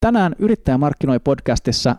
Tänään 0.00 0.34
Yrittäjämarkkinoi 0.38 1.18
podcastissa 1.18 1.96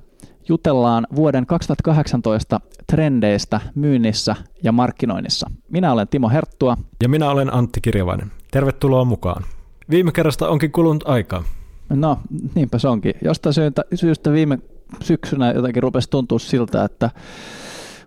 jutellaan 0.49 1.07
vuoden 1.15 1.45
2018 1.45 2.59
trendeistä 2.87 3.61
myynnissä 3.75 4.35
ja 4.63 4.71
markkinoinnissa. 4.71 5.51
Minä 5.69 5.91
olen 5.91 6.07
Timo 6.07 6.29
Herttua. 6.29 6.77
Ja 7.03 7.09
minä 7.09 7.29
olen 7.29 7.53
Antti 7.53 7.81
Kirjavainen. 7.81 8.31
Tervetuloa 8.51 9.05
mukaan. 9.05 9.43
Viime 9.89 10.11
kerrasta 10.11 10.49
onkin 10.49 10.71
kulunut 10.71 11.03
aikaa. 11.07 11.43
No, 11.89 12.19
niinpä 12.55 12.79
se 12.79 12.87
onkin. 12.87 13.13
Jostain 13.23 13.53
syystä, 13.53 13.83
syystä 13.95 14.31
viime 14.31 14.59
syksynä 15.01 15.51
jotenkin 15.51 15.83
rupesi 15.83 16.09
tuntua 16.09 16.39
siltä, 16.39 16.83
että 16.83 17.09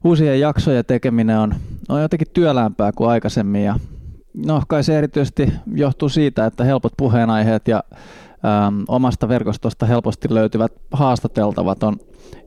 uusien 0.04 0.40
jaksojen 0.40 0.84
tekeminen 0.84 1.38
on, 1.38 1.54
on 1.88 2.02
jotenkin 2.02 2.28
työläämpää 2.32 2.92
kuin 2.92 3.10
aikaisemmin. 3.10 3.64
Ja 3.64 3.78
no, 4.46 4.62
kai 4.68 4.84
se 4.84 4.98
erityisesti 4.98 5.52
johtuu 5.74 6.08
siitä, 6.08 6.46
että 6.46 6.64
helpot 6.64 6.92
puheenaiheet 6.96 7.68
ja 7.68 7.82
äm, 8.44 8.84
omasta 8.88 9.28
verkostosta 9.28 9.86
helposti 9.86 10.34
löytyvät 10.34 10.72
haastateltavat 10.92 11.82
on 11.82 11.96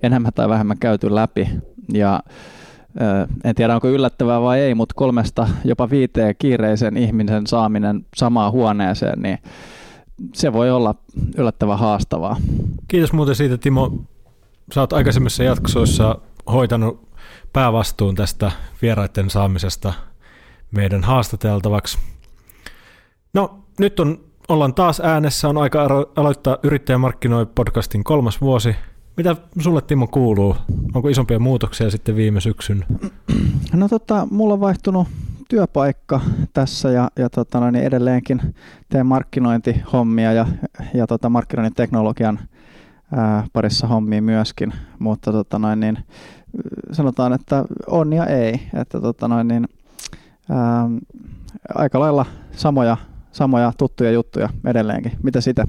enemmän 0.04 0.34
tai 0.36 0.50
vähemmän 0.50 0.78
käyty 0.80 1.16
läpi. 1.16 1.50
Ja 1.94 2.20
äh, 3.02 3.28
en 3.44 3.56
tiedä 3.56 3.76
onko 3.76 3.88
yllättävää 3.88 4.42
vai 4.42 4.60
ei, 4.60 4.76
mutta 4.76 4.96
kolmesta 4.96 5.48
jopa 5.64 5.90
viiteen 5.90 6.36
kiireisen 6.40 6.98
ihmisen 6.98 7.48
saaminen 7.48 8.06
samaan 8.16 8.52
huoneeseen, 8.52 9.22
niin 9.22 9.38
se 10.34 10.54
voi 10.54 10.72
olla 10.72 10.96
yllättävän 11.38 11.80
haastavaa. 11.80 12.38
Kiitos 12.88 13.14
muuten 13.14 13.36
siitä, 13.36 13.58
Timo. 13.58 14.04
Sä 14.74 14.82
oot 14.82 14.94
aikaisemmissa 14.94 15.44
jaksoissa 15.44 16.18
hoitanut 16.52 17.08
päävastuun 17.54 18.16
tästä 18.16 18.52
vieraiden 18.82 19.30
saamisesta 19.30 19.94
meidän 20.72 21.04
haastateltavaksi. 21.04 21.98
No, 23.34 23.60
nyt 23.80 24.00
on, 24.00 24.20
ollaan 24.48 24.74
taas 24.74 25.00
äänessä, 25.00 25.50
on 25.50 25.58
aika 25.58 25.88
aloittaa 26.16 26.58
Yrittäjämarkkinoi 26.64 27.46
podcastin 27.46 28.04
kolmas 28.04 28.42
vuosi. 28.42 28.76
Mitä 29.18 29.36
sulle 29.60 29.82
Timo 29.82 30.08
kuuluu? 30.08 30.56
Onko 30.94 31.10
isompia 31.10 31.40
muutoksia 31.40 31.90
sitten 31.90 32.16
viime 32.16 32.42
syksyn? 32.42 32.86
No 33.74 33.88
tota, 33.88 34.28
mulla 34.32 34.54
on 34.54 34.60
vaihtunut 34.60 35.08
työpaikka 35.50 36.22
tässä 36.54 36.92
ja, 36.92 37.12
ja 37.16 37.30
tota, 37.30 37.72
niin 37.72 37.86
edelleenkin 37.86 38.56
teen 38.90 39.06
markkinointihommia 39.06 40.34
ja, 40.34 40.46
ja 40.94 41.08
tota, 41.08 41.30
markkinoinnin 41.30 41.76
teknologian 41.76 42.40
ää, 43.16 43.48
parissa 43.54 43.88
hommia 43.88 44.22
myöskin, 44.22 44.74
mutta 45.00 45.32
tota, 45.32 45.60
noin, 45.60 45.80
niin, 45.80 45.98
sanotaan, 46.92 47.34
että 47.34 47.66
on 47.88 48.14
ja 48.14 48.26
ei. 48.26 48.62
Että, 48.74 49.02
tota, 49.02 49.28
noin, 49.28 49.48
niin, 49.48 49.68
ää, 50.50 50.90
aika 51.76 52.00
lailla 52.00 52.26
samoja, 52.52 52.98
samoja 53.32 53.72
tuttuja 53.78 54.12
juttuja 54.12 54.50
edelleenkin. 54.66 55.12
Mitä 55.24 55.42
sitä? 55.42 55.66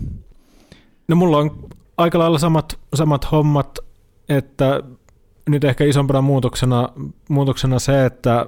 No 1.08 1.16
mulla 1.16 1.38
on 1.38 1.68
aika 1.96 2.18
lailla 2.18 2.38
samat, 2.38 2.78
samat 2.94 3.32
hommat, 3.32 3.78
että 4.28 4.82
nyt 5.48 5.64
ehkä 5.64 5.84
isompana 5.84 6.20
muutoksena, 6.20 6.88
muutoksena 7.28 7.78
se, 7.78 8.06
että 8.06 8.46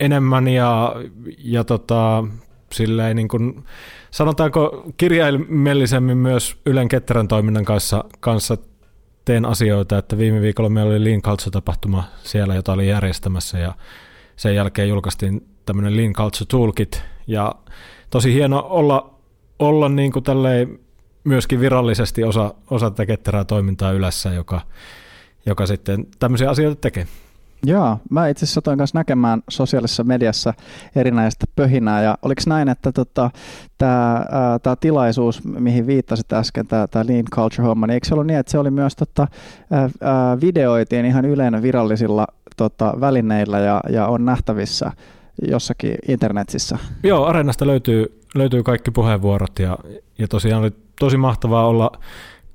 enemmän 0.00 0.48
ja, 0.48 0.94
ja 1.38 1.64
tota, 1.64 2.24
silleen 2.72 3.16
niin 3.16 3.28
kuin, 3.28 3.64
sanotaanko 4.10 4.84
kirjaimellisemmin 4.96 6.16
myös 6.18 6.56
Ylen 6.66 6.88
Ketterän 6.88 7.28
toiminnan 7.28 7.64
kanssa, 7.64 8.04
kanssa 8.20 8.56
teen 9.24 9.44
asioita, 9.44 9.98
että 9.98 10.18
viime 10.18 10.40
viikolla 10.40 10.70
meillä 10.70 10.90
oli 10.90 11.04
Lean 11.04 11.22
Culture-tapahtuma 11.22 12.04
siellä, 12.22 12.54
jota 12.54 12.72
oli 12.72 12.88
järjestämässä 12.88 13.58
ja 13.58 13.74
sen 14.36 14.54
jälkeen 14.54 14.88
julkaistiin 14.88 15.46
tämmöinen 15.66 15.96
Lean 15.96 16.12
Culture 16.12 16.46
Toolkit. 16.48 17.02
Ja 17.26 17.54
tosi 18.10 18.34
hieno 18.34 18.66
olla, 18.68 19.14
olla 19.58 19.88
niin 19.88 20.12
kuin 20.12 20.24
myöskin 21.24 21.60
virallisesti 21.60 22.24
osa, 22.24 22.54
osa 22.70 22.90
tätä 22.90 23.06
ketterää 23.06 23.44
toimintaa 23.44 23.92
Ylässä, 23.92 24.32
joka, 24.32 24.60
joka 25.46 25.66
sitten 25.66 26.06
tämmöisiä 26.18 26.50
asioita 26.50 26.80
tekee. 26.80 27.06
Joo, 27.66 27.98
mä 28.10 28.28
itse 28.28 28.44
asiassa 28.44 28.62
toin 28.62 28.78
kanssa 28.78 28.98
näkemään 28.98 29.42
sosiaalisessa 29.48 30.04
mediassa 30.04 30.54
erinäistä 30.96 31.46
pöhinää, 31.56 32.02
ja 32.02 32.18
oliko 32.22 32.42
näin, 32.46 32.68
että 32.68 32.92
tota, 32.92 33.30
tämä 33.78 34.76
tilaisuus, 34.80 35.44
mihin 35.44 35.86
viittasit 35.86 36.32
äsken, 36.32 36.66
tämä 36.66 37.06
Lean 37.06 37.24
Culture-homma, 37.34 37.86
niin 37.86 37.94
eikö 37.94 38.08
se 38.08 38.14
ollut 38.14 38.26
niin, 38.26 38.38
että 38.38 38.52
se 38.52 38.58
oli 38.58 38.70
myös 38.70 38.96
tota, 38.96 39.28
ää, 39.70 40.40
videoitiin 40.40 41.06
ihan 41.06 41.24
Ylen 41.24 41.62
virallisilla 41.62 42.26
tota, 42.56 42.94
välineillä 43.00 43.58
ja, 43.58 43.80
ja 43.88 44.06
on 44.06 44.24
nähtävissä 44.24 44.92
jossakin 45.48 45.94
internetissä? 46.08 46.78
Joo, 47.02 47.24
Areenasta 47.24 47.66
löytyy, 47.66 48.20
löytyy 48.34 48.62
kaikki 48.62 48.90
puheenvuorot, 48.90 49.58
ja, 49.58 49.78
ja 50.18 50.28
tosiaan 50.28 50.62
oli 50.62 50.70
tosi 51.00 51.16
mahtavaa 51.16 51.66
olla 51.66 51.92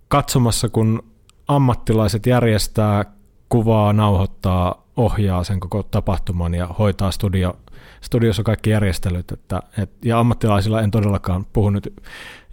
katsomassa, 0.08 0.70
kun 0.70 1.04
ammattilaiset 1.48 2.26
järjestää 2.26 3.06
kuvaa, 3.50 3.94
nauhoittaa, 3.94 4.86
ohjaa 4.98 5.44
sen 5.44 5.60
koko 5.60 5.84
tapahtuman 5.84 6.54
ja 6.54 6.68
hoitaa 6.68 7.12
studio, 7.12 7.58
studiossa 8.02 8.44
kaikki 8.44 8.70
järjestelyt. 8.70 9.32
Että, 9.32 9.62
et, 9.78 9.90
ja 10.06 10.20
ammattilaisilla 10.20 10.82
en 10.82 10.92
todellakaan 10.92 11.46
puhu 11.54 11.70
nyt, 11.70 11.94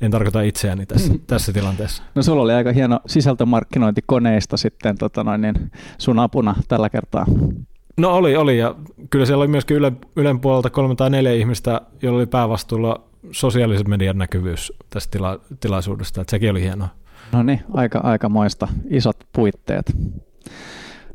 en 0.00 0.10
tarkoita 0.10 0.42
itseäni 0.42 0.86
tässä, 0.86 1.15
tässä 1.26 1.53
tilanteessa. 1.53 2.03
No 2.15 2.22
sulla 2.22 2.42
oli 2.42 2.53
aika 2.53 2.72
hieno 2.72 3.00
sisältömarkkinointikoneista 3.06 4.56
sitten 4.56 4.98
tota 4.98 5.25
noin, 5.25 5.41
niin 5.41 5.70
sun 5.98 6.19
apuna 6.19 6.54
tällä 6.69 6.91
kertaa. 6.91 7.26
No 7.97 8.15
oli, 8.15 8.37
oli 8.37 8.59
ja 8.59 8.75
kyllä 9.11 9.27
siellä 9.27 9.43
oli 9.43 9.49
myöskin 9.49 9.77
Ylen, 9.77 9.97
Ylen 10.17 10.41
puolelta 10.41 10.71
kolme 10.71 10.95
tai 10.95 11.11
neljä 11.11 11.33
ihmistä, 11.33 11.81
joilla 12.03 12.19
oli 12.19 12.27
päävastuulla 12.27 13.01
sosiaalisen 13.33 13.91
median 13.91 14.19
näkyvyys 14.19 14.73
tästä 14.91 15.11
tila, 15.11 15.41
tilaisuudesta, 15.61 16.21
että 16.21 16.31
sekin 16.31 16.51
oli 16.51 16.62
hienoa. 16.62 16.89
No 17.33 17.43
niin, 17.43 17.61
aika, 17.75 17.99
aika 17.99 18.29
moista, 18.29 18.69
isot 18.91 19.17
puitteet. 19.33 19.97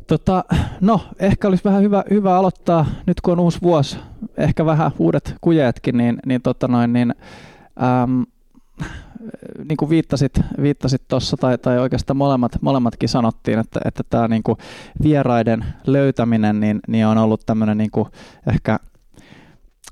Tota, 0.08 0.44
no, 0.82 1.02
ehkä 1.20 1.48
olisi 1.48 1.64
vähän 1.64 1.84
hyvä, 1.84 2.04
hyvä 2.10 2.36
aloittaa, 2.36 2.86
nyt 3.06 3.22
kun 3.22 3.32
on 3.32 3.40
uusi 3.40 3.62
vuosi, 3.62 3.98
ehkä 4.38 4.66
vähän 4.66 4.92
uudet 5.00 5.36
kujeetkin, 5.42 5.98
niin, 5.98 6.18
niin, 6.26 6.42
tota 6.42 6.68
noin, 6.68 6.94
niin 6.94 7.14
äm, 8.04 8.26
niin 9.70 9.78
kuin 9.78 9.90
viittasit, 9.90 10.34
viittasit 10.62 11.02
tuossa, 11.08 11.38
tai, 11.38 11.58
tai 11.58 11.80
oikeastaan 11.80 12.18
molemmat, 12.18 12.52
molemmatkin 12.62 13.10
sanottiin, 13.10 13.60
että, 13.60 13.80
että 13.86 14.04
tämä 14.10 14.28
niin 14.28 14.44
kuin 14.44 14.58
vieraiden 15.04 15.66
löytäminen 15.88 16.60
niin, 16.60 16.80
niin 16.88 17.06
on 17.06 17.18
ollut 17.18 17.46
tämmöinen 17.46 17.78
niin 17.78 17.92
kuin 17.92 18.08
ehkä 18.48 18.80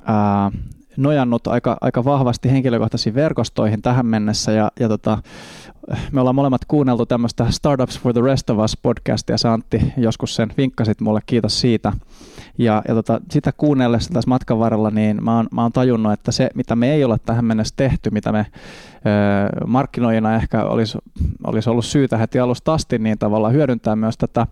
ää, 0.06 0.52
nojannut 0.98 1.48
aika, 1.48 1.78
aika 1.82 2.06
vahvasti 2.06 2.52
henkilökohtaisiin 2.52 3.16
verkostoihin 3.16 3.82
tähän 3.82 4.06
mennessä. 4.06 4.52
Ja, 4.52 4.72
ja 4.80 4.88
tota, 4.88 5.18
me 6.12 6.20
ollaan 6.20 6.36
molemmat 6.36 6.66
kuunneltu 6.68 7.06
tämmöistä 7.06 7.52
Startups 7.52 8.00
for 8.00 8.14
the 8.14 8.22
Rest 8.22 8.50
of 8.50 8.58
Us 8.58 8.78
podcastia, 8.78 9.38
sä 9.38 9.54
Antti 9.54 9.94
joskus 9.98 10.36
sen 10.36 10.50
vinkkasit 10.58 11.02
mulle, 11.02 11.20
kiitos 11.26 11.62
siitä. 11.62 11.94
Ja, 12.58 12.82
ja 12.88 12.94
tota, 12.94 13.22
sitä 13.32 13.52
kuunnellessa 13.52 14.14
tässä 14.14 14.30
matkan 14.30 14.60
varrella, 14.60 14.90
niin 14.90 15.24
mä 15.24 15.36
oon, 15.36 15.48
mä 15.52 15.62
oon 15.62 15.72
tajunnut, 15.72 16.14
että 16.14 16.32
se, 16.32 16.50
mitä 16.56 16.76
me 16.76 16.94
ei 16.94 17.04
ole 17.04 17.18
tähän 17.26 17.46
mennessä 17.46 17.74
tehty, 17.78 18.10
mitä 18.10 18.32
me 18.32 18.46
ö, 18.50 19.66
markkinoijina 19.68 20.36
ehkä 20.36 20.64
olisi, 20.64 20.98
olisi 21.48 21.70
ollut 21.70 21.86
syytä 21.86 22.18
heti 22.18 22.40
alusta 22.40 22.74
asti, 22.74 23.00
niin 23.00 23.18
tavallaan 23.18 23.54
hyödyntää 23.54 23.96
myös 23.96 24.18
tätä 24.18 24.48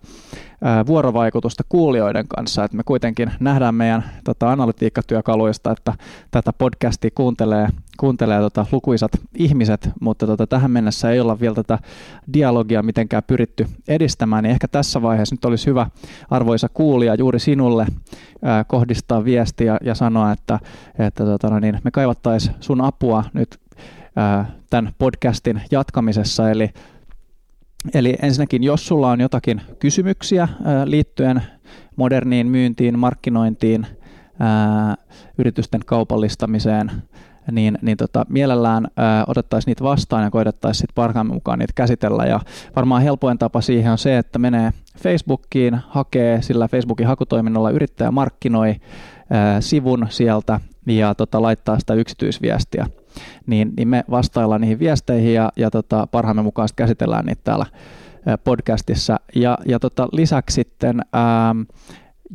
vuorovaikutusta 0.88 1.64
kuulijoiden 1.70 2.28
kanssa, 2.28 2.64
että 2.64 2.78
me 2.78 2.84
kuitenkin 2.84 3.32
nähdään 3.40 3.76
meidän 3.76 4.04
tota, 4.24 4.52
analytiikkatyökaluista, 4.52 5.72
että 5.72 5.94
tätä 6.32 6.54
podcastia 6.54 7.12
kuuntelee 7.16 7.68
kuuntelee 7.98 8.40
tota 8.40 8.66
lukuisat 8.72 9.12
ihmiset, 9.36 9.90
mutta 10.02 10.28
tota, 10.28 10.48
tähän 10.48 10.72
mennessä 10.72 11.12
ei 11.12 11.20
olla 11.20 11.40
vielä 11.40 11.56
tätä 11.56 11.80
dialogia 12.34 12.84
mitenkään 12.84 13.24
pyritty 13.28 13.68
edistämään, 13.88 14.44
niin 14.44 14.52
ehkä 14.52 14.68
tässä 14.68 15.02
vaiheessa 15.02 15.36
nyt 15.36 15.46
olisi 15.46 15.66
hyvä, 15.66 15.88
arvoisa 16.30 16.70
kuulija, 16.74 17.16
juuri 17.16 17.40
sinulle 17.40 17.88
ää, 18.44 18.64
kohdistaa 18.64 19.26
viestiä 19.26 19.78
ja 19.82 19.96
sanoa, 19.96 20.32
että, 20.32 20.60
että 21.00 21.26
tota, 21.26 21.50
no 21.50 21.60
niin, 21.60 21.80
me 21.84 21.92
kaivattaisiin 21.92 22.56
sun 22.60 22.82
apua 22.82 23.24
nyt 23.34 23.60
ää, 24.16 24.46
tämän 24.70 24.94
podcastin 24.98 25.62
jatkamisessa, 25.72 26.52
eli 26.52 26.70
Eli 27.94 28.16
ensinnäkin, 28.22 28.64
jos 28.64 28.88
sulla 28.88 29.12
on 29.12 29.22
jotakin 29.22 29.62
kysymyksiä 29.80 30.48
ää, 30.66 30.90
liittyen 30.90 31.44
moderniin 31.96 32.48
myyntiin, 32.48 33.00
markkinointiin, 33.00 33.88
ää, 34.40 34.96
yritysten 35.38 35.82
kaupallistamiseen, 35.86 36.92
niin, 37.52 37.78
niin 37.82 37.98
tota, 37.98 38.26
mielellään 38.30 38.88
ää, 38.98 39.24
otettaisiin 39.28 39.72
niitä 39.72 39.84
vastaan 39.84 40.24
ja 40.24 40.32
koitettaisiin 40.32 40.80
sitten 40.80 40.96
parhaamme 40.96 41.34
mukaan 41.34 41.60
niitä 41.60 41.74
käsitellä. 41.76 42.26
Ja 42.26 42.40
varmaan 42.76 43.02
helpoin 43.02 43.38
tapa 43.38 43.62
siihen 43.62 43.92
on 43.92 43.98
se, 43.98 44.18
että 44.18 44.40
menee 44.40 44.72
Facebookiin, 45.00 45.80
hakee 45.88 46.42
sillä 46.42 46.68
Facebookin 46.68 47.08
hakutoiminnalla 47.08 47.72
yrittäjä 47.72 48.12
markkinoi 48.12 48.76
ää, 49.30 49.62
sivun 49.62 50.08
sieltä 50.10 50.60
ja 50.86 51.16
tota, 51.16 51.42
laittaa 51.42 51.80
sitä 51.80 51.94
yksityisviestiä. 51.94 52.88
Niin, 53.48 53.74
niin 53.78 53.88
me 53.88 54.04
vastaillaan 54.12 54.62
niihin 54.62 54.80
viesteihin 54.80 55.34
ja, 55.34 55.52
ja 55.56 55.72
tota, 55.72 56.08
parhaamme 56.08 56.42
mukaan 56.42 56.70
käsitellään 56.76 57.26
niitä 57.26 57.42
täällä 57.44 57.66
podcastissa. 58.44 59.20
Ja, 59.36 59.58
ja 59.66 59.80
tota, 59.80 60.08
lisäksi 60.12 60.56
sitten 60.56 61.02
ää, 61.14 61.56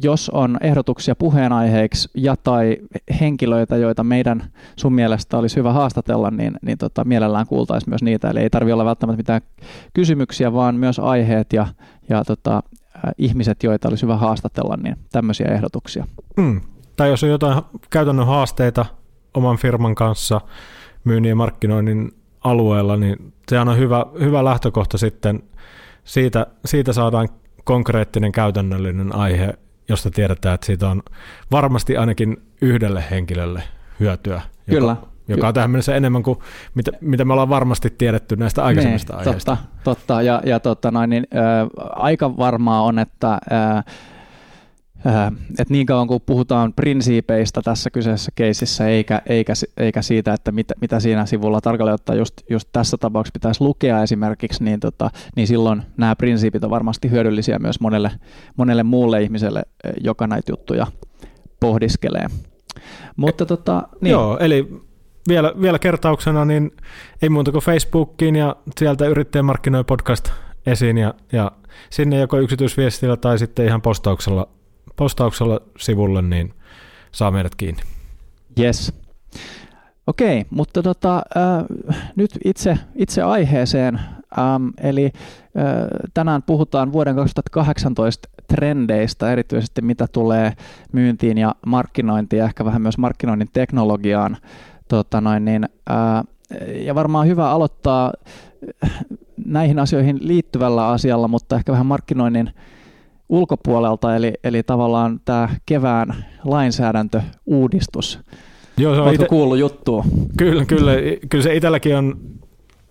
jos 0.03 0.31
on 0.31 0.59
ehdotuksia 0.61 1.15
puheenaiheiksi 1.15 2.09
ja 2.15 2.37
tai 2.37 2.77
henkilöitä, 3.21 3.77
joita 3.77 4.05
meidän 4.05 4.45
sun 4.77 4.93
mielestä 4.93 5.39
olisi 5.39 5.57
hyvä 5.57 5.73
haastatella, 5.73 6.31
niin, 6.31 6.53
niin 6.63 6.79
tota, 6.79 7.05
mielellään 7.05 7.47
kuultaisiin 7.47 7.91
myös 7.91 8.03
niitä. 8.03 8.31
Eli 8.31 8.41
ei 8.41 8.51
tarvitse 8.51 8.73
olla 8.73 8.85
välttämättä 8.85 9.17
mitään 9.17 9.41
kysymyksiä, 9.95 10.53
vaan 10.53 10.75
myös 10.75 10.99
aiheet 10.99 11.53
ja, 11.53 11.67
ja 12.09 12.25
tota, 12.25 12.63
ihmiset, 13.19 13.63
joita 13.63 13.89
olisi 13.89 14.03
hyvä 14.03 14.17
haastatella, 14.17 14.77
niin 14.77 14.97
tämmöisiä 15.13 15.47
ehdotuksia. 15.47 16.07
Mm. 16.37 16.61
Tai 16.97 17.09
jos 17.09 17.25
on 17.25 17.31
jotain 17.31 17.63
käytännön 17.91 18.27
haasteita 18.27 18.87
oman 19.35 19.57
firman 19.57 19.95
kanssa 19.95 20.41
myynnin 21.05 21.29
ja 21.29 21.37
markkinoinnin 21.37 22.13
alueella, 22.45 22.97
niin 22.97 23.33
se 23.49 23.61
on 23.61 23.79
hyvä, 23.79 24.07
hyvä 24.21 24.45
lähtökohta 24.45 24.99
sitten. 24.99 25.43
Siitä, 26.05 26.47
siitä 26.65 26.93
saadaan 26.93 27.29
konkreettinen 27.65 28.33
käytännöllinen 28.33 29.15
aihe, 29.15 29.55
josta 29.89 30.11
tiedetään, 30.11 30.55
että 30.55 30.67
siitä 30.67 30.89
on 30.89 31.03
varmasti 31.51 31.97
ainakin 31.97 32.37
yhdelle 32.61 33.05
henkilölle 33.11 33.63
hyötyä. 34.01 34.41
Joka, 34.67 34.81
Kyllä. 34.81 34.97
Joka 35.29 35.49
on 35.49 35.55
tähän 35.55 35.71
mennessä 35.71 35.95
enemmän 35.95 36.23
kuin 36.23 36.39
mitä, 36.75 36.91
mitä 37.01 37.25
me 37.25 37.33
ollaan 37.33 37.49
varmasti 37.49 37.91
tiedetty 37.91 38.37
näistä 38.37 38.65
aikaisemmista 38.65 39.13
niin, 39.13 39.29
aiheista. 39.29 39.57
Totta, 39.57 39.75
totta. 39.85 40.23
Ja, 40.23 40.43
ja 40.45 40.61
totta 40.61 40.91
noin, 40.91 41.11
niin, 41.11 41.27
ä, 41.35 41.39
aika 41.91 42.37
varmaa 42.37 42.83
on, 42.83 42.99
että 42.99 43.33
ä, 43.33 43.39
että 45.51 45.73
niin 45.73 45.87
kauan 45.87 46.07
kuin 46.09 46.23
puhutaan 46.27 46.73
prinsiipeistä 46.73 47.63
tässä 47.63 47.91
kyseisessä 47.91 48.33
keisissä, 48.35 48.89
eikä, 48.89 49.23
eikä, 49.27 49.53
eikä 49.77 50.03
siitä, 50.03 50.35
että 50.35 50.53
mit, 50.53 50.67
mitä 50.81 51.01
siinä 51.01 51.27
sivulla 51.27 51.61
tarkalleen 51.61 51.95
ottaen 51.95 52.19
just, 52.19 52.35
just 52.51 52.69
tässä 52.73 52.97
tapauksessa 52.97 53.33
pitäisi 53.33 53.61
lukea 53.61 54.03
esimerkiksi, 54.03 54.65
niin, 54.65 54.81
tota, 54.81 55.11
niin 55.37 55.47
silloin 55.47 55.83
nämä 55.97 56.17
prinsiipit 56.17 56.65
on 56.65 56.71
varmasti 56.71 57.11
hyödyllisiä 57.11 57.59
myös 57.59 57.81
monelle, 57.81 58.11
monelle 58.57 58.83
muulle 58.83 59.23
ihmiselle, 59.23 59.63
joka 60.01 60.27
näitä 60.27 60.53
juttuja 60.53 60.87
pohdiskelee. 61.61 62.27
Mutta 63.17 63.47
tota, 63.47 63.89
niin. 64.01 64.11
Joo, 64.11 64.39
eli 64.39 64.83
vielä, 65.29 65.53
vielä 65.61 65.79
kertauksena, 65.79 66.45
niin 66.45 66.71
ei 67.23 67.29
muuta 67.29 67.53
kuin 67.53 67.63
Facebookiin 67.63 68.37
ja 68.37 68.57
sieltä 68.79 69.07
yrittäjän 69.07 69.45
markkinoi 69.45 69.85
podcast 69.85 70.31
esiin 70.67 70.99
ja, 70.99 71.15
ja 71.33 71.53
sinne 71.91 72.19
joko 72.19 72.39
yksityisviestillä 72.39 73.17
tai 73.17 73.39
sitten 73.39 73.67
ihan 73.67 73.83
postauksella 73.83 74.49
postauksella 74.97 75.61
sivulle, 75.79 76.23
niin 76.23 76.55
saa 77.13 77.31
meidät 77.31 77.55
kiinni. 77.55 77.83
Yes. 78.61 78.93
Okei, 80.07 80.47
mutta 80.51 80.83
tota, 80.83 81.17
äh, 81.17 81.65
nyt 82.17 82.31
itse, 82.45 82.79
itse 82.95 83.23
aiheeseen. 83.23 84.01
Ähm, 84.39 84.69
eli 84.81 85.05
äh, 85.05 85.13
tänään 86.15 86.43
puhutaan 86.43 86.93
vuoden 86.93 87.17
2018 87.17 88.29
trendeistä, 88.49 89.33
erityisesti 89.33 89.83
mitä 89.83 90.07
tulee 90.13 90.53
myyntiin 90.93 91.39
ja 91.39 91.55
markkinointiin 91.67 92.39
ja 92.39 92.45
ehkä 92.45 92.65
vähän 92.65 92.83
myös 92.83 92.99
markkinoinnin 92.99 93.49
teknologiaan. 93.53 94.37
Tota 94.89 95.21
noin, 95.21 95.45
niin, 95.45 95.69
äh, 95.91 96.25
ja 96.75 96.95
varmaan 96.95 97.27
hyvä 97.27 97.51
aloittaa 97.51 98.13
näihin 99.47 99.79
asioihin 99.79 100.19
liittyvällä 100.21 100.89
asialla, 100.89 101.29
mutta 101.29 101.57
ehkä 101.57 101.73
vähän 101.73 101.87
markkinoinnin 101.87 102.51
ulkopuolelta, 103.33 104.17
eli, 104.17 104.33
eli 104.45 104.63
tavallaan 104.63 105.21
tämä 105.25 105.49
kevään 105.67 106.25
lainsäädäntöuudistus. 106.45 108.21
Joo, 108.77 108.95
se 108.95 109.01
on 109.01 109.15
ite... 109.15 109.27
kuullut 109.27 109.59
juttua? 109.59 110.05
Kyllä, 110.37 110.65
kyllä, 110.65 110.93
kyllä 111.31 111.45
se 111.45 111.55
itselläkin 111.55 111.97
on 111.97 112.21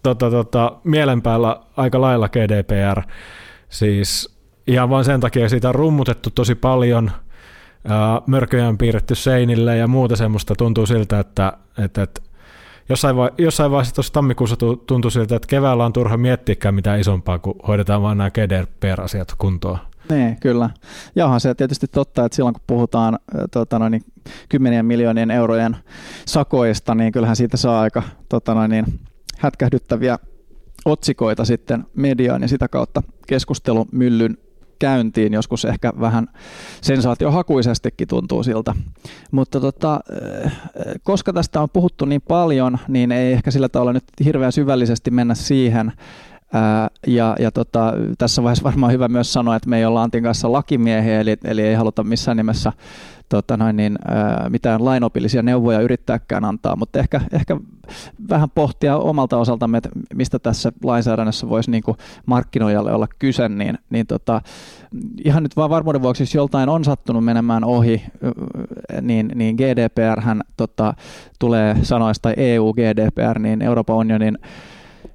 tota, 0.03 0.31
tota, 0.31 0.77
mielen 0.83 1.21
päällä 1.21 1.61
aika 1.77 2.01
lailla 2.01 2.29
GDPR. 2.29 3.01
Siis 3.69 4.37
ihan 4.67 4.89
vain 4.89 5.05
sen 5.05 5.19
takia 5.19 5.49
siitä 5.49 5.69
on 5.69 5.75
rummutettu 5.75 6.29
tosi 6.35 6.55
paljon, 6.55 7.11
mörköjä 8.27 8.67
on 8.67 8.77
piirretty 8.77 9.15
seinille 9.15 9.77
ja 9.77 9.87
muuta 9.87 10.15
semmoista 10.15 10.55
tuntuu 10.55 10.85
siltä, 10.85 11.19
että, 11.19 11.53
että, 11.83 12.01
että 12.01 12.21
jossain, 12.89 13.15
vai, 13.15 13.29
jossain 13.37 13.71
vaiheessa 13.71 13.95
tuossa 13.95 14.13
tammikuussa 14.13 14.55
tuntui 14.87 15.11
siltä, 15.11 15.35
että 15.35 15.47
keväällä 15.47 15.85
on 15.85 15.93
turha 15.93 16.17
miettiäkään 16.17 16.75
mitään 16.75 16.99
isompaa, 16.99 17.39
kun 17.39 17.55
hoidetaan 17.67 18.01
vain 18.01 18.17
nämä 18.17 18.31
GDPR-asiat 18.31 19.33
kuntoon. 19.37 19.90
Niin, 20.09 20.37
kyllä. 20.39 20.69
Ja 21.15 21.25
onhan 21.25 21.39
se 21.39 21.55
tietysti 21.55 21.87
totta, 21.87 22.25
että 22.25 22.35
silloin 22.35 22.53
kun 22.53 22.63
puhutaan 22.67 23.19
tota 23.51 23.79
noin, 23.79 23.91
niin 23.91 24.03
kymmenien 24.49 24.85
miljoonien 24.85 25.31
eurojen 25.31 25.77
sakoista, 26.25 26.95
niin 26.95 27.11
kyllähän 27.11 27.35
siitä 27.35 27.57
saa 27.57 27.81
aika 27.81 28.03
tota 28.29 28.53
noin, 28.53 28.71
niin, 28.71 28.85
hätkähdyttäviä 29.37 30.19
otsikoita 30.85 31.45
sitten 31.45 31.85
mediaan 31.95 32.41
ja 32.41 32.47
sitä 32.47 32.67
kautta 32.67 33.03
keskustelumyllyn 33.27 34.37
käyntiin, 34.79 35.33
joskus 35.33 35.65
ehkä 35.65 35.93
vähän 35.99 36.27
sensaatiohakuisestikin 36.81 38.07
tuntuu 38.07 38.43
siltä. 38.43 38.75
Mutta 39.31 39.59
tota, 39.59 39.99
koska 41.03 41.33
tästä 41.33 41.61
on 41.61 41.69
puhuttu 41.69 42.05
niin 42.05 42.21
paljon, 42.27 42.77
niin 42.87 43.11
ei 43.11 43.33
ehkä 43.33 43.51
sillä 43.51 43.69
tavalla 43.69 43.93
nyt 43.93 44.03
hirveän 44.25 44.51
syvällisesti 44.51 45.11
mennä 45.11 45.35
siihen, 45.35 45.91
ja, 47.07 47.35
ja 47.39 47.51
tota, 47.51 47.93
tässä 48.17 48.43
vaiheessa 48.43 48.63
varmaan 48.63 48.91
hyvä 48.91 49.07
myös 49.07 49.33
sanoa, 49.33 49.55
että 49.55 49.69
me 49.69 49.77
ei 49.77 49.85
olla 49.85 50.03
Antin 50.03 50.23
kanssa 50.23 50.51
lakimiehiä, 50.51 51.19
eli, 51.19 51.37
eli 51.43 51.61
ei 51.61 51.75
haluta 51.75 52.03
missään 52.03 52.37
nimessä 52.37 52.71
tota 53.29 53.57
noin, 53.57 53.75
niin, 53.75 53.97
ää, 54.07 54.49
mitään 54.49 54.85
lainopillisia 54.85 55.41
neuvoja 55.41 55.81
yrittääkään 55.81 56.45
antaa, 56.45 56.75
mutta 56.75 56.99
ehkä, 56.99 57.21
ehkä 57.31 57.57
vähän 58.29 58.49
pohtia 58.49 58.97
omalta 58.97 59.37
osaltamme, 59.37 59.77
että 59.77 59.89
mistä 60.13 60.39
tässä 60.39 60.71
lainsäädännössä 60.83 61.49
voisi 61.49 61.71
niin 61.71 61.83
kuin 61.83 61.97
markkinoijalle 62.25 62.93
olla 62.93 63.07
kyse, 63.19 63.49
niin, 63.49 63.77
niin 63.89 64.07
tota, 64.07 64.41
ihan 65.25 65.43
nyt 65.43 65.55
vaan 65.55 65.69
varmuuden 65.69 66.01
vuoksi, 66.01 66.23
jos 66.23 66.35
joltain 66.35 66.69
on 66.69 66.83
sattunut 66.83 67.25
menemään 67.25 67.63
ohi, 67.63 68.03
niin, 69.01 69.31
niin 69.35 69.55
GDPR 69.55 70.21
hän 70.21 70.41
tota, 70.57 70.93
tulee 71.39 71.77
sanoista 71.83 72.21
tai 72.21 72.33
EU 72.37 72.73
GDPR, 72.73 73.39
niin 73.39 73.61
Euroopan 73.61 73.95
unionin 73.95 74.37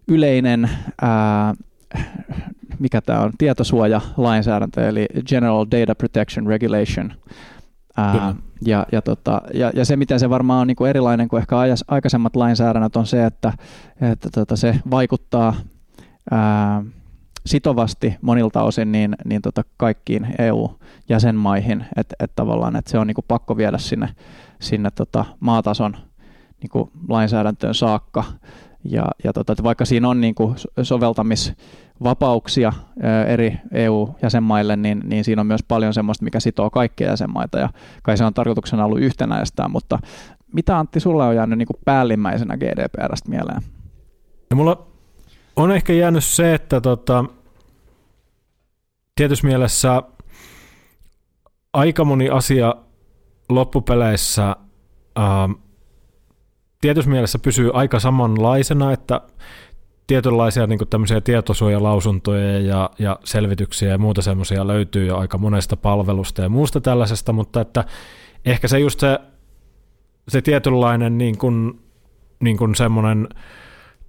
yleinen 0.08 0.70
ää, 1.02 1.54
mikä 2.78 3.00
tämä 3.00 3.20
on, 3.20 3.32
tietosuojalainsäädäntö, 3.38 4.88
eli 4.88 5.06
General 5.26 5.66
Data 5.70 5.94
Protection 5.94 6.46
Regulation. 6.46 7.12
Ää, 7.96 8.34
ja, 8.64 8.86
ja, 8.92 9.02
tota, 9.02 9.42
ja, 9.54 9.70
ja 9.74 9.84
se, 9.84 9.96
miten 9.96 10.20
se 10.20 10.30
varmaan 10.30 10.60
on 10.60 10.66
niin 10.66 10.76
kuin 10.76 10.90
erilainen 10.90 11.28
kuin 11.28 11.40
ehkä 11.40 11.56
aikaisemmat 11.88 12.36
lainsäädännöt, 12.36 12.96
on 12.96 13.06
se, 13.06 13.24
että, 13.26 13.52
että 14.00 14.28
tota, 14.32 14.56
se 14.56 14.80
vaikuttaa 14.90 15.54
ää, 16.30 16.82
sitovasti 17.46 18.16
monilta 18.22 18.62
osin 18.62 18.92
niin, 18.92 19.16
niin 19.24 19.42
tota 19.42 19.62
kaikkiin 19.76 20.26
EU-jäsenmaihin, 20.38 21.84
että 21.96 22.16
et 22.20 22.32
tavallaan 22.36 22.76
että 22.76 22.90
se 22.90 22.98
on 22.98 23.06
niin 23.06 23.14
kuin 23.14 23.24
pakko 23.28 23.56
viedä 23.56 23.78
sinne, 23.78 24.08
sinne 24.60 24.90
tota 24.90 25.24
maatason 25.40 25.96
niin 26.62 26.70
kuin 26.70 26.90
lainsäädäntöön 27.08 27.74
saakka. 27.74 28.24
Ja, 28.84 29.04
ja 29.24 29.32
tota, 29.32 29.52
että 29.52 29.62
vaikka 29.62 29.84
siinä 29.84 30.08
on 30.08 30.20
niin 30.20 30.34
kuin 30.34 30.56
soveltamisvapauksia 30.82 32.72
eri 33.26 33.58
EU-jäsenmaille, 33.72 34.76
niin, 34.76 35.02
niin 35.04 35.24
siinä 35.24 35.40
on 35.40 35.46
myös 35.46 35.62
paljon 35.68 35.94
sellaista, 35.94 36.24
mikä 36.24 36.40
sitoo 36.40 36.70
kaikkia 36.70 37.08
jäsenmaita, 37.08 37.58
ja 37.58 37.68
kai 38.02 38.16
se 38.16 38.24
on 38.24 38.34
tarkoituksena 38.34 38.84
ollut 38.84 39.00
yhtenäistää, 39.00 39.68
mutta 39.68 39.98
mitä 40.52 40.78
Antti, 40.78 41.00
sulle 41.00 41.24
on 41.24 41.36
jäänyt 41.36 41.58
niin 41.58 41.66
kuin 41.66 41.80
päällimmäisenä 41.84 42.56
GDPRstä 42.56 43.30
mieleen? 43.30 43.62
Ja 44.50 44.56
mulla 44.56 44.86
on 45.56 45.72
ehkä 45.72 45.92
jäänyt 45.92 46.24
se, 46.24 46.54
että 46.54 46.80
tota, 46.80 47.24
tietyssä 49.14 49.46
mielessä 49.46 50.02
aika 51.72 52.04
moni 52.04 52.30
asia 52.30 52.74
loppupeleissä 53.48 54.56
ähm, 55.18 55.52
tietyssä 56.80 57.10
mielessä 57.10 57.38
pysyy 57.38 57.70
aika 57.74 58.00
samanlaisena, 58.00 58.92
että 58.92 59.20
tietynlaisia 60.06 60.66
niin 60.66 60.88
tämmöisiä 60.90 61.20
tietosuojalausuntoja 61.20 62.60
ja, 62.60 62.90
ja 62.98 63.18
selvityksiä 63.24 63.88
ja 63.88 63.98
muuta 63.98 64.22
semmoisia 64.22 64.66
löytyy 64.66 65.06
jo 65.06 65.18
aika 65.18 65.38
monesta 65.38 65.76
palvelusta 65.76 66.42
ja 66.42 66.48
muusta 66.48 66.80
tällaisesta, 66.80 67.32
mutta 67.32 67.60
että 67.60 67.84
ehkä 68.44 68.68
se 68.68 68.78
just 68.78 69.00
se, 69.00 69.18
se 70.28 70.42
tietynlainen 70.42 71.18
niin 71.18 71.38
kuin, 71.38 71.80
niin 72.40 72.56
kuin 72.56 72.74
semmoinen 72.74 73.28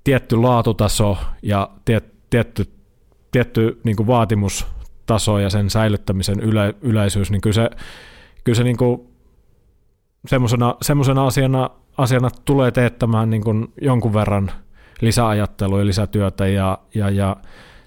tietty 0.04 0.36
laatutaso 0.36 1.18
ja 1.42 1.70
tiet, 1.86 2.06
tietty, 2.30 2.66
tietty 3.32 3.82
niin 3.84 3.96
kuin 3.96 4.08
vaatimustaso 4.08 5.40
ja 5.40 5.50
sen 5.50 5.70
säilyttämisen 5.70 6.40
yle, 6.40 6.76
yleisyys, 6.82 7.32
niin 7.32 7.42
kyllä 7.42 7.54
se, 7.54 7.70
kyllä 8.44 8.56
se 8.56 8.64
niin 8.64 8.78
kuin 8.78 9.17
semmoisena, 10.26 10.76
semmoisena 10.82 11.28
asiana 11.28 11.70
asiana 11.98 12.30
tulee 12.46 12.72
teettämään 12.72 13.30
niin 13.30 13.44
kuin 13.44 13.74
jonkun 13.82 14.14
verran 14.14 14.52
lisäajattelua 15.02 15.80
ja 15.80 15.86
lisätyötä 15.86 16.48
ja, 16.48 16.78
ja, 16.96 17.10
ja 17.10 17.36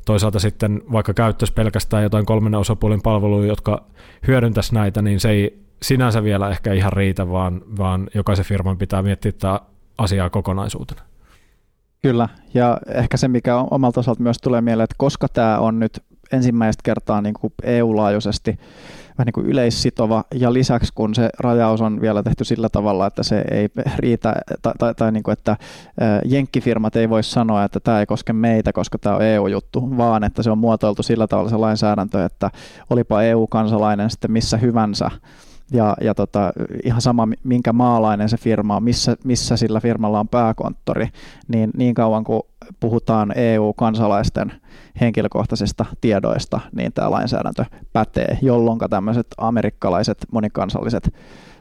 toisaalta 0.05 0.39
sitten 0.39 0.83
vaikka 0.93 1.15
käyttäisi 1.15 1.53
pelkästään 1.53 2.03
jotain 2.03 2.27
kolmen 2.27 2.55
osapuolen 2.55 3.03
palveluja, 3.03 3.49
jotka 3.49 3.85
hyödyntäisi 4.27 4.75
näitä, 4.75 5.03
niin 5.03 5.21
se 5.21 5.31
ei 5.31 5.61
sinänsä 5.83 6.23
vielä 6.23 6.51
ehkä 6.51 6.73
ihan 6.73 6.93
riitä, 6.93 7.31
vaan, 7.31 7.63
vaan 7.79 8.09
jokaisen 8.15 8.45
firman 8.45 8.79
pitää 8.79 9.03
miettiä 9.03 9.33
tämä 9.33 9.61
asiaa 9.99 10.31
kokonaisuutena. 10.31 11.03
Kyllä, 12.03 12.29
ja 12.55 12.79
ehkä 12.95 13.17
se, 13.17 13.29
mikä 13.29 13.57
omalta 13.57 14.01
osalta 14.01 14.23
myös 14.23 14.39
tulee 14.39 14.61
mieleen, 14.61 14.85
että 14.85 14.95
koska 14.99 15.29
tämä 15.29 15.59
on 15.59 15.79
nyt 15.79 16.03
ensimmäistä 16.33 16.81
kertaa 16.85 17.21
niin 17.21 17.35
kuin 17.35 17.53
EU-laajuisesti 17.63 18.59
vähän 19.21 19.27
niin 19.27 19.33
kuin 19.33 19.47
yleissitova, 19.47 20.25
ja 20.35 20.53
lisäksi 20.53 20.93
kun 20.95 21.15
se 21.15 21.31
rajaus 21.39 21.81
on 21.81 22.01
vielä 22.01 22.23
tehty 22.23 22.45
sillä 22.45 22.69
tavalla, 22.69 23.07
että 23.07 23.23
se 23.23 23.45
ei 23.51 23.69
riitä, 23.97 24.35
tai, 24.63 24.73
tai, 24.79 24.95
tai 24.95 25.13
niin 25.13 25.23
kuin, 25.23 25.33
että 25.33 25.57
jenkkifirmat 26.25 26.97
ei 26.97 27.11
voi 27.11 27.23
sanoa, 27.23 27.65
että 27.65 27.81
tämä 27.81 28.01
ei 28.01 28.07
koske 28.07 28.33
meitä, 28.33 28.73
koska 28.73 28.99
tämä 28.99 29.17
on 29.17 29.23
EU-juttu, 29.23 29.97
vaan 29.97 30.25
että 30.25 30.43
se 30.43 30.51
on 30.51 30.59
muotoiltu 30.59 31.03
sillä 31.03 31.27
tavalla 31.27 31.51
se 31.51 31.57
lainsäädäntö, 31.57 32.25
että 32.25 32.51
olipa 32.91 33.23
EU-kansalainen 33.23 34.11
sitten 34.11 34.33
missä 34.33 34.57
hyvänsä, 34.57 35.11
ja, 35.73 35.97
ja 36.01 36.15
tota, 36.15 36.53
ihan 36.85 37.01
sama 37.01 37.29
minkä 37.45 37.73
maalainen 37.73 38.29
se 38.29 38.37
firma 38.37 38.77
on, 38.77 38.83
missä, 38.83 39.17
missä 39.25 39.57
sillä 39.57 39.81
firmalla 39.81 40.21
on 40.21 40.29
pääkonttori, 40.29 41.09
niin 41.49 41.71
niin 41.77 41.95
kauan 41.95 42.25
kuin 42.25 42.43
puhutaan 42.81 43.33
EU-kansalaisten 43.37 44.53
henkilökohtaisista 45.01 45.85
tiedoista, 46.01 46.61
niin 46.73 46.93
tämä 46.93 47.11
lainsäädäntö 47.11 47.65
pätee, 47.93 48.39
jolloin 48.43 48.79
tämmöiset 48.91 49.27
amerikkalaiset 49.39 50.19
monikansalliset 50.33 51.15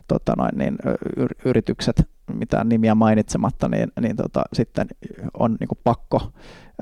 tota 0.08 0.34
noin, 0.38 0.58
niin, 0.58 0.78
yritykset, 1.46 2.10
mitään 2.34 2.70
nimiä 2.70 2.96
mainitsematta, 2.96 3.70
niin, 3.70 3.92
niin 4.02 4.16
tota, 4.16 4.44
sitten 4.54 4.88
on 5.40 5.58
niin 5.60 5.80
pakko 5.84 6.32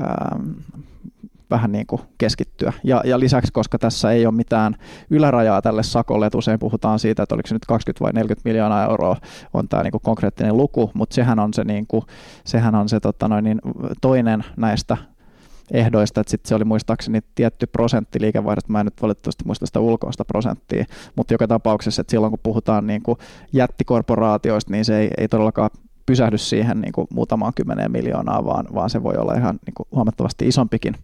ähm, 0.01 0.51
vähän 1.49 1.71
niin 1.71 1.87
kuin 1.87 2.01
keskittyä. 2.17 2.73
Ja, 2.83 3.01
ja 3.05 3.19
lisäksi, 3.19 3.51
koska 3.53 3.79
tässä 3.79 4.11
ei 4.11 4.25
ole 4.25 4.35
mitään 4.35 4.75
ylärajaa 5.09 5.61
tälle 5.61 5.83
sakolle, 5.83 6.25
että 6.25 6.37
usein 6.37 6.59
puhutaan 6.59 6.99
siitä, 6.99 7.23
että 7.23 7.35
oliko 7.35 7.47
se 7.47 7.55
nyt 7.55 7.65
20 7.65 8.03
vai 8.03 8.13
40 8.13 8.49
miljoonaa 8.49 8.83
euroa 8.83 9.15
on 9.53 9.67
tämä 9.67 9.83
niin 9.83 9.91
kuin 9.91 10.01
konkreettinen 10.01 10.57
luku, 10.57 10.91
mutta 10.93 11.13
sehän 11.13 11.39
on 11.39 11.53
se, 11.53 11.63
niin 11.63 11.87
kuin, 11.87 12.03
sehän 12.43 12.75
on 12.75 12.89
se 12.89 12.99
tota 12.99 13.27
noin, 13.27 13.43
niin 13.43 13.61
toinen 14.01 14.43
näistä 14.57 14.97
ehdoista, 15.71 16.21
että 16.21 16.31
sitten 16.31 16.49
se 16.49 16.55
oli 16.55 16.63
muistaakseni 16.63 17.19
tietty 17.35 17.67
prosentti 17.67 18.21
liikevaihdosta, 18.21 18.71
mä 18.71 18.79
en 18.79 18.85
nyt 18.85 19.01
valitettavasti 19.01 19.43
muista 19.45 19.65
sitä 19.65 19.79
ulkoista 19.79 20.25
prosenttia, 20.25 20.85
mutta 21.15 21.33
joka 21.33 21.47
tapauksessa, 21.47 22.01
että 22.01 22.11
silloin 22.11 22.31
kun 22.31 22.39
puhutaan 22.43 22.87
niin 22.87 23.03
kuin 23.03 23.17
jättikorporaatioista, 23.53 24.71
niin 24.71 24.85
se 24.85 24.97
ei, 24.97 25.09
ei 25.17 25.27
todellakaan 25.27 25.69
pysähdy 26.05 26.37
siihen 26.37 26.81
niin 26.81 26.91
kuin 26.91 27.07
muutamaan 27.13 27.53
kymmeneen 27.55 27.91
miljoonaa, 27.91 28.45
vaan, 28.45 28.65
vaan 28.73 28.89
se 28.89 29.03
voi 29.03 29.15
olla 29.17 29.33
ihan 29.33 29.59
niin 29.65 29.73
kuin 29.73 29.87
huomattavasti 29.91 30.47
isompikin 30.47 30.95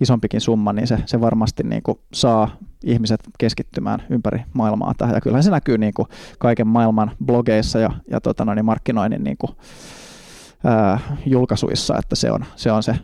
isompikin 0.00 0.40
summa, 0.40 0.72
niin 0.72 0.86
se, 0.86 0.98
se 1.06 1.20
varmasti 1.20 1.62
niin 1.62 1.82
kuin 1.82 1.98
saa 2.12 2.48
ihmiset 2.84 3.20
keskittymään 3.38 4.02
ympäri 4.10 4.42
maailmaa 4.52 4.94
tähän. 4.98 5.14
Ja 5.14 5.20
kyllähän 5.20 5.42
se 5.42 5.50
näkyy 5.50 5.78
niin 5.78 5.94
kuin 5.94 6.08
kaiken 6.38 6.66
maailman 6.66 7.10
blogeissa 7.24 7.78
ja, 7.78 7.90
ja 8.10 8.20
tota 8.20 8.44
noin, 8.44 8.64
markkinoinnin 8.64 9.24
niin 9.24 9.36
kuin, 9.36 9.52
ää, 10.64 11.00
julkaisuissa, 11.26 11.98
että 11.98 12.16
se 12.16 12.30
on, 12.30 12.44
se 12.56 12.72
on 12.72 12.82
se 12.82 12.96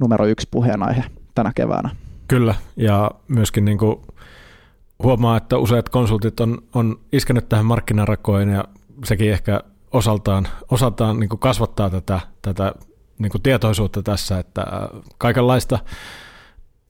numero 0.00 0.26
yksi 0.26 0.48
puheenaihe 0.50 1.04
tänä 1.34 1.52
keväänä. 1.54 1.90
Kyllä, 2.28 2.54
ja 2.76 3.10
myöskin 3.28 3.64
niin 3.64 3.78
kuin 3.78 3.96
huomaa, 5.02 5.36
että 5.36 5.58
useat 5.58 5.88
konsultit 5.88 6.40
on, 6.40 6.58
on 6.74 7.00
iskenyt 7.12 7.48
tähän 7.48 7.66
markkinarakoin 7.66 8.48
ja 8.48 8.64
sekin 9.04 9.32
ehkä 9.32 9.60
osaltaan, 9.92 10.48
osaltaan 10.70 11.20
niin 11.20 11.28
kuin 11.28 11.40
kasvattaa 11.40 11.90
tätä, 11.90 12.20
tätä 12.42 12.72
niin 13.18 13.30
kuin 13.30 13.42
tietoisuutta 13.42 14.02
tässä, 14.02 14.38
että 14.38 14.64
kaikenlaista 15.18 15.78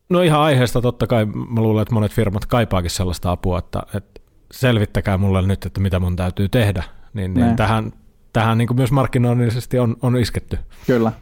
No 0.09 0.23
ihan 0.23 0.41
aiheesta 0.41 0.83
totta 0.83 1.07
kai 1.07 1.25
mä 1.25 1.61
luulen, 1.61 1.83
että 1.83 1.95
monet 1.95 2.13
firmat 2.13 2.47
kaipaakin 2.47 2.91
sellaista 2.91 3.31
apua, 3.31 3.59
että, 3.59 3.83
että 3.95 4.21
selvittäkää 4.53 5.19
mulle 5.19 5.43
nyt, 5.43 5.67
että 5.67 5.81
mitä 5.81 6.01
mun 6.01 6.17
täytyy 6.17 6.49
tehdä. 6.49 6.85
Niin, 7.15 7.35
niin 7.35 7.57
tähän, 7.57 7.93
tähän 8.33 8.59
niin 8.59 8.69
kuin 8.69 8.77
myös 8.77 8.93
markkinoinnillisesti 8.93 9.79
on, 9.79 9.97
on 10.03 10.17
isketty. 10.17 10.59
Kyllä. 10.87 11.13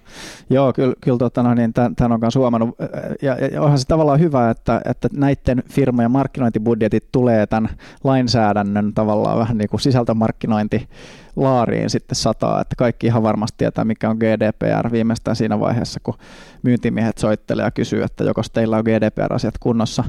Joo, 0.50 0.72
kyllä, 0.72 0.94
kyllä 1.00 1.18
tota, 1.18 1.42
no, 1.42 1.54
niin 1.54 1.72
tämän, 1.72 1.96
tämän 1.96 2.12
on 2.12 2.20
kanssa 2.20 2.40
huomannut. 2.40 2.76
Ja, 3.22 3.36
ja, 3.52 3.62
onhan 3.62 3.78
se 3.78 3.86
tavallaan 3.86 4.20
hyvä, 4.20 4.50
että, 4.50 4.80
että 4.84 5.08
näiden 5.12 5.62
firmojen 5.70 6.10
markkinointibudjetit 6.10 7.08
tulee 7.12 7.46
tämän 7.46 7.70
lainsäädännön 8.04 8.94
tavallaan 8.94 9.38
vähän 9.38 9.58
niin 9.58 9.68
kuin 9.68 9.80
sisältömarkkinointi 9.80 10.88
laariin 11.36 11.90
sitten 11.90 12.16
sataa, 12.16 12.60
että 12.60 12.76
kaikki 12.76 13.06
ihan 13.06 13.22
varmasti 13.22 13.54
tietää, 13.58 13.84
mikä 13.84 14.10
on 14.10 14.16
GDPR 14.16 14.92
viimeistään 14.92 15.36
siinä 15.36 15.60
vaiheessa, 15.60 16.00
kun 16.02 16.14
myyntimiehet 16.62 17.18
soittelee 17.18 17.64
ja 17.64 17.70
kysyy, 17.70 18.02
että 18.02 18.24
joko 18.24 18.42
teillä 18.52 18.76
on 18.76 18.84
GDPR-asiat 18.84 19.58
kunnossa. 19.60 20.04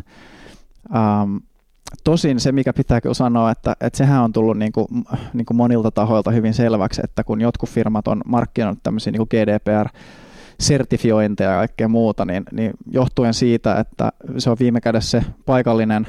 Um, 0.95 1.41
tosin 2.03 2.39
se, 2.39 2.51
mikä 2.51 2.73
pitää 2.73 3.01
kyllä 3.01 3.13
sanoa, 3.13 3.51
että, 3.51 3.75
että 3.81 3.97
sehän 3.97 4.23
on 4.23 4.33
tullut 4.33 4.57
niin 4.57 4.71
kuin, 4.71 4.87
niin 5.33 5.45
kuin 5.45 5.57
monilta 5.57 5.91
tahoilta 5.91 6.31
hyvin 6.31 6.53
selväksi, 6.53 7.01
että 7.03 7.23
kun 7.23 7.41
jotkut 7.41 7.69
firmat 7.69 8.07
on 8.07 8.21
markkinoinut 8.25 8.83
tämmöisiä 8.83 9.11
niin 9.11 9.27
kuin 9.27 9.29
GDPR 9.29 9.89
sertifiointeja 10.59 11.49
ja 11.49 11.57
kaikkea 11.57 11.87
muuta, 11.87 12.25
niin, 12.25 12.43
niin 12.51 12.71
johtuen 12.91 13.33
siitä, 13.33 13.75
että 13.75 14.11
se 14.37 14.49
on 14.49 14.57
viime 14.59 14.81
kädessä 14.81 15.19
se 15.19 15.25
paikallinen 15.45 16.07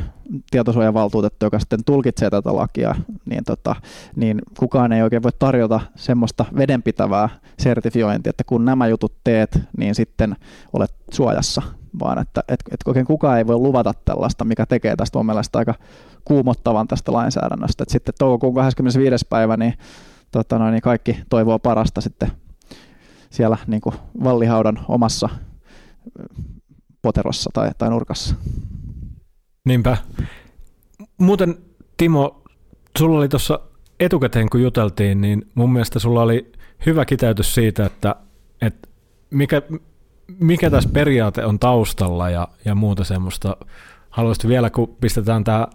tietosuojavaltuutettu, 0.51 1.47
joka 1.47 1.59
sitten 1.59 1.85
tulkitsee 1.87 2.31
tätä 2.31 2.57
lakia, 2.57 2.95
niin, 3.25 3.45
tota, 3.45 3.77
niin 4.17 4.43
kukaan 4.59 4.93
ei 4.93 5.03
oikein 5.03 5.23
voi 5.23 5.33
tarjota 5.39 5.81
semmoista 5.97 6.45
vedenpitävää 6.57 7.29
sertifiointia, 7.59 8.31
että 8.31 8.45
kun 8.45 8.65
nämä 8.65 8.87
jutut 8.87 9.15
teet, 9.25 9.59
niin 9.79 9.95
sitten 9.95 10.37
olet 10.73 10.95
suojassa, 11.13 11.63
vaan 11.99 12.19
että 12.19 12.43
et, 12.49 12.61
et 12.71 12.81
oikein 12.87 13.07
kukaan 13.07 13.39
ei 13.39 13.47
voi 13.47 13.57
luvata 13.57 13.95
tällaista, 14.05 14.45
mikä 14.45 14.67
tekee 14.67 14.97
tästä 14.97 15.19
mun 15.19 15.27
mielestä 15.27 15.59
aika 15.59 15.75
kuumottavan 16.25 16.89
tästä 16.89 17.13
lainsäädännöstä. 17.13 17.83
Et 17.83 17.89
sitten 17.89 18.15
toukokuun 18.19 18.55
25. 18.55 19.27
päivä, 19.31 19.57
niin, 19.57 19.75
tota 20.33 20.59
noin, 20.59 20.73
niin 20.73 20.83
kaikki 20.83 21.19
toivoo 21.31 21.59
parasta 21.59 22.01
sitten 22.01 22.31
siellä 23.31 23.59
niin 23.67 23.81
kuin 23.81 23.95
vallihaudan 24.25 24.79
omassa 24.89 25.29
poterossa 27.03 27.51
tai, 27.53 27.71
tai 27.79 27.91
nurkassa. 27.91 28.35
Niinpä. 29.65 29.97
Muuten 31.19 31.59
Timo, 31.97 32.43
sulla 32.99 33.19
oli 33.19 33.29
tuossa 33.29 33.61
etukäteen 34.01 34.51
kun 34.51 34.63
juteltiin, 34.63 35.21
niin 35.21 35.51
mun 35.55 35.73
mielestä 35.73 35.99
sulla 35.99 36.23
oli 36.23 36.53
hyvä 36.87 37.05
kiteytys 37.05 37.55
siitä, 37.55 37.87
että, 37.87 38.17
että 38.63 38.89
mikä, 39.31 39.63
mikä 40.39 40.71
tässä 40.71 40.91
periaate 40.93 41.45
on 41.45 41.59
taustalla 41.59 42.31
ja, 42.31 42.49
ja 42.65 42.75
muuta 42.75 43.05
semmoista. 43.05 43.57
Haluaisit 44.11 44.49
vielä, 44.49 44.71
kun 44.71 44.97
pistetään 45.01 45.45
tämä 45.45 45.67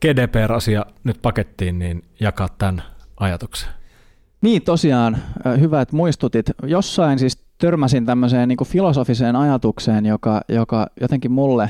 GDPR-asia 0.00 0.86
nyt 1.04 1.22
pakettiin, 1.22 1.78
niin 1.78 2.02
jakaa 2.20 2.48
tämän 2.58 2.82
ajatuksen. 3.16 3.68
Niin 4.40 4.62
tosiaan, 4.62 5.18
hyvä, 5.60 5.80
että 5.80 5.96
muistutit. 5.96 6.50
Jossain 6.62 7.18
siis 7.18 7.38
törmäsin 7.58 8.06
tämmöiseen 8.06 8.48
niin 8.48 8.58
filosofiseen 8.64 9.36
ajatukseen, 9.36 10.06
joka, 10.06 10.40
joka 10.48 10.86
jotenkin 11.00 11.32
mulle 11.32 11.68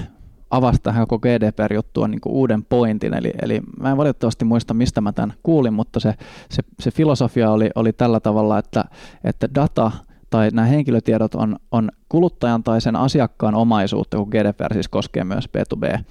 avasi 0.50 0.80
tähän 0.82 1.06
koko 1.06 1.18
GDPR-juttuun 1.18 2.10
niin 2.10 2.20
uuden 2.26 2.64
pointin. 2.64 3.14
Eli, 3.14 3.32
eli 3.42 3.60
mä 3.80 3.90
en 3.90 3.96
valitettavasti 3.96 4.44
muista, 4.44 4.74
mistä 4.74 5.00
mä 5.00 5.12
tämän 5.12 5.34
kuulin, 5.42 5.74
mutta 5.74 6.00
se, 6.00 6.14
se, 6.50 6.62
se 6.80 6.90
filosofia 6.90 7.50
oli, 7.50 7.70
oli 7.74 7.92
tällä 7.92 8.20
tavalla, 8.20 8.58
että, 8.58 8.84
että 9.24 9.48
data 9.54 9.90
tai 10.30 10.50
nämä 10.52 10.66
henkilötiedot 10.66 11.34
on, 11.34 11.56
on 11.70 11.90
kuluttajan 12.08 12.62
tai 12.62 12.80
sen 12.80 12.96
asiakkaan 12.96 13.54
omaisuutta, 13.54 14.16
kun 14.16 14.28
GDPR 14.28 14.72
siis 14.72 14.88
koskee 14.88 15.24
myös 15.24 15.48
B2B 15.48 16.04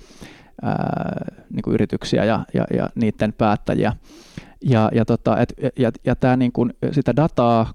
ää, 0.62 1.26
niin 1.54 1.62
kuin 1.62 1.74
yrityksiä 1.74 2.24
ja, 2.24 2.46
ja, 2.54 2.66
ja 2.74 2.90
niiden 2.96 3.34
päättäjiä. 3.34 3.94
Ja, 4.66 4.90
ja, 4.94 5.06
tota, 5.06 5.38
et, 5.38 5.54
ja, 5.80 5.92
ja 6.06 6.16
tämä 6.16 6.36
niin 6.36 6.52
kuin 6.52 6.74
sitä 6.92 7.16
dataa 7.16 7.74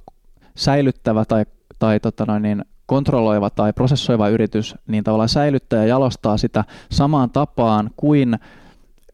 säilyttävä 0.55 1.25
tai, 1.25 1.45
tai 1.79 2.01
tota 2.01 2.25
noin, 2.27 2.43
niin 2.43 2.65
kontrolloiva 2.87 3.51
tai 3.51 3.73
prosessoiva 3.73 4.29
yritys 4.29 4.75
niin 4.87 5.05
tavallaan 5.05 5.29
säilyttää 5.29 5.83
ja 5.83 5.89
jalostaa 5.89 6.37
sitä 6.37 6.65
samaan 6.91 7.31
tapaan 7.31 7.91
kuin 7.97 8.39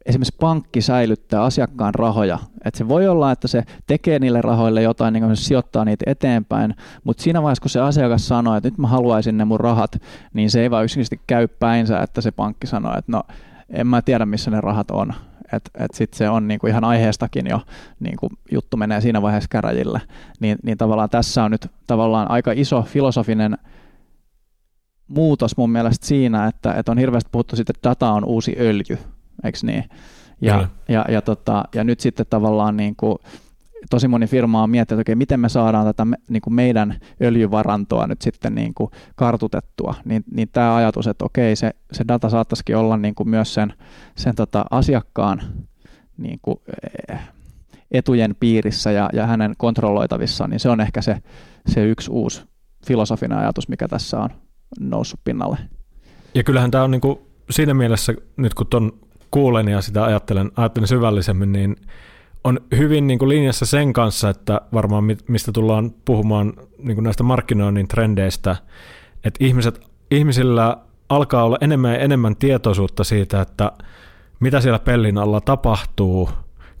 esimerkiksi 0.05 0.35
pankki 0.39 0.81
säilyttää 0.81 1.43
asiakkaan 1.43 1.95
rahoja. 1.95 2.39
Et 2.65 2.75
se 2.75 2.87
voi 2.87 3.07
olla, 3.07 3.31
että 3.31 3.47
se 3.47 3.63
tekee 3.87 4.19
niille 4.19 4.41
rahoille 4.41 4.81
jotain, 4.81 5.13
niin 5.13 5.35
se 5.35 5.43
sijoittaa 5.43 5.85
niitä 5.85 6.05
eteenpäin, 6.07 6.75
mutta 7.03 7.23
siinä 7.23 7.41
vaiheessa, 7.41 7.61
kun 7.61 7.69
se 7.69 7.79
asiakas 7.79 8.27
sanoo, 8.27 8.55
että 8.55 8.69
nyt 8.69 8.77
mä 8.77 8.87
haluaisin 8.87 9.37
ne 9.37 9.45
mun 9.45 9.59
rahat, 9.59 10.01
niin 10.33 10.49
se 10.49 10.61
ei 10.61 10.71
vaan 10.71 10.83
yksinkertaisesti 10.83 11.21
käy 11.27 11.47
päinsä, 11.47 11.99
että 11.99 12.21
se 12.21 12.31
pankki 12.31 12.67
sanoo, 12.67 12.97
että 12.97 13.11
no 13.11 13.23
en 13.69 13.87
mä 13.87 14.01
tiedä, 14.01 14.25
missä 14.25 14.51
ne 14.51 14.61
rahat 14.61 14.91
on 14.91 15.13
että 15.53 15.71
et 15.79 15.93
sitten 15.93 16.17
se 16.17 16.29
on 16.29 16.47
niinku 16.47 16.67
ihan 16.67 16.83
aiheestakin 16.83 17.47
jo 17.49 17.61
niinku 17.99 18.29
juttu 18.51 18.77
menee 18.77 19.01
siinä 19.01 19.21
vaiheessa 19.21 19.49
käräjille. 19.49 20.01
Niin, 20.39 20.57
niin 20.63 20.77
tavallaan 20.77 21.09
tässä 21.09 21.43
on 21.43 21.51
nyt 21.51 21.71
tavallaan 21.87 22.31
aika 22.31 22.51
iso 22.55 22.81
filosofinen 22.81 23.57
muutos 25.07 25.57
mun 25.57 25.69
mielestä 25.69 26.05
siinä, 26.05 26.47
että, 26.47 26.73
että 26.73 26.91
on 26.91 26.97
hirveästi 26.97 27.29
puhuttu 27.31 27.55
siitä, 27.55 27.73
että 27.75 27.89
data 27.89 28.11
on 28.11 28.25
uusi 28.25 28.55
öljy, 28.59 28.97
eikö 29.43 29.57
niin? 29.63 29.83
Ja, 30.41 30.67
ja, 30.87 31.05
ja, 31.09 31.21
tota, 31.21 31.63
ja 31.75 31.83
nyt 31.83 31.99
sitten 31.99 32.25
tavallaan 32.29 32.77
niin 32.77 32.95
kuin 32.95 33.17
tosi 33.89 34.07
moni 34.07 34.27
firma 34.27 34.63
on 34.63 34.69
miettinyt, 34.69 34.99
että 34.99 35.09
okei, 35.09 35.15
miten 35.15 35.39
me 35.39 35.49
saadaan 35.49 35.85
tätä 35.85 36.07
niin 36.29 36.41
kuin 36.41 36.53
meidän 36.53 36.99
öljyvarantoa 37.21 38.07
nyt 38.07 38.21
sitten 38.21 38.55
niin 38.55 38.73
kuin 38.73 38.91
kartutettua, 39.15 39.95
niin, 40.05 40.23
niin 40.31 40.49
tämä 40.51 40.75
ajatus, 40.75 41.07
että 41.07 41.25
okei, 41.25 41.55
se, 41.55 41.71
se 41.91 42.05
data 42.07 42.29
saattaisikin 42.29 42.77
olla 42.77 42.97
niin 42.97 43.15
kuin 43.15 43.29
myös 43.29 43.53
sen, 43.53 43.73
sen 44.15 44.35
tota 44.35 44.65
asiakkaan 44.71 45.41
niin 46.17 46.39
kuin, 46.41 46.59
eh, 47.09 47.19
etujen 47.91 48.35
piirissä 48.39 48.91
ja, 48.91 49.09
ja 49.13 49.27
hänen 49.27 49.53
kontrolloitavissaan, 49.57 50.49
niin 50.49 50.59
se 50.59 50.69
on 50.69 50.81
ehkä 50.81 51.01
se, 51.01 51.17
se 51.67 51.85
yksi 51.85 52.11
uusi 52.11 52.43
filosofinen 52.87 53.37
ajatus, 53.37 53.69
mikä 53.69 53.87
tässä 53.87 54.19
on 54.19 54.29
noussut 54.79 55.19
pinnalle. 55.23 55.57
Ja 56.35 56.43
kyllähän 56.43 56.71
tämä 56.71 56.83
on 56.83 56.91
niin 56.91 57.01
kuin 57.01 57.19
siinä 57.49 57.73
mielessä, 57.73 58.13
nyt 58.37 58.53
kun 58.53 58.67
ton 58.67 58.93
kuulen 59.31 59.67
ja 59.67 59.81
sitä 59.81 60.03
ajattelen, 60.03 60.51
ajattelen 60.55 60.87
syvällisemmin, 60.87 61.51
niin 61.51 61.75
on 62.47 62.59
hyvin 62.77 63.07
niin 63.07 63.19
kuin 63.19 63.29
linjassa 63.29 63.65
sen 63.65 63.93
kanssa, 63.93 64.29
että 64.29 64.61
varmaan 64.73 65.03
mistä 65.27 65.51
tullaan 65.51 65.91
puhumaan 66.05 66.53
niin 66.77 66.95
kuin 66.95 67.03
näistä 67.03 67.23
markkinoinnin 67.23 67.87
trendeistä, 67.87 68.55
että 69.23 69.45
ihmiset, 69.45 69.81
ihmisillä 70.11 70.77
alkaa 71.09 71.43
olla 71.43 71.57
enemmän 71.61 71.93
ja 71.93 71.99
enemmän 71.99 72.35
tietoisuutta 72.35 73.03
siitä, 73.03 73.41
että 73.41 73.71
mitä 74.39 74.61
siellä 74.61 74.79
pellin 74.79 75.17
alla 75.17 75.41
tapahtuu, 75.41 76.29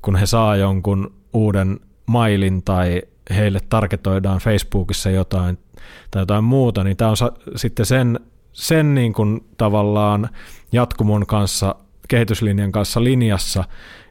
kun 0.01 0.15
he 0.15 0.25
saa 0.25 0.55
jonkun 0.55 1.13
uuden 1.33 1.79
mailin 2.05 2.63
tai 2.63 3.01
heille 3.35 3.59
tarketoidaan 3.69 4.39
Facebookissa 4.39 5.09
jotain 5.09 5.57
tai 6.11 6.21
jotain 6.21 6.43
muuta, 6.43 6.83
niin 6.83 6.97
tämä 6.97 7.11
on 7.11 7.17
sitten 7.55 7.85
sen, 7.85 8.19
sen 8.53 8.95
niin 8.95 9.13
kuin 9.13 9.45
tavallaan 9.57 10.29
jatkumon 10.71 11.25
kanssa, 11.25 11.75
kehityslinjan 12.07 12.71
kanssa 12.71 13.03
linjassa, 13.03 13.63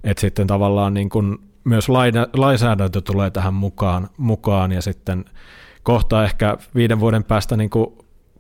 että 0.07 0.21
sitten 0.21 0.47
tavallaan 0.47 0.95
niin 0.95 1.09
kuin 1.09 1.39
myös 1.65 1.89
lainsäädäntö 2.37 3.01
tulee 3.01 3.31
tähän 3.31 3.55
mukaan, 3.55 4.09
mukaan 4.17 4.73
ja 4.73 4.83
sitten 4.83 5.25
kohta 5.83 6.25
ehkä 6.25 6.57
viiden 6.75 7.01
vuoden 7.01 7.25
päästä 7.25 7.57
niin 7.57 7.71
kuin 7.71 7.87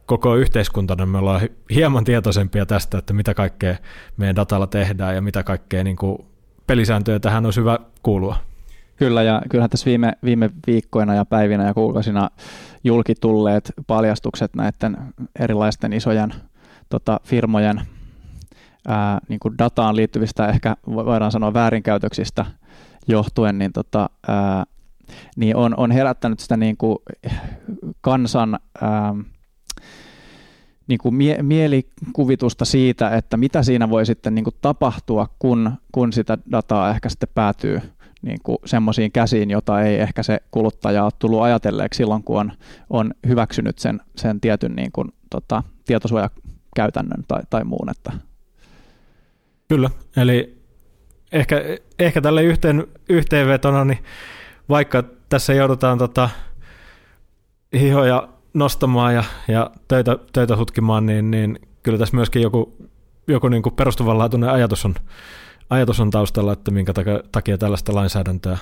koko 0.06 0.37
yhteiskuntana 0.37 1.06
me 1.06 1.18
ollaan 1.18 1.40
hieman 1.75 2.04
tietoisempia 2.04 2.66
tästä, 2.66 2.99
että 2.99 3.12
mitä 3.12 3.35
kaikkea 3.35 3.76
meidän 4.16 4.37
datalla 4.37 4.66
tehdään 4.66 5.14
ja 5.14 5.23
mitä 5.23 5.42
kaikkea 5.42 5.85
niin 5.85 5.96
kuin 5.96 6.18
pelisääntöjä 6.66 7.20
tähän 7.20 7.46
on 7.46 7.52
hyvä 7.56 7.78
kuulua. 8.02 8.37
Kyllä, 8.96 9.23
ja 9.23 9.42
kyllähän 9.50 9.70
tässä 9.70 9.87
viime, 9.87 10.12
viime 10.25 10.50
viikkoina 10.66 11.14
ja 11.14 11.25
päivinä 11.25 11.66
ja 11.66 11.75
kuukausina 11.75 12.30
julkitulleet 12.85 13.73
paljastukset 13.87 14.54
näiden 14.56 14.96
erilaisten 15.38 15.92
isojen 15.92 16.35
tota, 16.88 17.20
firmojen 17.25 17.80
ää, 18.87 19.19
niin 19.28 19.40
kuin 19.40 19.59
dataan 19.59 19.97
liittyvistä 19.97 20.49
ehkä 20.49 20.76
voidaan 20.87 21.33
sanoa 21.33 21.55
väärinkäytöksistä 21.55 22.47
johtuen, 23.09 23.59
niin, 23.59 23.73
tota, 23.73 24.11
ää, 24.28 24.64
niin 25.37 25.57
on, 25.57 25.75
on 25.76 25.90
herättänyt 25.90 26.40
sitä 26.40 26.57
niin 26.57 26.76
kuin 26.76 26.99
kansan 28.00 28.59
ää, 28.81 29.14
niin 30.88 30.99
kuin 30.99 31.14
mie- 31.14 31.43
mielikuvitusta 31.43 32.64
siitä, 32.64 33.16
että 33.16 33.37
mitä 33.37 33.62
siinä 33.62 33.90
voi 33.90 34.07
sitten 34.07 34.35
niin 34.35 34.45
kuin 34.45 34.57
tapahtua, 34.61 35.28
kun, 35.38 35.73
kun 35.93 36.12
sitä 36.12 36.38
dataa 36.52 36.90
ehkä 36.90 37.09
sitten 37.09 37.28
päätyy 37.35 37.81
niin 38.23 38.38
kuin 38.43 38.59
semmoisiin 38.64 39.12
käsiin, 39.12 39.50
jota 39.50 39.83
ei 39.83 40.00
ehkä 40.00 40.23
se 40.23 40.38
kuluttaja 40.50 41.05
ole 41.05 41.12
tullut 41.19 41.43
ajatelleeksi 41.43 41.99
silloin, 41.99 42.23
kun 42.23 42.40
on, 42.40 42.52
on 42.90 43.14
hyväksynyt 43.26 43.78
sen, 43.78 44.00
sen 44.16 44.40
tietyn 44.40 44.76
niin 44.76 44.93
kuin, 44.93 45.09
tota, 45.31 45.62
tietosuojakäytännön 45.87 47.25
tai, 47.28 47.43
tai 47.50 47.64
muun. 47.64 47.90
Että. 47.90 48.12
Kyllä, 49.68 49.90
eli 50.16 50.56
ehkä, 51.32 51.62
ehkä 51.99 52.20
tälle 52.20 52.42
yhteen, 52.42 52.87
yhteenvetona, 53.08 53.85
niin 53.85 53.99
vaikka 54.68 55.04
tässä 55.28 55.54
joudutaan 55.54 55.99
tota, 55.99 56.30
hihoja 57.73 58.28
nostamaan 58.54 59.14
ja, 59.14 59.25
ja 59.49 59.70
töitä, 59.88 60.18
töitä 60.32 60.56
hutkimaan, 60.56 61.06
niin, 61.06 61.30
niin 61.30 61.58
kyllä 61.82 61.99
tässä 61.99 62.16
myöskin 62.16 62.42
joku, 62.42 62.76
joku 63.26 63.49
niin 63.49 63.62
kuin 63.62 63.75
perustuvanlaatuinen 63.75 64.50
ajatus 64.50 64.85
on, 64.85 64.94
ajatus 65.70 66.00
on 66.00 66.11
taustalla, 66.11 66.52
että 66.52 66.70
minkä 66.70 66.92
takia 67.32 67.58
tällaista 67.58 67.94
lainsäädäntöä 67.94 68.58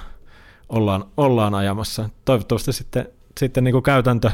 ollaan, 0.68 1.04
ollaan 1.16 1.54
ajamassa. 1.54 2.08
Toivottavasti 2.25 2.73
sitten, 2.73 3.08
sitten 3.40 3.64
niin 3.64 3.73
kuin 3.73 3.82
käytäntö, 3.82 4.30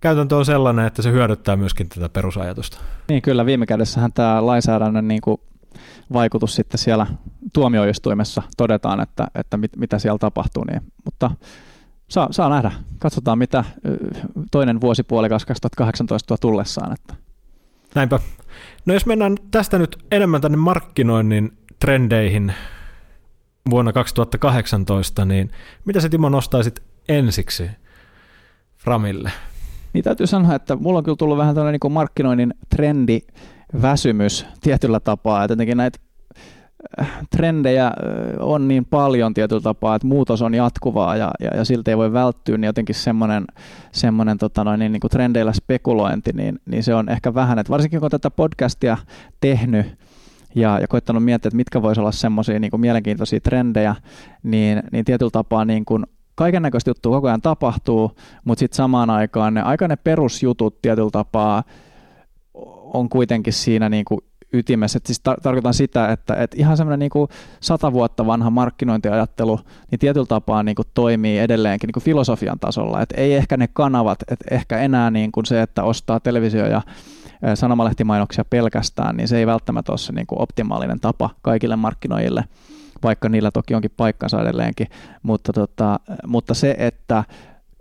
käytäntö 0.00 0.36
on 0.36 0.44
sellainen, 0.44 0.86
että 0.86 1.02
se 1.02 1.12
hyödyttää 1.12 1.56
myöskin 1.56 1.88
tätä 1.88 2.08
perusajatusta. 2.08 2.78
Niin 3.08 3.22
kyllä, 3.22 3.46
viime 3.46 3.66
kädessähän 3.66 4.12
tämä 4.12 4.46
lainsäädännön 4.46 5.08
niin 5.08 5.20
kuin 5.20 5.40
vaikutus 6.12 6.54
sitten 6.54 6.78
siellä 6.78 7.06
tuomioistuimessa 7.52 8.42
todetaan, 8.56 9.00
että, 9.00 9.26
että 9.34 9.56
mit, 9.56 9.76
mitä 9.76 9.98
siellä 9.98 10.18
tapahtuu, 10.18 10.64
niin, 10.64 10.82
mutta 11.04 11.30
saa, 12.08 12.28
saa 12.30 12.48
nähdä. 12.48 12.72
Katsotaan, 12.98 13.38
mitä 13.38 13.64
toinen 14.50 14.80
vuosipuolikas 14.80 15.44
2018 15.44 16.26
tuo 16.26 16.36
tullessaan. 16.36 16.92
Että. 16.92 17.14
Näinpä. 17.94 18.20
No 18.86 18.94
jos 18.94 19.06
mennään 19.06 19.36
tästä 19.50 19.78
nyt 19.78 19.98
enemmän 20.10 20.40
tänne 20.40 20.56
markkinoinnin 20.56 21.58
trendeihin 21.80 22.52
vuonna 23.70 23.92
2018, 23.92 25.24
niin 25.24 25.50
mitä 25.84 26.00
se 26.00 26.08
Timo 26.08 26.28
nostaisit 26.28 26.82
ensiksi 27.08 27.70
Framille? 28.76 29.32
Niin 29.92 30.04
täytyy 30.04 30.26
sanoa, 30.26 30.54
että 30.54 30.76
mulla 30.76 30.98
on 30.98 31.04
kyllä 31.04 31.16
tullut 31.16 31.38
vähän 31.38 31.54
tällainen 31.54 31.78
niin 31.82 31.92
markkinoinnin 31.92 32.54
trendi 32.70 33.20
väsymys 33.82 34.46
tietyllä 34.60 35.00
tapaa, 35.00 35.44
että 35.44 35.52
jotenkin 35.52 35.76
näitä 35.76 35.98
äh, 37.00 37.18
trendejä 37.36 37.86
äh, 37.86 37.92
on 38.40 38.68
niin 38.68 38.84
paljon 38.84 39.34
tietyllä 39.34 39.60
tapaa, 39.60 39.94
että 39.94 40.08
muutos 40.08 40.42
on 40.42 40.54
jatkuvaa 40.54 41.16
ja, 41.16 41.30
ja, 41.40 41.56
ja 41.56 41.64
siltä 41.64 41.90
ei 41.90 41.96
voi 41.96 42.12
välttyä, 42.12 42.58
niin 42.58 42.66
jotenkin 42.66 42.94
semmoinen, 42.94 43.44
semmoinen 43.92 44.38
tota 44.38 44.64
noin, 44.64 44.78
niin, 44.80 44.92
niin 44.92 45.00
kuin 45.00 45.10
trendeillä 45.10 45.52
spekulointi, 45.52 46.32
niin, 46.32 46.58
niin 46.66 46.82
se 46.82 46.94
on 46.94 47.08
ehkä 47.08 47.34
vähän, 47.34 47.58
että 47.58 47.70
varsinkin 47.70 48.00
kun 48.00 48.10
tätä 48.10 48.30
podcastia 48.30 48.96
tehnyt, 49.40 49.86
ja, 50.56 50.78
ja 50.80 50.88
koittanut 50.88 51.24
miettiä, 51.24 51.48
että 51.48 51.56
mitkä 51.56 51.82
voisi 51.82 52.00
olla 52.00 52.12
semmoisia 52.12 52.60
niin 52.60 52.80
mielenkiintoisia 52.80 53.40
trendejä, 53.40 53.94
niin, 54.42 54.82
niin 54.92 55.04
tietyllä 55.04 55.30
tapaa 55.30 55.64
niin 55.64 55.84
kuin 55.84 56.06
kaiken 56.34 56.62
näköistä 56.62 56.90
juttua 56.90 57.16
koko 57.16 57.26
ajan 57.26 57.42
tapahtuu, 57.42 58.12
mutta 58.44 58.60
sitten 58.60 58.76
samaan 58.76 59.10
aikaan 59.10 59.54
ne 59.54 59.62
aika 59.62 59.88
ne 59.88 59.96
perusjutut 59.96 60.82
tietyllä 60.82 61.10
tapaa 61.10 61.62
on 62.94 63.08
kuitenkin 63.08 63.52
siinä 63.52 63.88
niin 63.88 64.04
kuin 64.04 64.20
ytimessä. 64.52 64.96
Et 64.96 65.06
siis 65.06 65.22
tar- 65.28 65.40
tarkoitan 65.42 65.74
sitä, 65.74 66.12
että, 66.12 66.34
että 66.34 66.56
ihan 66.60 66.76
semmoinen 66.76 66.98
niin 66.98 67.28
sata 67.60 67.92
vuotta 67.92 68.26
vanha 68.26 68.50
markkinointiajattelu 68.50 69.60
niin 69.90 69.98
tietyllä 69.98 70.26
tapaa 70.26 70.62
niin 70.62 70.74
kuin 70.74 70.88
toimii 70.94 71.38
edelleenkin 71.38 71.88
niin 71.88 71.92
kuin 71.92 72.04
filosofian 72.04 72.58
tasolla. 72.58 73.02
Et 73.02 73.14
ei 73.16 73.34
ehkä 73.34 73.56
ne 73.56 73.68
kanavat, 73.72 74.18
et 74.30 74.40
ehkä 74.50 74.78
enää 74.78 75.10
niin 75.10 75.32
kuin 75.32 75.46
se, 75.46 75.62
että 75.62 75.82
ostaa 75.82 76.20
televisio- 76.20 76.66
ja 76.66 76.82
sanomalehtimainoksia 77.54 78.44
pelkästään, 78.44 79.16
niin 79.16 79.28
se 79.28 79.38
ei 79.38 79.46
välttämättä 79.46 79.92
ole 79.92 79.98
se 79.98 80.12
niin 80.12 80.26
kuin 80.26 80.42
optimaalinen 80.42 81.00
tapa 81.00 81.30
kaikille 81.42 81.76
markkinoijille 81.76 82.44
vaikka 83.02 83.28
niillä 83.28 83.50
toki 83.50 83.74
onkin 83.74 83.90
paikkansa 83.96 84.42
edelleenkin, 84.42 84.86
mutta, 85.22 85.52
tota, 85.52 86.00
mutta 86.26 86.54
se, 86.54 86.74
että 86.78 87.24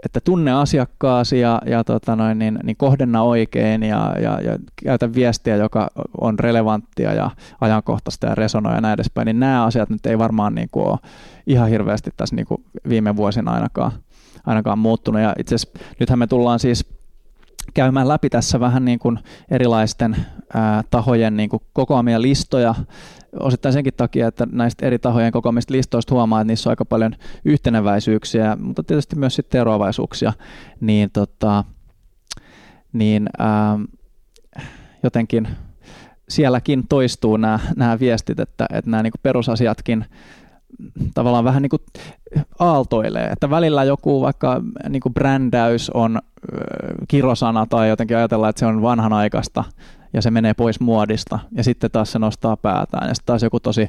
että 0.06 0.20
tunne 0.22 0.52
asiakkaasi 0.52 1.40
ja, 1.40 1.62
ja 1.66 1.84
tota 1.84 2.16
noin, 2.16 2.40
niin, 2.40 2.60
niin 2.64 2.78
kohdenna 2.78 3.22
oikein 3.22 3.84
ja, 3.84 4.16
ja, 4.22 4.42
ja 4.42 4.60
käytä 4.84 5.14
viestiä, 5.14 5.56
joka 5.56 5.88
on 6.22 6.40
relevanttia 6.40 7.14
ja 7.14 7.32
ajankohtaista 7.62 8.28
ja 8.28 8.36
resonoi 8.36 8.76
ja 8.76 8.82
näin 8.82 8.94
edespäin, 8.94 9.26
niin 9.26 9.40
nämä 9.40 9.66
asiat 9.66 9.90
nyt 9.90 10.06
ei 10.06 10.18
varmaan 10.18 10.56
niin 10.56 10.70
kuin 10.72 10.88
ole 10.88 11.00
ihan 11.48 11.70
hirveästi 11.70 12.12
tässä 12.18 12.36
niin 12.36 12.46
kuin 12.46 12.64
viime 12.90 13.16
vuosina 13.16 13.52
ainakaan, 13.52 13.92
ainakaan 14.46 14.80
muuttunut. 14.80 15.22
Ja 15.22 15.36
itse 15.40 15.56
asiassa 15.56 15.80
nythän 16.00 16.20
me 16.20 16.28
tullaan 16.28 16.60
siis 16.60 16.86
käymään 17.74 18.08
läpi 18.08 18.30
tässä 18.30 18.60
vähän 18.60 18.86
niin 18.86 19.00
kuin 19.00 19.20
erilaisten 19.52 20.16
ää, 20.54 20.84
tahojen 20.92 21.38
niin 21.38 21.50
kuin 21.50 21.64
kokoamia 21.74 22.22
listoja 22.22 22.76
osittain 23.40 23.74
senkin 23.74 23.94
takia, 23.98 24.28
että 24.28 24.48
näistä 24.52 24.86
eri 24.86 25.00
tahojen 25.00 25.32
kokoamista 25.32 25.74
listoista 25.74 26.16
huomaa, 26.16 26.42
että 26.42 26.48
niissä 26.48 26.70
on 26.70 26.72
aika 26.72 26.86
paljon 26.86 27.16
yhteneväisyyksiä, 27.46 28.58
mutta 28.60 28.84
tietysti 28.84 29.16
myös 29.16 29.36
sitten 29.36 29.62
eroavaisuuksia, 29.62 30.34
niin, 30.82 31.12
tota, 31.12 31.64
niin 32.94 33.30
ää, 33.40 33.80
jotenkin 35.04 35.48
sielläkin 36.30 36.88
toistuu 36.88 37.38
nämä, 37.38 37.60
nämä 37.76 38.00
viestit, 38.00 38.40
että, 38.40 38.66
että 38.74 38.92
nämä 38.92 39.04
niin 39.04 39.14
perusasiatkin 39.24 40.06
tavallaan 41.14 41.44
vähän 41.44 41.62
niin 41.62 41.70
kuin 41.70 41.82
aaltoilee, 42.60 43.26
että 43.26 43.50
välillä 43.50 43.84
joku 43.84 44.22
vaikka 44.22 44.62
niin 44.90 45.02
kuin 45.02 45.14
brändäys 45.14 45.90
on 45.90 46.20
kirosana 47.08 47.66
tai 47.66 47.90
jotenkin 47.90 48.18
ajatellaan, 48.18 48.50
että 48.50 48.60
se 48.60 48.66
on 48.66 48.82
vanhanaikaista 48.82 49.64
ja 50.14 50.22
se 50.22 50.32
menee 50.32 50.54
pois 50.54 50.80
muodista 50.80 51.40
ja 51.52 51.64
sitten 51.64 51.92
taas 51.92 52.12
se 52.12 52.20
nostaa 52.20 52.58
päätään 52.58 53.08
ja 53.08 53.14
sitten 53.14 53.26
taas 53.26 53.44
joku 53.44 53.60
tosi 53.60 53.88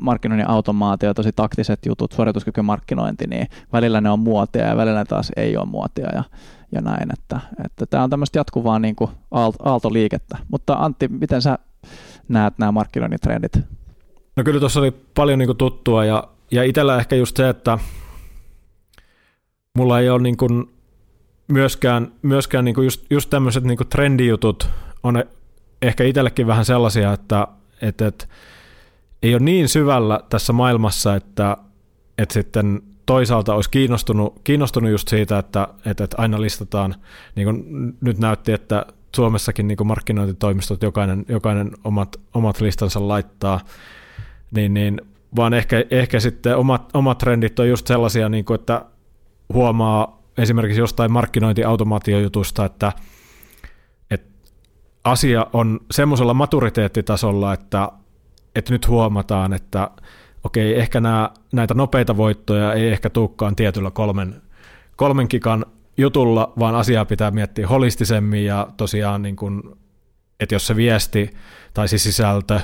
markkinoinnin 0.00 0.50
automaatio, 0.50 1.14
tosi 1.14 1.32
taktiset 1.32 1.86
jutut, 1.86 2.12
suorituskykymarkkinointi, 2.12 3.26
niin 3.26 3.46
välillä 3.72 4.00
ne 4.00 4.10
on 4.10 4.20
muotia 4.20 4.66
ja 4.66 4.76
välillä 4.76 5.04
taas 5.04 5.32
ei 5.36 5.56
ole 5.56 5.66
muotia 5.66 6.08
ja, 6.14 6.24
ja 6.72 6.80
näin, 6.80 7.08
että, 7.12 7.40
että 7.64 7.86
tämä 7.86 8.02
on 8.02 8.10
tämmöistä 8.10 8.38
jatkuvaa 8.38 8.78
niin 8.78 8.96
kuin 8.96 9.10
aaltoliikettä. 9.64 10.38
Mutta 10.50 10.74
Antti, 10.74 11.08
miten 11.08 11.42
sä 11.42 11.58
näet 12.28 12.58
nämä 12.58 12.72
markkinoinnin 12.72 13.20
trendit? 13.20 13.58
No 14.36 14.44
kyllä 14.44 14.60
tuossa 14.60 14.80
oli 14.80 14.90
paljon 14.90 15.38
niin 15.38 15.46
kuin 15.48 15.58
tuttua 15.58 16.04
ja, 16.04 16.28
ja 16.50 16.62
itsellä 16.62 16.98
ehkä 16.98 17.16
just 17.16 17.36
se, 17.36 17.48
että 17.48 17.78
mulla 19.78 20.00
ei 20.00 20.10
ole 20.10 20.22
niin 20.22 20.36
kuin 20.36 20.70
myöskään, 21.48 22.12
myöskään 22.22 22.64
niin 22.64 22.74
kuin 22.74 22.84
just, 22.84 23.04
just 23.10 23.30
tämmöiset 23.30 23.64
niin 23.64 23.78
trendijutut 23.90 24.68
on 25.02 25.24
ehkä 25.82 26.04
itsellekin 26.04 26.46
vähän 26.46 26.64
sellaisia, 26.64 27.12
että, 27.12 27.48
että, 27.82 28.06
että 28.06 28.26
ei 29.22 29.34
ole 29.34 29.42
niin 29.42 29.68
syvällä 29.68 30.20
tässä 30.30 30.52
maailmassa, 30.52 31.14
että, 31.14 31.56
että 32.18 32.32
sitten 32.32 32.82
toisaalta 33.06 33.54
olisi 33.54 33.70
kiinnostunut, 33.70 34.40
kiinnostunut 34.44 34.90
just 34.90 35.08
siitä, 35.08 35.38
että, 35.38 35.68
että, 35.86 36.04
että 36.04 36.16
aina 36.18 36.40
listataan, 36.40 36.94
niin 37.34 37.44
kuin 37.44 37.64
nyt 38.00 38.18
näytti, 38.18 38.52
että 38.52 38.86
Suomessakin 39.16 39.68
niin 39.68 39.76
kuin 39.76 39.86
markkinointitoimistot 39.86 40.82
jokainen, 40.82 41.24
jokainen 41.28 41.70
omat, 41.84 42.20
omat 42.34 42.60
listansa 42.60 43.08
laittaa, 43.08 43.60
niin, 44.54 44.74
niin 44.74 45.00
vaan 45.36 45.54
ehkä, 45.54 45.84
ehkä 45.90 46.20
sitten 46.20 46.56
omat, 46.56 46.90
omat 46.94 47.18
trendit 47.18 47.58
on 47.58 47.68
just 47.68 47.86
sellaisia, 47.86 48.28
niin 48.28 48.44
kuin, 48.44 48.60
että 48.60 48.84
huomaa 49.52 50.22
esimerkiksi 50.38 50.80
jostain 50.80 51.12
markkinointiautomaatiojutusta, 51.12 52.64
että, 52.64 52.92
että 54.10 54.50
asia 55.04 55.46
on 55.52 55.80
semmoisella 55.90 56.34
maturiteettitasolla, 56.34 57.52
että, 57.52 57.88
että 58.54 58.72
nyt 58.72 58.88
huomataan, 58.88 59.52
että 59.52 59.90
okei, 60.44 60.78
ehkä 60.78 61.00
nämä, 61.00 61.30
näitä 61.52 61.74
nopeita 61.74 62.16
voittoja 62.16 62.72
ei 62.72 62.88
ehkä 62.88 63.10
tulekaan 63.10 63.56
tietyllä 63.56 63.90
kolmen, 63.90 64.42
kolmen 64.96 65.28
kikan 65.28 65.66
jutulla, 65.96 66.52
vaan 66.58 66.74
asiaa 66.74 67.04
pitää 67.04 67.30
miettiä 67.30 67.68
holistisemmin 67.68 68.44
ja 68.44 68.68
tosiaan, 68.76 69.22
niin 69.22 69.36
kun, 69.36 69.78
että 70.40 70.54
jos 70.54 70.66
se 70.66 70.76
viesti 70.76 71.30
tai 71.74 71.88
se 71.88 71.98
sisältö 71.98 72.60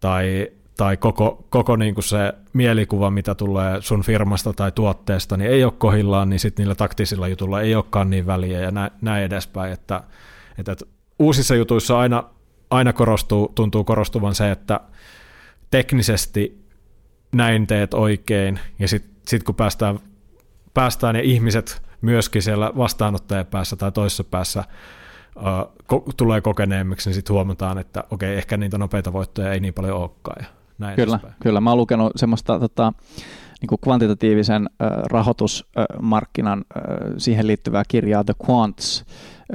tai, 0.00 0.48
tai 0.82 0.96
koko, 0.96 1.44
koko 1.50 1.76
niin 1.76 1.94
kuin 1.94 2.04
se 2.04 2.32
mielikuva, 2.52 3.10
mitä 3.10 3.34
tulee 3.34 3.82
sun 3.82 4.02
firmasta 4.02 4.52
tai 4.52 4.72
tuotteesta, 4.72 5.36
niin 5.36 5.50
ei 5.50 5.64
ole 5.64 5.72
kohillaan, 5.78 6.28
niin 6.28 6.40
sitten 6.40 6.62
niillä 6.62 6.74
taktisilla 6.74 7.28
jutulla 7.28 7.60
ei 7.60 7.74
olekaan 7.74 8.10
niin 8.10 8.26
väliä 8.26 8.60
ja 8.60 8.70
näin, 9.00 9.24
edespäin, 9.24 9.72
että, 9.72 10.02
että, 10.58 10.76
uusissa 11.18 11.54
jutuissa 11.54 11.98
aina, 11.98 12.24
aina 12.70 12.92
korostuu, 12.92 13.52
tuntuu 13.54 13.84
korostuvan 13.84 14.34
se, 14.34 14.50
että 14.50 14.80
teknisesti 15.70 16.64
näin 17.32 17.66
teet 17.66 17.94
oikein, 17.94 18.60
ja 18.78 18.88
sitten 18.88 19.12
sit 19.26 19.42
kun 19.42 19.54
päästään, 19.54 19.98
päästään 20.74 21.14
ne 21.14 21.20
ihmiset 21.20 21.82
myöskin 22.00 22.42
siellä 22.42 22.72
vastaanottajapäässä 22.76 23.76
tai 23.76 23.92
toisessa 23.92 24.24
päässä 24.24 24.64
tulee 26.16 26.40
kokeneemmiksi, 26.40 27.08
niin 27.08 27.14
sitten 27.14 27.34
huomataan, 27.34 27.78
että 27.78 28.04
okei, 28.10 28.36
ehkä 28.36 28.56
niitä 28.56 28.78
nopeita 28.78 29.12
voittoja 29.12 29.52
ei 29.52 29.60
niin 29.60 29.74
paljon 29.74 29.96
olekaan. 29.96 30.61
Näin 30.78 30.96
kyllä, 30.96 31.18
kyllä. 31.42 31.60
Mä 31.60 31.70
oon 31.70 31.78
lukenut 31.78 32.12
semmoista 32.16 32.60
tota, 32.60 32.92
niin 33.60 33.68
kuin 33.68 33.80
kvantitatiivisen 33.80 34.70
äh, 34.82 34.88
rahoitusmarkkinan 35.04 36.64
äh, 36.76 36.84
siihen 37.18 37.46
liittyvää 37.46 37.82
kirjaa 37.88 38.24
The 38.24 38.34
Quants, 38.48 39.04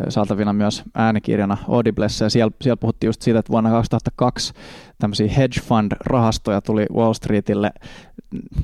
saatavina 0.10 0.54
myös 0.54 0.84
äänikirjana 0.96 1.58
Audiblessa, 1.68 2.26
ja 2.26 2.30
siellä, 2.30 2.52
siellä 2.62 2.78
puhuttiin 2.78 3.08
just 3.08 3.22
siitä, 3.22 3.40
että 3.40 3.52
vuonna 3.52 3.70
2002 3.70 4.54
tämmöisiä 5.00 5.28
hedge 5.28 5.60
fund-rahastoja 5.62 6.62
tuli 6.62 6.86
Wall 6.94 7.14
Streetille 7.14 7.72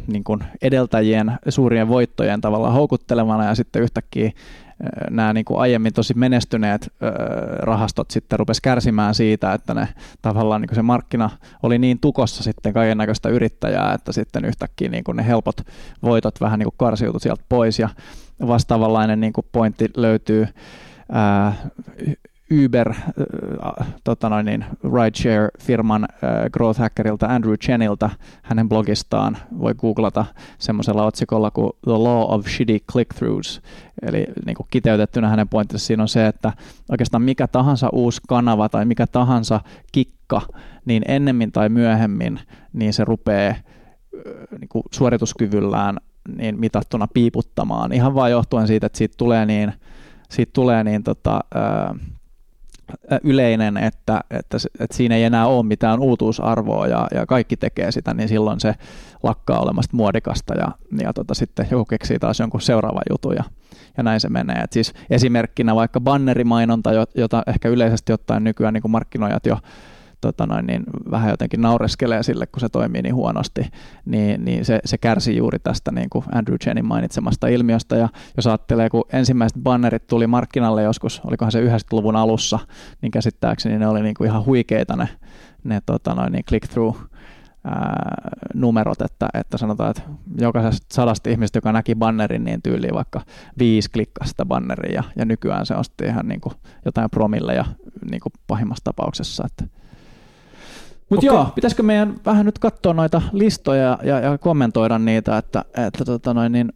niin 0.07 0.23
kuin 0.23 0.43
edeltäjien 0.61 1.37
suurien 1.49 1.87
voittojen 1.87 2.41
tavalla 2.41 2.71
houkuttelemana, 2.71 3.45
ja 3.45 3.55
sitten 3.55 3.81
yhtäkkiä 3.81 4.31
nämä 5.09 5.33
niin 5.33 5.45
kuin 5.45 5.59
aiemmin 5.59 5.93
tosi 5.93 6.13
menestyneet 6.13 6.93
rahastot 7.59 8.11
sitten 8.11 8.39
rupes 8.39 8.61
kärsimään 8.61 9.15
siitä, 9.15 9.53
että 9.53 9.73
ne 9.73 9.87
tavallaan 10.21 10.61
niin 10.61 10.69
kuin 10.69 10.75
se 10.75 10.81
markkina 10.81 11.29
oli 11.63 11.79
niin 11.79 11.99
tukossa 11.99 12.43
sitten 12.43 12.73
kaiken 12.73 12.97
näköistä 12.97 13.29
yrittäjää, 13.29 13.93
että 13.93 14.11
sitten 14.11 14.45
yhtäkkiä 14.45 14.89
niin 14.89 15.03
kuin 15.03 15.17
ne 15.17 15.27
helpot 15.27 15.55
voitot 16.03 16.41
vähän 16.41 16.59
niin 16.59 16.69
kuin 16.77 16.97
sieltä 16.97 17.43
pois. 17.49 17.79
Ja 17.79 17.89
vastaavanlainen 18.47 19.19
niin 19.19 19.33
kuin 19.33 19.47
pointti 19.51 19.89
löytyy 19.97 20.47
Uber, 22.51 22.89
äh, 22.89 23.87
tota 24.03 24.29
noin, 24.29 24.45
niin 24.45 24.65
rideshare-firman 24.83 26.03
äh, 26.03 26.49
growth 26.51 26.79
hackerilta 26.79 27.27
Andrew 27.27 27.53
Chenilta 27.53 28.09
hänen 28.43 28.69
blogistaan 28.69 29.37
voi 29.59 29.73
googlata 29.73 30.25
semmoisella 30.57 31.05
otsikolla 31.05 31.51
kuin 31.51 31.71
The 31.83 31.91
Law 31.91 32.33
of 32.33 32.47
Shitty 32.47 32.79
Click-Throughs. 32.91 33.61
Eli 34.01 34.27
niin 34.45 34.55
kuin 34.55 34.67
kiteytettynä 34.69 35.29
hänen 35.29 35.49
pointtinsa 35.49 35.85
siinä 35.85 36.03
on 36.03 36.09
se, 36.09 36.27
että 36.27 36.53
oikeastaan 36.91 37.23
mikä 37.23 37.47
tahansa 37.47 37.89
uusi 37.91 38.21
kanava 38.27 38.69
tai 38.69 38.85
mikä 38.85 39.07
tahansa 39.07 39.61
kikka, 39.91 40.41
niin 40.85 41.03
ennemmin 41.07 41.51
tai 41.51 41.69
myöhemmin 41.69 42.39
niin 42.73 42.93
se 42.93 43.05
rupeaa 43.05 43.55
niin 44.59 44.69
kuin 44.69 44.83
suorituskyvyllään 44.91 45.97
niin 46.37 46.59
mitattuna 46.59 47.07
piiputtamaan. 47.13 47.93
Ihan 47.93 48.15
vain 48.15 48.31
johtuen 48.31 48.67
siitä, 48.67 48.85
että 48.85 48.97
siitä 48.97 49.15
tulee 49.17 49.45
niin, 49.45 49.73
siitä 50.29 50.51
tulee 50.53 50.83
niin 50.83 51.03
tota, 51.03 51.39
ää, 51.55 51.95
yleinen, 53.23 53.77
että, 53.77 54.21
että, 54.31 54.57
että 54.79 54.97
siinä 54.97 55.15
ei 55.15 55.23
enää 55.23 55.47
ole 55.47 55.65
mitään 55.65 55.99
uutuusarvoa 55.99 56.87
ja, 56.87 57.07
ja 57.15 57.25
kaikki 57.25 57.57
tekee 57.57 57.91
sitä, 57.91 58.13
niin 58.13 58.29
silloin 58.29 58.59
se 58.59 58.75
lakkaa 59.23 59.59
olemasta 59.59 59.97
muodikasta 59.97 60.53
ja, 60.53 60.67
ja 61.01 61.13
tota, 61.13 61.33
sitten 61.33 61.67
joku 61.71 61.85
keksii 61.85 62.19
taas 62.19 62.39
jonkun 62.39 62.61
seuraavan 62.61 63.03
jutun 63.09 63.35
ja, 63.35 63.43
ja 63.97 64.03
näin 64.03 64.19
se 64.19 64.29
menee. 64.29 64.55
Et 64.55 64.73
siis 64.73 64.93
esimerkkinä 65.09 65.75
vaikka 65.75 66.01
bannerimainonta, 66.01 66.89
jota 67.15 67.43
ehkä 67.47 67.69
yleisesti 67.69 68.13
ottaen 68.13 68.43
nykyään 68.43 68.73
niin 68.73 68.91
markkinoijat 68.91 69.45
jo 69.45 69.57
tota 70.27 70.45
noin, 70.45 70.65
niin 70.65 70.83
vähän 71.11 71.29
jotenkin 71.29 71.61
naureskelee 71.61 72.23
sille, 72.23 72.47
kun 72.47 72.59
se 72.59 72.69
toimii 72.69 73.01
niin 73.01 73.15
huonosti, 73.15 73.61
niin, 74.05 74.45
niin 74.45 74.65
se, 74.65 74.79
se 74.85 74.97
kärsii 74.97 75.37
juuri 75.37 75.59
tästä 75.59 75.91
niin 75.91 76.09
kuin 76.09 76.25
Andrew 76.31 76.57
Chenin 76.57 76.85
mainitsemasta 76.85 77.47
ilmiöstä. 77.47 77.95
Ja 77.95 78.09
jos 78.37 78.47
ajattelee, 78.47 78.89
kun 78.89 79.03
ensimmäiset 79.13 79.63
bannerit 79.63 80.07
tuli 80.07 80.27
markkinalle 80.27 80.83
joskus, 80.83 81.21
olikohan 81.25 81.51
se 81.51 81.65
90-luvun 81.65 82.15
alussa, 82.15 82.59
niin 83.01 83.11
käsittääkseni 83.11 83.79
ne 83.79 83.87
oli 83.87 84.01
niin 84.01 84.15
kuin 84.17 84.27
ihan 84.29 84.45
huikeita 84.45 84.95
ne, 84.95 85.09
ne 85.63 85.81
tota 85.85 86.15
noin, 86.15 86.31
niin 86.31 86.45
click-through 86.45 86.97
numerot, 88.53 89.01
että, 89.01 89.29
että 89.33 89.57
sanotaan, 89.57 89.89
että 89.89 90.01
jokaisesta 90.39 90.87
sadasta 90.93 91.29
ihmistä, 91.29 91.57
joka 91.57 91.71
näki 91.71 91.95
bannerin, 91.95 92.43
niin 92.43 92.61
tyyliin 92.61 92.93
vaikka 92.93 93.21
viisi 93.59 93.89
klikkasi 93.89 94.29
sitä 94.29 94.45
banneria 94.45 94.93
ja, 94.93 95.03
ja 95.15 95.25
nykyään 95.25 95.65
se 95.65 95.75
osti 95.75 96.05
ihan 96.05 96.27
niin 96.27 96.41
kuin 96.41 96.53
jotain 96.85 97.09
promille 97.09 97.53
ja 97.53 97.65
niin 98.11 98.21
kuin 98.21 98.33
pahimmassa 98.47 98.83
tapauksessa. 98.83 99.43
Että, 99.45 99.75
mutta 101.13 101.31
okay. 101.31 101.43
joo, 101.43 101.51
pitäisikö 101.55 101.83
meidän 101.83 102.15
vähän 102.25 102.45
nyt 102.45 102.59
katsoa 102.59 102.93
noita 102.93 103.21
listoja 103.31 103.99
ja, 104.03 104.19
ja 104.19 104.37
kommentoida 104.37 104.99
niitä, 104.99 105.37
että, 105.37 105.65
että 105.87 106.05
tota 106.05 106.33
noin, 106.33 106.51
niin, 106.51 106.73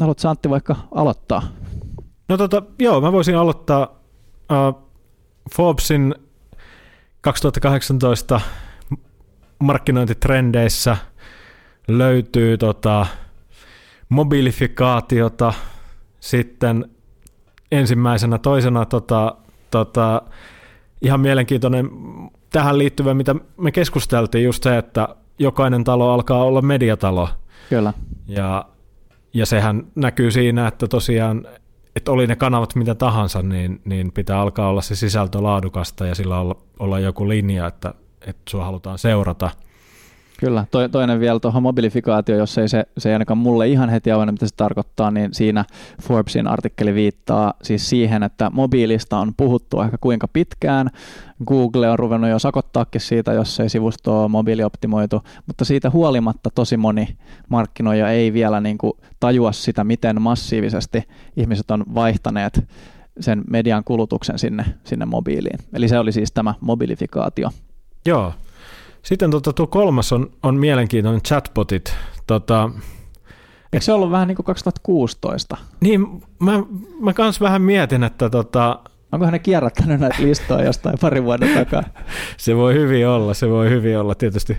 haluatko 0.00 0.28
Antti 0.28 0.50
vaikka 0.50 0.76
aloittaa? 0.94 1.42
No 2.28 2.36
tota, 2.36 2.62
joo, 2.78 3.00
mä 3.00 3.12
voisin 3.12 3.36
aloittaa 3.36 4.00
uh, 4.52 4.90
Forbesin 5.54 6.14
2018 7.20 8.40
markkinointitrendeissä 9.58 10.96
löytyy 11.88 12.58
tota, 12.58 13.06
mobilifikaatiota, 14.08 15.52
sitten 16.20 16.90
ensimmäisenä, 17.72 18.38
toisena 18.38 18.84
tota, 18.84 19.34
tota, 19.70 20.22
ihan 21.02 21.20
mielenkiintoinen 21.20 21.90
tähän 22.50 22.78
liittyvä, 22.78 23.14
mitä 23.14 23.34
me 23.56 23.72
keskusteltiin, 23.72 24.44
just 24.44 24.62
se, 24.62 24.78
että 24.78 25.08
jokainen 25.38 25.84
talo 25.84 26.12
alkaa 26.12 26.44
olla 26.44 26.62
mediatalo. 26.62 27.28
Kyllä. 27.68 27.92
Ja, 28.26 28.64
ja 29.34 29.46
sehän 29.46 29.86
näkyy 29.94 30.30
siinä, 30.30 30.68
että 30.68 30.88
tosiaan, 30.88 31.46
että 31.96 32.12
oli 32.12 32.26
ne 32.26 32.36
kanavat 32.36 32.74
mitä 32.74 32.94
tahansa, 32.94 33.42
niin, 33.42 33.80
niin 33.84 34.12
pitää 34.12 34.40
alkaa 34.40 34.68
olla 34.68 34.82
se 34.82 34.94
sisältö 34.94 35.42
laadukasta 35.42 36.06
ja 36.06 36.14
sillä 36.14 36.38
olla, 36.38 36.56
olla 36.78 36.98
joku 36.98 37.28
linja, 37.28 37.66
että, 37.66 37.94
että 38.20 38.50
sua 38.50 38.64
halutaan 38.64 38.98
seurata– 38.98 39.50
Kyllä, 40.40 40.66
to, 40.70 40.88
toinen 40.88 41.20
vielä 41.20 41.40
tuohon 41.40 41.62
mobilifikaatio, 41.62 42.36
jos 42.36 42.58
ei 42.58 42.68
se, 42.68 42.84
se 42.98 43.08
ei 43.08 43.12
ainakaan 43.12 43.38
mulle 43.38 43.68
ihan 43.68 43.88
heti 43.88 44.12
avannut, 44.12 44.32
mitä 44.32 44.46
se 44.46 44.54
tarkoittaa, 44.56 45.10
niin 45.10 45.34
siinä 45.34 45.64
Forbesin 46.02 46.46
artikkeli 46.46 46.94
viittaa 46.94 47.54
siis 47.62 47.90
siihen, 47.90 48.22
että 48.22 48.50
mobiilista 48.52 49.18
on 49.18 49.34
puhuttu 49.36 49.80
ehkä 49.80 49.98
kuinka 50.00 50.28
pitkään. 50.28 50.90
Google 51.46 51.90
on 51.90 51.98
ruvennut 51.98 52.30
jo 52.30 52.38
sakottaakin 52.38 53.00
siitä, 53.00 53.32
jos 53.32 53.60
ei 53.60 53.68
sivusto 53.68 54.22
ole 54.22 54.28
mobiilioptimoitu, 54.28 55.22
mutta 55.46 55.64
siitä 55.64 55.90
huolimatta 55.90 56.50
tosi 56.54 56.76
moni 56.76 57.16
markkinoija 57.48 58.10
ei 58.10 58.32
vielä 58.32 58.60
niin 58.60 58.78
kuin 58.78 58.92
tajua 59.20 59.52
sitä, 59.52 59.84
miten 59.84 60.22
massiivisesti 60.22 61.02
ihmiset 61.36 61.70
on 61.70 61.84
vaihtaneet 61.94 62.68
sen 63.20 63.44
median 63.50 63.84
kulutuksen 63.84 64.38
sinne, 64.38 64.64
sinne 64.84 65.06
mobiiliin. 65.06 65.58
Eli 65.72 65.88
se 65.88 65.98
oli 65.98 66.12
siis 66.12 66.32
tämä 66.32 66.54
mobilifikaatio. 66.60 67.50
Joo, 68.06 68.32
sitten 69.02 69.30
tota, 69.30 69.52
tuo 69.52 69.66
kolmas 69.66 70.12
on, 70.12 70.30
on 70.42 70.56
mielenkiintoinen 70.56 71.22
chatbotit. 71.22 71.96
Tota, 72.26 72.70
Eikö 73.72 73.84
se 73.84 73.92
ollut 73.92 74.10
vähän 74.10 74.28
niin 74.28 74.36
kuin 74.36 74.46
2016? 74.46 75.56
Niin, 75.80 76.22
mä, 76.38 76.52
mä 77.00 77.12
kans 77.12 77.40
vähän 77.40 77.62
mietin, 77.62 78.04
että 78.04 78.30
tota, 78.30 78.78
Onkohan 79.12 79.32
ne 79.32 79.38
kierrättänyt 79.38 80.00
näitä 80.00 80.22
listoja 80.22 80.64
jostain 80.64 80.98
pari 81.00 81.24
vuoden 81.24 81.54
takaa? 81.54 81.82
se 82.36 82.56
voi 82.56 82.74
hyvin 82.74 83.08
olla, 83.08 83.34
se 83.34 83.48
voi 83.48 83.70
hyvin 83.70 83.98
olla. 83.98 84.14
Tietysti 84.14 84.56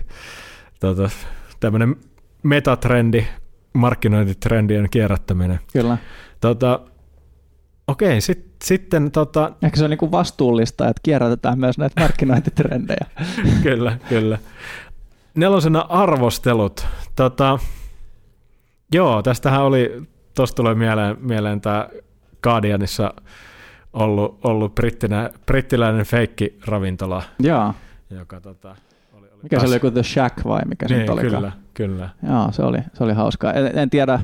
tota, 0.80 1.10
tämmöinen 1.60 1.96
metatrendi, 2.42 3.26
markkinointitrendien 3.72 4.88
kierrättäminen. 4.90 5.60
Kyllä. 5.72 5.98
Tota, 6.40 6.80
Okei, 7.92 8.20
sit, 8.20 8.46
sitten... 8.64 9.10
Tota... 9.10 9.52
Ehkä 9.62 9.76
se 9.76 9.84
on 9.84 9.90
niinku 9.90 10.10
vastuullista, 10.10 10.88
että 10.88 11.00
kierrätetään 11.02 11.58
myös 11.58 11.78
näitä 11.78 12.00
markkinointitrendejä. 12.00 13.06
kyllä, 13.62 13.98
kyllä. 14.08 14.38
Nelosena 15.34 15.80
arvostelut. 15.88 16.86
Tota, 17.16 17.58
joo, 18.94 19.22
tästähän 19.22 19.62
oli, 19.62 20.02
tuosta 20.34 20.56
tulee 20.56 20.74
mieleen, 20.74 21.16
mieleen 21.20 21.60
tämä 21.60 21.88
Guardianissa 22.42 23.14
ollut, 23.92 24.40
ollut 24.44 24.74
brittinä, 24.74 25.30
brittiläinen 25.46 26.06
feikki-ravintola. 26.06 27.22
Joo. 27.38 27.74
Joka, 28.10 28.40
tota, 28.40 28.76
oli, 29.12 29.26
oli 29.32 29.42
mikä 29.42 29.60
se 29.60 29.66
oli, 29.66 29.74
joku 29.74 29.90
The 29.90 30.02
Shack 30.02 30.44
vai 30.44 30.60
mikä 30.66 30.86
niin, 30.88 31.06
se 31.06 31.12
oli? 31.12 31.20
Kyllä, 31.20 31.52
kyllä. 31.74 32.08
Joo, 32.28 32.52
se 32.52 32.62
oli, 32.62 32.78
se 32.94 33.04
oli 33.04 33.12
hauskaa. 33.12 33.52
En, 33.52 33.78
en 33.78 33.90
tiedä, 33.90 34.20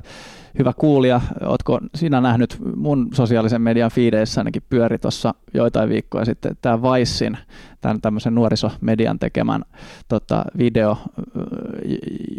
hyvä 0.58 0.72
kuulija, 0.76 1.20
ootko 1.44 1.78
sinä 1.94 2.20
nähnyt 2.20 2.58
mun 2.76 3.08
sosiaalisen 3.14 3.62
median 3.62 3.90
fiideissä? 3.90 4.40
Ainakin 4.40 4.62
pyöri 4.70 4.98
tuossa 4.98 5.34
joitain 5.54 5.88
viikkoja 5.88 6.24
sitten 6.24 6.56
tämä 6.62 6.82
Vicein, 6.82 7.38
tämän 7.80 8.00
tämmöisen 8.00 8.34
nuorisomedian 8.34 9.18
tekemän 9.18 9.62
tota, 10.08 10.44
video, 10.58 10.96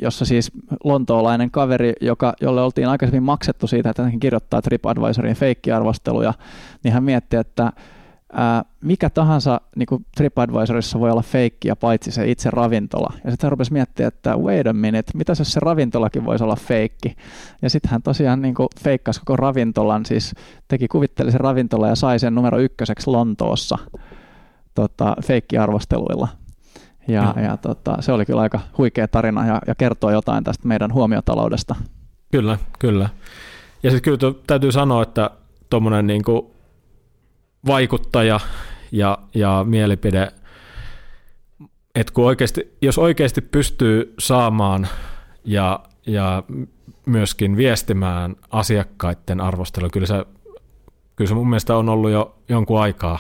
jossa 0.02 0.26
siis 0.26 0.52
lontoolainen 0.84 1.52
kaveri, 1.52 1.94
joka, 2.02 2.34
jolle 2.42 2.62
oltiin 2.62 2.88
aikaisemmin 2.88 3.24
maksettu 3.24 3.68
siitä, 3.68 3.90
että 3.90 4.04
hän 4.04 4.20
kirjoittaa 4.20 4.62
TripAdvisorin 4.62 5.36
feikkiarvosteluja, 5.36 6.34
niin 6.84 6.94
hän 6.94 7.04
mietti, 7.04 7.38
että 7.38 7.72
ää, 8.34 8.66
mikä 8.82 9.10
tahansa 9.10 9.62
niin 9.76 9.86
kuin 9.88 10.06
TripAdvisorissa 10.16 11.00
voi 11.00 11.12
olla 11.12 11.22
feikkiä 11.22 11.76
paitsi 11.76 12.12
se 12.12 12.32
itse 12.32 12.50
ravintola. 12.50 13.14
Ja 13.24 13.32
sitten 13.32 13.48
hän 13.48 13.52
rupesi 13.52 13.74
miettimään, 13.74 14.08
että 14.08 14.38
wait 14.38 14.68
a 14.68 14.74
minute, 14.74 15.12
mitä 15.16 15.34
jos 15.40 15.54
se 15.54 15.60
ravintolakin 15.60 16.26
voisi 16.26 16.44
olla 16.44 16.56
feikki. 16.56 17.16
Ja 17.62 17.70
sitten 17.70 17.92
hän 17.92 18.02
tosiaan 18.02 18.42
niin 18.42 18.56
kuin 18.56 18.70
feikkasi 18.84 19.20
koko 19.20 19.36
ravintolan, 19.36 20.06
siis 20.06 20.34
teki 20.68 20.88
kuvitteellisen 20.88 21.42
ravintola 21.42 21.88
ja 21.88 21.96
sai 21.96 22.20
sen 22.20 22.36
numero 22.36 22.60
ykköseksi 22.60 23.10
Lontoossa 23.10 23.78
tota, 24.76 25.16
feikkiarvosteluilla. 25.26 26.28
Ja, 27.08 27.34
mm. 27.36 27.44
ja 27.44 27.58
tota, 27.58 27.98
se 28.00 28.12
oli 28.12 28.26
kyllä 28.26 28.42
aika 28.42 28.60
huikea 28.78 29.08
tarina 29.08 29.48
ja, 29.48 29.62
ja 29.68 29.76
kertoo 29.76 30.12
jotain 30.12 30.44
tästä 30.44 30.68
meidän 30.68 30.94
huomiotaloudesta. 30.94 31.76
Kyllä, 32.32 32.58
kyllä. 32.80 33.10
Ja 33.84 33.92
sitten 33.92 34.20
kyllä 34.20 34.34
täytyy 34.48 34.72
sanoa, 34.72 35.04
että 35.04 35.30
tuommoinen 35.70 36.08
niin 36.08 36.22
vaikuttaja 37.66 38.40
ja, 38.92 39.18
ja 39.34 39.66
mielipide, 39.68 40.32
että 41.96 42.14
kun 42.14 42.26
oikeasti, 42.26 42.78
jos 42.82 42.98
oikeasti 42.98 43.42
pystyy 43.42 44.14
saamaan 44.20 44.88
ja, 45.46 45.80
ja 46.08 46.44
myöskin 47.06 47.58
viestimään 47.58 48.36
asiakkaiden 48.50 49.42
arvostelua, 49.42 49.90
kyllä 49.90 50.08
se, 50.08 50.26
kyllä 51.16 51.28
se 51.28 51.34
mun 51.34 51.50
mielestä 51.50 51.78
on 51.78 51.90
ollut 51.90 52.12
jo 52.12 52.36
jonkun 52.50 52.82
aikaa 52.82 53.20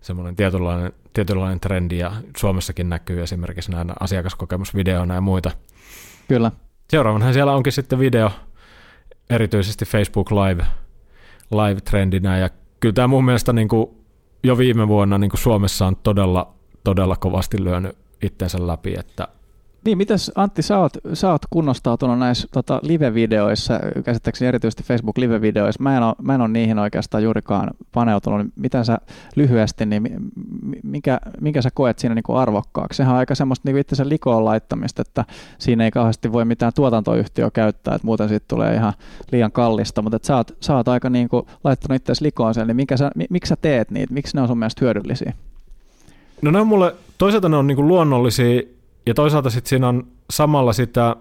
semmoinen 0.00 0.36
tietynlainen, 0.36 0.92
tietynlainen 1.12 1.60
trendi 1.60 1.98
ja 1.98 2.12
Suomessakin 2.36 2.88
näkyy 2.88 3.22
esimerkiksi 3.22 3.70
näinä 3.70 3.94
asiakaskokemusvideoina 4.00 5.14
ja 5.14 5.20
muita. 5.20 5.50
Kyllä. 6.28 6.52
Seuraavanhan 6.90 7.34
siellä 7.34 7.52
onkin 7.52 7.72
sitten 7.72 7.98
video, 7.98 8.30
erityisesti 9.30 9.84
Facebook 9.84 10.30
Live, 10.30 10.66
live-trendinä 11.50 12.38
ja 12.38 12.50
kyllä 12.82 12.92
tämä 12.92 13.08
mun 13.08 13.24
mielestä 13.24 13.52
niin 13.52 13.68
kuin 13.68 13.90
jo 14.42 14.58
viime 14.58 14.88
vuonna 14.88 15.18
niin 15.18 15.30
kuin 15.30 15.40
Suomessa 15.40 15.86
on 15.86 15.96
todella, 15.96 16.54
todella 16.84 17.16
kovasti 17.16 17.64
lyönyt 17.64 17.96
itsensä 18.22 18.66
läpi, 18.66 18.94
että 18.98 19.28
niin, 19.84 19.98
mitäs 19.98 20.32
Antti, 20.34 20.62
sä 20.62 20.78
oot, 20.78 20.92
sä 21.12 21.30
oot 21.30 21.42
kunnostautunut 21.50 22.18
näissä 22.18 22.48
tota, 22.52 22.80
live-videoissa, 22.82 23.80
käsittääkseni 24.04 24.48
erityisesti 24.48 24.82
Facebook-live-videoissa. 24.82 25.82
Mä 25.82 25.96
en, 25.96 26.02
ole, 26.02 26.14
mä 26.22 26.34
en 26.34 26.40
ole 26.40 26.48
niihin 26.48 26.78
oikeastaan 26.78 27.22
juurikaan 27.22 27.70
paneutunut. 27.92 28.46
Mitä 28.56 28.84
sä 28.84 28.98
lyhyesti, 29.36 29.86
niin 29.86 30.02
mikä, 30.82 31.20
minkä 31.40 31.62
sä 31.62 31.70
koet 31.74 31.98
siinä 31.98 32.14
niin 32.14 32.22
kuin 32.22 32.38
arvokkaaksi? 32.38 32.96
Sehän 32.96 33.12
on 33.12 33.18
aika 33.18 33.34
semmoista 33.34 33.68
niin 33.68 33.78
itsensä 33.78 34.08
likoon 34.08 34.44
laittamista, 34.44 35.02
että 35.02 35.24
siinä 35.58 35.84
ei 35.84 35.90
kauheasti 35.90 36.32
voi 36.32 36.44
mitään 36.44 36.72
tuotantoyhtiö 36.74 37.50
käyttää, 37.50 37.94
että 37.94 38.06
muuten 38.06 38.28
siitä 38.28 38.44
tulee 38.48 38.74
ihan 38.74 38.92
liian 39.32 39.52
kallista, 39.52 40.02
mutta 40.02 40.18
sä, 40.22 40.36
oot, 40.36 40.56
sä 40.60 40.76
oot 40.76 40.88
aika 40.88 41.10
niin 41.10 41.28
kuin 41.28 41.46
laittanut 41.64 41.96
itseäsi 41.96 42.24
likoon 42.24 42.54
sen, 42.54 42.66
niin 42.66 42.76
minkä 42.76 42.96
sä, 42.96 43.10
miksi 43.30 43.48
sä 43.48 43.56
teet 43.56 43.90
niitä? 43.90 44.14
Miksi 44.14 44.36
ne 44.36 44.42
on 44.42 44.48
sun 44.48 44.58
mielestä 44.58 44.84
hyödyllisiä? 44.84 45.32
No 46.42 46.50
ne 46.50 46.60
on 46.60 46.66
mulle, 46.66 46.94
toisaalta 47.18 47.48
ne 47.48 47.56
on 47.56 47.66
niin 47.66 47.76
kuin 47.76 47.88
luonnollisia 47.88 48.62
ja 49.06 49.14
toisaalta 49.14 49.50
sitten 49.50 49.68
siinä 49.68 49.88
on 49.88 50.06
samalla 50.30 50.72
sitä, 50.72 51.16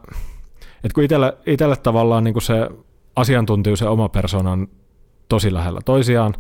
että 0.83 0.93
kun 0.95 1.03
itselle, 1.03 1.37
itselle 1.45 1.75
tavallaan 1.75 2.23
niin 2.23 2.33
kuin 2.33 2.43
se 2.43 2.69
asiantuntijuus 3.15 3.81
ja 3.81 3.89
oma 3.89 4.09
persona 4.09 4.51
on 4.51 4.67
tosi 5.29 5.53
lähellä 5.53 5.79
toisiaan, 5.85 6.35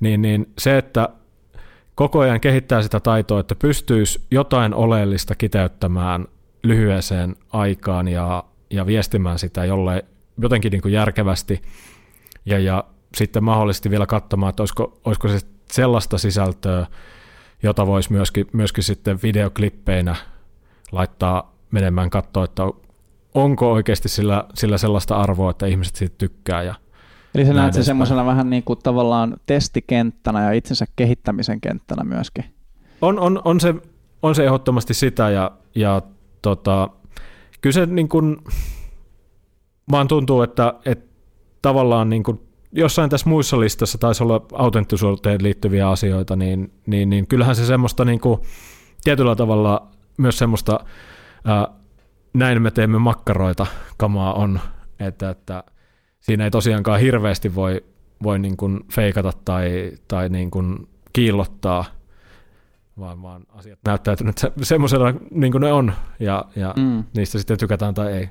niin, 0.00 0.22
niin 0.22 0.52
se, 0.58 0.78
että 0.78 1.08
koko 1.94 2.20
ajan 2.20 2.40
kehittää 2.40 2.82
sitä 2.82 3.00
taitoa, 3.00 3.40
että 3.40 3.54
pystyisi 3.54 4.20
jotain 4.30 4.74
oleellista 4.74 5.34
kiteyttämään 5.34 6.26
lyhyeseen 6.62 7.36
aikaan 7.52 8.08
ja, 8.08 8.44
ja 8.70 8.86
viestimään 8.86 9.38
sitä 9.38 9.64
jolle 9.64 10.04
jotenkin 10.38 10.70
niin 10.70 10.82
kuin 10.82 10.94
järkevästi 10.94 11.62
ja, 12.46 12.58
ja 12.58 12.84
sitten 13.14 13.44
mahdollisesti 13.44 13.90
vielä 13.90 14.06
katsomaan, 14.06 14.50
että 14.50 14.62
olisiko, 14.62 15.00
olisiko 15.04 15.28
se 15.28 15.38
sellaista 15.70 16.18
sisältöä, 16.18 16.86
jota 17.62 17.86
voisi 17.86 18.12
myöskin, 18.12 18.46
myöskin 18.52 18.84
sitten 18.84 19.18
videoklippeinä 19.22 20.16
laittaa 20.94 21.54
menemään 21.70 22.10
katsoa, 22.10 22.44
että 22.44 22.62
onko 23.34 23.72
oikeasti 23.72 24.08
sillä, 24.08 24.44
sillä 24.54 24.78
sellaista 24.78 25.16
arvoa, 25.16 25.50
että 25.50 25.66
ihmiset 25.66 25.96
siitä 25.96 26.14
tykkää. 26.18 26.62
Ja 26.62 26.74
Eli 27.34 27.46
sä 27.46 27.52
näet 27.52 27.74
se 27.74 27.82
semmoisena 27.82 28.26
vähän 28.26 28.50
niin 28.50 28.62
kuin 28.62 28.78
tavallaan 28.82 29.36
testikenttänä 29.46 30.44
ja 30.44 30.52
itsensä 30.52 30.86
kehittämisen 30.96 31.60
kenttänä 31.60 32.04
myöskin. 32.04 32.44
On, 33.02 33.18
on, 33.18 33.42
on, 33.44 33.60
se, 33.60 33.74
on 34.22 34.34
se 34.34 34.44
ehdottomasti 34.44 34.94
sitä 34.94 35.30
ja, 35.30 35.50
ja 35.74 36.02
tota, 36.42 36.88
kyllä 37.60 37.74
se 37.74 37.86
niin 37.86 38.08
kuin, 38.08 38.36
vaan 39.90 40.08
tuntuu, 40.08 40.42
että, 40.42 40.74
että 40.84 41.14
tavallaan 41.62 42.10
niin 42.10 42.22
kuin 42.22 42.40
jossain 42.72 43.10
tässä 43.10 43.28
muissa 43.28 43.60
listassa 43.60 43.98
taisi 43.98 44.22
olla 44.22 44.46
autenttisuuteen 44.52 45.42
liittyviä 45.42 45.88
asioita, 45.88 46.36
niin, 46.36 46.72
niin, 46.86 47.10
niin 47.10 47.26
kyllähän 47.26 47.56
se 47.56 47.66
semmoista 47.66 48.04
niin 48.04 48.20
kuin, 48.20 48.40
tietyllä 49.04 49.36
tavalla 49.36 49.88
myös 50.18 50.38
semmoista, 50.38 50.80
ää, 51.44 51.68
näin 52.34 52.62
me 52.62 52.70
teemme 52.70 52.98
makkaroita 52.98 53.66
kamaa 53.96 54.34
on, 54.34 54.60
että, 55.00 55.30
että 55.30 55.64
siinä 56.20 56.44
ei 56.44 56.50
tosiaankaan 56.50 57.00
hirveästi 57.00 57.54
voi, 57.54 57.84
voi 58.22 58.38
niin 58.38 58.56
kuin 58.56 58.80
feikata 58.92 59.32
tai, 59.44 59.92
tai 60.08 60.28
niin 60.28 60.50
kuin 60.50 60.88
kiillottaa, 61.12 61.84
vaan, 62.98 63.22
vaan 63.22 63.42
asiat 63.48 63.78
näyttäytynyt 63.86 64.38
se, 64.38 64.52
semmoisena 64.62 65.14
niin 65.30 65.52
kuin 65.52 65.62
ne 65.62 65.72
on, 65.72 65.92
ja, 66.20 66.44
ja 66.56 66.74
mm. 66.76 67.04
niistä 67.16 67.38
sitten 67.38 67.58
tykätään 67.58 67.94
tai 67.94 68.12
ei. 68.12 68.28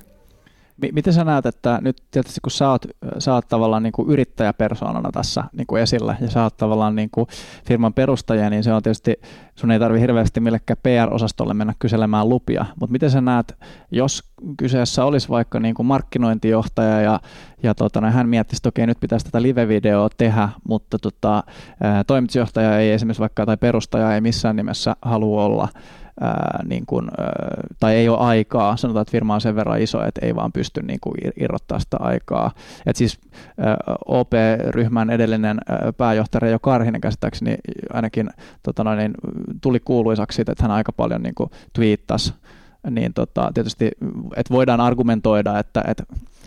Miten 0.92 1.12
sä 1.12 1.24
näet, 1.24 1.46
että 1.46 1.78
nyt 1.82 1.96
tietysti 2.10 2.40
kun 2.40 2.50
sä 2.50 2.70
oot, 2.70 2.86
sä 3.18 3.34
oot 3.34 3.48
tavallaan 3.48 3.82
niin 3.82 3.92
kuin 3.92 4.10
yrittäjäpersoonana 4.10 5.12
tässä 5.12 5.44
niin 5.52 5.66
kuin 5.66 5.82
esillä 5.82 6.16
ja 6.20 6.30
sä 6.30 6.42
oot 6.42 6.56
tavallaan 6.56 6.96
niin 6.96 7.10
kuin 7.12 7.26
firman 7.66 7.94
perustaja, 7.94 8.50
niin 8.50 8.64
se 8.64 8.72
on 8.72 8.82
tietysti, 8.82 9.14
sun 9.54 9.70
ei 9.70 9.78
tarvi 9.78 10.00
hirveästi 10.00 10.40
millekään 10.40 10.76
PR-osastolle 10.82 11.54
mennä 11.54 11.74
kyselemään 11.78 12.28
lupia, 12.28 12.66
mutta 12.80 12.92
miten 12.92 13.10
sä 13.10 13.20
näet, 13.20 13.58
jos 13.90 14.22
kyseessä 14.56 15.04
olisi 15.04 15.28
vaikka 15.28 15.60
niin 15.60 15.74
kuin 15.74 15.86
markkinointijohtaja 15.86 17.00
ja, 17.00 17.20
ja 17.62 17.74
tota, 17.74 18.00
no, 18.00 18.10
hän 18.10 18.28
miettisi, 18.28 18.60
että 18.60 18.68
okei, 18.68 18.86
nyt 18.86 19.00
pitäisi 19.00 19.24
tätä 19.24 19.42
live-videoa 19.42 20.08
tehdä, 20.16 20.48
mutta 20.68 20.98
tota, 20.98 21.42
toimitusjohtaja 22.06 22.78
ei 22.78 22.92
esimerkiksi 22.92 23.20
vaikka 23.20 23.46
tai 23.46 23.56
perustaja 23.56 24.14
ei 24.14 24.20
missään 24.20 24.56
nimessä 24.56 24.96
halua 25.02 25.44
olla 25.44 25.68
ää, 26.20 26.62
niin 26.68 26.86
kuin, 26.86 27.08
ää, 27.18 27.26
tai 27.80 27.94
ei 27.94 28.08
ole 28.08 28.18
aikaa, 28.18 28.76
sanotaan, 28.76 29.02
että 29.02 29.12
firma 29.12 29.34
on 29.34 29.40
sen 29.40 29.56
verran 29.56 29.80
iso, 29.80 30.04
että 30.04 30.26
ei 30.26 30.34
vaan 30.34 30.52
pysty 30.52 30.82
niin 30.82 30.98
kuin 31.00 31.14
irrottaa 31.40 31.78
sitä 31.78 31.96
aikaa. 32.00 32.50
Et 32.86 32.96
siis 32.96 33.18
ää, 33.58 33.76
OP-ryhmän 34.06 35.10
edellinen 35.10 35.60
ää, 35.68 35.92
pääjohtaja 35.92 36.50
Jo 36.50 36.58
Karhinen 36.58 37.00
käsittääkseni 37.00 37.56
ainakin 37.92 38.30
tota 38.62 38.84
noin, 38.84 38.98
niin, 38.98 39.14
tuli 39.60 39.80
kuuluisaksi 39.80 40.36
siitä, 40.36 40.52
että 40.52 40.64
hän 40.64 40.70
aika 40.70 40.92
paljon 40.92 41.22
niin 41.22 41.34
kuin 41.34 41.50
twiittasi 41.72 42.34
niin 42.90 43.14
tota, 43.14 43.50
tietysti, 43.54 43.90
että 44.36 44.54
voidaan 44.54 44.80
argumentoida, 44.80 45.58
että, 45.58 45.84
että 45.88 46.04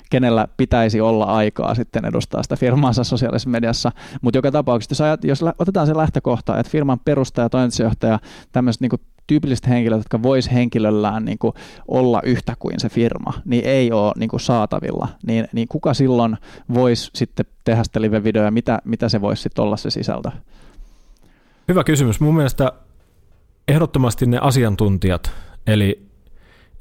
kenellä 0.09 0.47
pitäisi 0.57 1.01
olla 1.01 1.25
aikaa 1.25 1.75
sitten 1.75 2.05
edustaa 2.05 2.43
sitä 2.43 2.55
firmaansa 2.55 3.03
sosiaalisessa 3.03 3.49
mediassa. 3.49 3.91
Mutta 4.21 4.37
joka 4.37 4.51
tapauksessa, 4.51 4.91
jos, 4.91 5.01
ajat, 5.01 5.23
jos 5.23 5.53
otetaan 5.59 5.87
se 5.87 5.97
lähtökohta, 5.97 6.59
että 6.59 6.71
firman 6.71 6.99
perustaja, 7.05 7.49
toimitusjohtaja, 7.49 8.19
tämmöiset 8.51 8.81
niin 8.81 8.91
tyypilliset 9.27 9.67
henkilöt, 9.67 9.97
jotka 9.97 10.23
vois 10.23 10.51
henkilöllään 10.51 11.25
niin 11.25 11.37
kuin 11.37 11.53
olla 11.87 12.21
yhtä 12.23 12.53
kuin 12.59 12.79
se 12.79 12.89
firma, 12.89 13.33
niin 13.45 13.65
ei 13.65 13.91
ole 13.91 14.13
niin 14.17 14.29
kuin 14.29 14.39
saatavilla, 14.39 15.07
niin, 15.27 15.47
niin 15.53 15.67
kuka 15.67 15.93
silloin 15.93 16.37
voisi 16.73 17.11
sitten 17.13 17.45
tehdä 17.63 17.83
sitä 17.83 18.01
live-videoa, 18.01 18.51
mitä, 18.51 18.79
mitä 18.83 19.09
se 19.09 19.21
voisi 19.21 19.41
sitten 19.41 19.63
olla 19.63 19.77
se 19.77 19.89
sisältö? 19.89 20.31
Hyvä 21.67 21.83
kysymys. 21.83 22.19
Mun 22.19 22.35
mielestä 22.35 22.71
ehdottomasti 23.67 24.25
ne 24.25 24.37
asiantuntijat, 24.41 25.31
eli, 25.67 26.07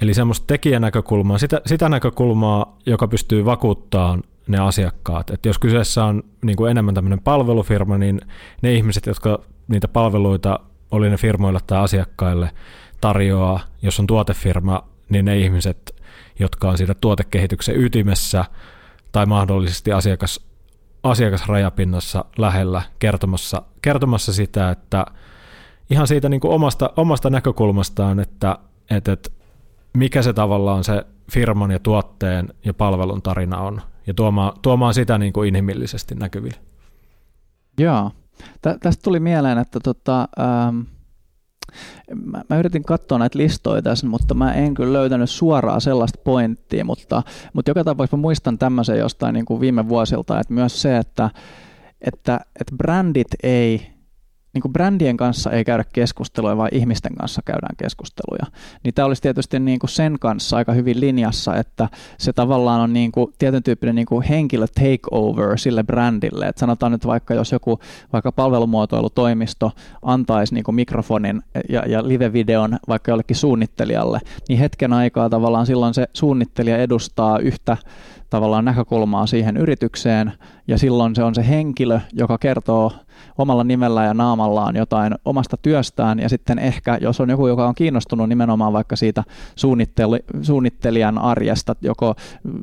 eli 0.01 0.15
semmoista 0.15 0.47
tekijänäkökulmaa, 0.47 1.39
sitä, 1.39 1.61
sitä 1.67 1.89
näkökulmaa, 1.89 2.79
joka 2.87 3.09
pystyy 3.09 3.45
vakuuttamaan 3.45 4.23
ne 4.47 4.59
asiakkaat. 4.59 5.31
Et 5.31 5.47
jos 5.47 5.59
kyseessä 5.59 6.05
on 6.05 6.23
niin 6.45 6.57
kuin 6.57 6.71
enemmän 6.71 6.95
tämmöinen 6.95 7.21
palvelufirma, 7.21 7.99
niin 7.99 8.21
ne 8.63 8.75
ihmiset, 8.75 9.07
jotka 9.07 9.41
niitä 9.69 9.89
palveluita 9.89 10.61
oli 10.97 11.11
ne 11.11 11.17
firmoille 11.17 11.61
tai 11.67 11.79
asiakkaille 11.79 12.51
tarjoaa, 13.01 13.61
jos 13.83 14.01
on 14.01 14.07
tuotefirma, 14.07 14.89
niin 15.09 15.25
ne 15.25 15.39
ihmiset, 15.39 15.97
jotka 16.39 16.71
on 16.71 16.79
siitä 16.79 16.95
tuotekehityksen 16.95 17.81
ytimessä 17.81 18.45
tai 19.13 19.27
mahdollisesti 19.27 19.93
asiakas, 19.93 20.47
asiakasrajapinnassa 21.03 22.25
lähellä 22.39 22.83
kertomassa, 22.99 23.63
kertomassa 23.83 24.33
sitä, 24.33 24.71
että 24.71 25.07
ihan 25.91 26.07
siitä 26.07 26.29
niin 26.29 26.41
kuin 26.41 26.53
omasta, 26.53 26.91
omasta 26.97 27.31
näkökulmastaan, 27.31 28.21
että, 28.21 28.59
että, 28.91 29.13
että 29.13 29.31
mikä 29.97 30.23
se 30.23 30.33
tavallaan 30.33 30.85
se 30.85 31.07
firman 31.33 31.71
ja 31.71 31.79
tuotteen 31.79 32.49
ja 32.65 32.75
palvelun 32.75 33.23
tarina 33.23 33.59
on, 33.59 33.83
ja 34.07 34.15
tuomaan, 34.15 34.53
tuomaan 34.63 34.95
sitä 34.95 35.19
niin 35.19 35.33
kuin 35.33 35.49
inhimillisesti 35.49 36.15
näkyville. 36.15 36.59
Joo. 37.79 38.11
Tä, 38.63 38.77
tästä 38.83 39.03
tuli 39.03 39.21
mieleen, 39.21 39.59
että 39.59 39.81
tota, 39.81 40.29
ähm, 40.41 40.81
mä, 42.25 42.43
mä 42.51 42.59
yritin 42.59 42.83
katsoa 42.83 43.19
näitä 43.19 43.39
listoja 43.39 43.83
tässä, 43.83 44.07
mutta 44.07 44.35
mä 44.35 44.55
en 44.55 44.75
kyllä 44.75 44.93
löytänyt 44.93 45.31
suoraan 45.31 45.81
sellaista 45.81 46.21
pointtia, 46.25 46.85
mutta, 46.85 47.23
mutta 47.53 47.71
joka 47.71 47.85
tapauksessa 47.85 48.17
mä 48.17 48.21
muistan 48.21 48.59
tämmöisen 48.59 48.99
jostain 48.99 49.33
niin 49.33 49.47
kuin 49.47 49.61
viime 49.61 49.89
vuosilta, 49.89 50.41
että 50.41 50.55
myös 50.55 50.83
se, 50.83 50.97
että, 50.97 51.31
että, 52.01 52.41
että 52.61 52.77
brändit 52.77 53.29
ei 53.43 53.96
niin 54.57 54.63
kuin 54.63 54.73
brändien 54.73 55.17
kanssa 55.17 55.51
ei 55.51 55.65
käydä 55.65 55.85
keskustelua, 55.93 56.57
vaan 56.57 56.69
ihmisten 56.73 57.15
kanssa 57.15 57.43
käydään 57.45 57.77
keskusteluja. 57.77 58.47
Niin 58.85 58.95
tämä 58.95 59.07
olisi 59.07 59.23
tietysti 59.23 59.61
niin 59.61 59.79
kuin 59.79 59.91
sen 59.91 60.17
kanssa 60.21 60.57
aika 60.57 60.73
hyvin 60.73 61.01
linjassa, 61.01 61.57
että 61.57 61.89
se 62.19 62.33
tavallaan 62.33 62.81
on 62.81 62.93
niin 62.93 63.13
kuin 63.13 63.33
tietyn 63.39 63.63
tyyppinen 63.63 63.95
niin 63.95 64.07
kuin 64.07 64.23
henkilö 64.23 64.67
takeover 64.67 65.59
sille 65.59 65.83
brändille. 65.83 66.47
Et 66.47 66.59
sanotaan 66.59 66.93
nyt 66.93 67.07
vaikka, 67.07 67.35
jos 67.35 67.53
joku 67.53 67.79
vaikka 68.13 68.33
palvelumuotoilutoimisto 68.33 69.73
antaisi 70.03 70.55
niin 70.55 70.65
kuin 70.65 70.75
mikrofonin 70.75 71.43
ja, 71.69 71.83
ja 71.87 72.09
live-videon 72.09 72.79
vaikka 72.89 73.11
jollekin 73.11 73.37
suunnittelijalle, 73.37 74.21
niin 74.49 74.59
hetken 74.59 74.93
aikaa 74.93 75.29
tavallaan 75.29 75.67
silloin 75.67 75.95
se 75.95 76.09
suunnittelija 76.13 76.79
edustaa 76.79 77.39
yhtä 77.39 77.77
tavallaan 78.31 78.65
näkökulmaa 78.65 79.27
siihen 79.27 79.57
yritykseen, 79.57 80.33
ja 80.69 80.79
silloin 80.79 81.15
se 81.15 81.23
on 81.23 81.35
se 81.35 81.49
henkilö, 81.49 82.01
joka 82.13 82.39
kertoo 82.39 82.93
omalla 83.39 83.65
nimellä 83.65 84.05
ja 84.05 84.15
naamallaan 84.15 84.77
jotain 84.77 85.15
omasta 85.25 85.57
työstään, 85.57 86.19
ja 86.19 86.29
sitten 86.29 86.59
ehkä, 86.59 86.99
jos 87.01 87.21
on 87.21 87.31
joku, 87.31 87.47
joka 87.47 87.69
on 87.69 87.75
kiinnostunut 87.75 88.29
nimenomaan 88.29 88.73
vaikka 88.73 88.97
siitä 88.97 89.25
suunnittelijan 90.43 91.19
arjesta, 91.19 91.77
joko 91.81 92.15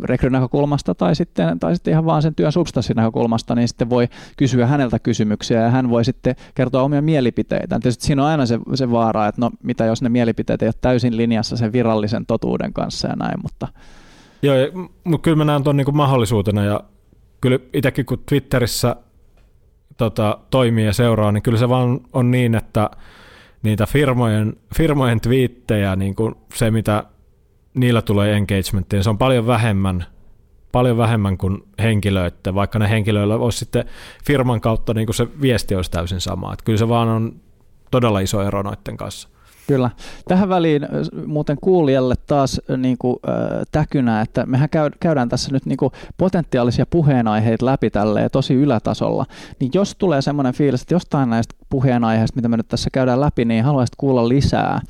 rekrynäkökulmasta 0.03 0.95
tai 0.95 1.15
sitten, 1.15 1.59
tai 1.59 1.75
sitten 1.75 1.91
ihan 1.91 2.05
vaan 2.05 2.21
sen 2.21 2.35
työn 2.35 2.51
substanssinäkökulmasta, 2.51 3.55
niin 3.55 3.67
sitten 3.67 3.89
voi 3.89 4.07
kysyä 4.37 4.67
häneltä 4.67 4.99
kysymyksiä, 4.99 5.61
ja 5.61 5.69
hän 5.69 5.89
voi 5.89 6.05
sitten 6.05 6.35
kertoa 6.55 6.83
omia 6.83 7.01
mielipiteitä. 7.01 7.79
Tietysti 7.79 8.05
siinä 8.05 8.23
on 8.23 8.29
aina 8.29 8.45
se, 8.45 8.59
se 8.73 8.91
vaara, 8.91 9.27
että 9.27 9.41
no 9.41 9.51
mitä 9.63 9.85
jos 9.85 10.01
ne 10.01 10.09
mielipiteet 10.09 10.61
ei 10.61 10.67
ole 10.67 10.73
täysin 10.81 11.17
linjassa 11.17 11.57
sen 11.57 11.73
virallisen 11.73 12.25
totuuden 12.25 12.73
kanssa 12.73 13.07
ja 13.07 13.15
näin, 13.15 13.39
mutta 13.43 13.67
Joo, 14.43 14.55
mutta 15.03 15.23
kyllä 15.23 15.37
mä 15.37 15.45
näen 15.45 15.63
tuon 15.63 15.77
niinku 15.77 15.91
mahdollisuutena 15.91 16.63
ja 16.63 16.83
kyllä 17.41 17.59
itsekin 17.73 18.05
kun 18.05 18.23
Twitterissä 18.25 18.95
tota, 19.97 20.37
toimii 20.49 20.85
ja 20.85 20.93
seuraa, 20.93 21.31
niin 21.31 21.43
kyllä 21.43 21.57
se 21.57 21.69
vaan 21.69 22.01
on 22.13 22.31
niin, 22.31 22.55
että 22.55 22.89
niitä 23.63 23.85
firmojen, 23.85 24.53
firmojen 24.75 25.21
twiittejä, 25.21 25.95
niin 25.95 26.15
kuin 26.15 26.35
se 26.53 26.71
mitä 26.71 27.03
niillä 27.73 28.01
tulee 28.01 28.37
engagementtiin, 28.37 29.03
se 29.03 29.09
on 29.09 29.17
paljon 29.17 29.47
vähemmän, 29.47 30.05
paljon 30.71 30.97
vähemmän 30.97 31.37
kuin 31.37 31.63
henkilöitä, 31.81 32.55
vaikka 32.55 32.79
ne 32.79 32.89
henkilöillä 32.89 33.35
olisi 33.35 33.57
sitten 33.57 33.85
firman 34.25 34.61
kautta 34.61 34.93
niin 34.93 35.07
kuin 35.07 35.15
se 35.15 35.27
viesti 35.41 35.75
olisi 35.75 35.91
täysin 35.91 36.21
sama. 36.21 36.53
Että 36.53 36.65
kyllä 36.65 36.77
se 36.77 36.89
vaan 36.89 37.07
on 37.07 37.35
todella 37.91 38.19
iso 38.19 38.41
ero 38.41 38.61
noiden 38.61 38.97
kanssa. 38.97 39.29
Kyllä. 39.67 39.89
Tähän 40.27 40.49
väliin 40.49 40.87
muuten 41.27 41.57
kuulijalle 41.61 42.15
taas 42.27 42.61
niin 42.77 42.97
kuin, 42.99 43.17
äh, 43.29 43.35
täkynä, 43.71 44.21
että 44.21 44.45
mehän 44.45 44.69
käydään 44.99 45.29
tässä 45.29 45.51
nyt 45.51 45.65
niin 45.65 45.77
kuin, 45.77 45.91
potentiaalisia 46.17 46.85
puheenaiheita 46.85 47.65
läpi 47.65 47.89
tälleen 47.89 48.29
tosi 48.31 48.53
ylätasolla. 48.53 49.25
Niin 49.59 49.71
jos 49.73 49.95
tulee 49.95 50.21
semmoinen 50.21 50.53
fiilis, 50.53 50.81
että 50.81 50.93
jostain 50.93 51.29
näistä 51.29 51.55
puheenaiheista, 51.69 52.35
mitä 52.35 52.47
me 52.47 52.57
nyt 52.57 52.67
tässä 52.67 52.89
käydään 52.93 53.21
läpi, 53.21 53.45
niin 53.45 53.63
haluaisit 53.63 53.95
kuulla 53.95 54.29
lisää, 54.29 54.81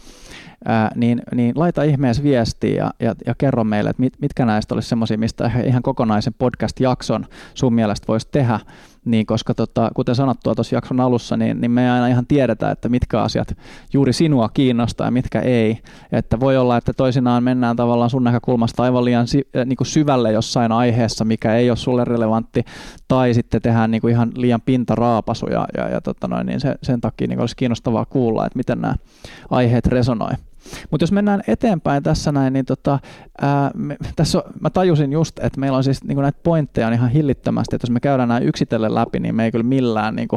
ää, 0.65 0.91
niin, 0.95 1.21
niin 1.36 1.53
laita 1.55 1.83
ihmeessä 1.83 2.23
viestiä 2.23 2.75
ja, 2.75 2.91
ja, 2.99 3.15
ja 3.25 3.36
kerro 3.38 3.63
meille, 3.63 3.89
että 3.89 4.01
mit, 4.01 4.13
mitkä 4.21 4.45
näistä 4.45 4.75
olisi 4.75 4.89
semmoisia, 4.89 5.17
mistä 5.17 5.51
ihan 5.65 5.83
kokonaisen 5.83 6.33
podcast-jakson 6.38 7.25
sun 7.53 7.73
mielestä 7.73 8.07
voisi 8.07 8.27
tehdä, 8.31 8.59
niin 9.05 9.25
koska 9.25 9.53
tota, 9.53 9.91
kuten 9.95 10.15
sanottua 10.15 10.55
tuossa 10.55 10.75
jakson 10.75 10.99
alussa, 10.99 11.37
niin, 11.37 11.61
niin 11.61 11.71
me 11.71 11.83
ei 11.83 11.89
aina 11.89 12.07
ihan 12.07 12.27
tiedetä, 12.27 12.71
että 12.71 12.89
mitkä 12.89 13.21
asiat 13.21 13.57
juuri 13.93 14.13
sinua 14.13 14.49
kiinnostaa 14.49 15.07
ja 15.07 15.11
mitkä 15.11 15.39
ei. 15.39 15.79
Että 16.11 16.39
voi 16.39 16.57
olla, 16.57 16.77
että 16.77 16.93
toisinaan 16.93 17.43
mennään 17.43 17.75
tavallaan 17.75 18.09
sun 18.09 18.23
näkökulmasta 18.23 18.83
aivan 18.83 19.05
liian 19.05 19.27
si, 19.27 19.47
äh, 19.55 19.65
niin 19.65 19.77
kuin 19.77 19.87
syvälle 19.87 20.31
jossain 20.31 20.71
aiheessa, 20.71 21.25
mikä 21.25 21.55
ei 21.55 21.69
ole 21.69 21.77
sulle 21.77 22.05
relevantti, 22.05 22.63
tai 23.07 23.33
sitten 23.33 23.61
tehdään 23.61 23.91
niin 23.91 24.01
kuin 24.01 24.11
ihan 24.11 24.31
liian 24.35 24.61
pintaraapasuja, 24.61 25.67
ja, 25.77 25.89
ja 25.89 26.01
tota 26.01 26.27
noin, 26.27 26.47
niin 26.47 26.59
se, 26.59 26.75
sen 26.83 27.01
takia 27.01 27.27
niin 27.27 27.39
olisi 27.39 27.55
kiinnostavaa 27.55 28.05
kuulla, 28.05 28.45
että 28.45 28.57
miten 28.57 28.81
nämä 28.81 28.95
aiheet 29.49 29.87
resonoi. 29.87 30.33
Mutta 30.91 31.04
jos 31.04 31.12
mennään 31.12 31.43
eteenpäin 31.47 32.04
tässä 32.04 32.32
näin, 32.32 32.54
niin 32.54 32.65
tota, 32.65 32.99
ää, 33.41 33.71
me, 33.76 33.97
tässä 34.15 34.38
on, 34.38 34.43
mä 34.60 34.69
tajusin 34.69 35.12
just, 35.12 35.39
että 35.39 35.60
meillä 35.60 35.78
on 35.78 35.84
siis 35.84 36.04
niin 36.04 36.17
näitä 36.17 36.39
pointteja 36.43 36.88
on 36.88 36.93
ihan 36.93 37.10
hillittömästi, 37.10 37.76
että 37.76 37.86
jos 37.86 37.91
me 37.91 37.99
käydään 37.99 38.30
nämä 38.30 38.39
yksitellen 38.39 38.95
läpi, 38.95 39.19
niin 39.19 39.36
me 39.36 39.45
ei 39.45 39.52
kyllä 39.52 39.63
millään 39.63 40.15
niin 40.15 40.28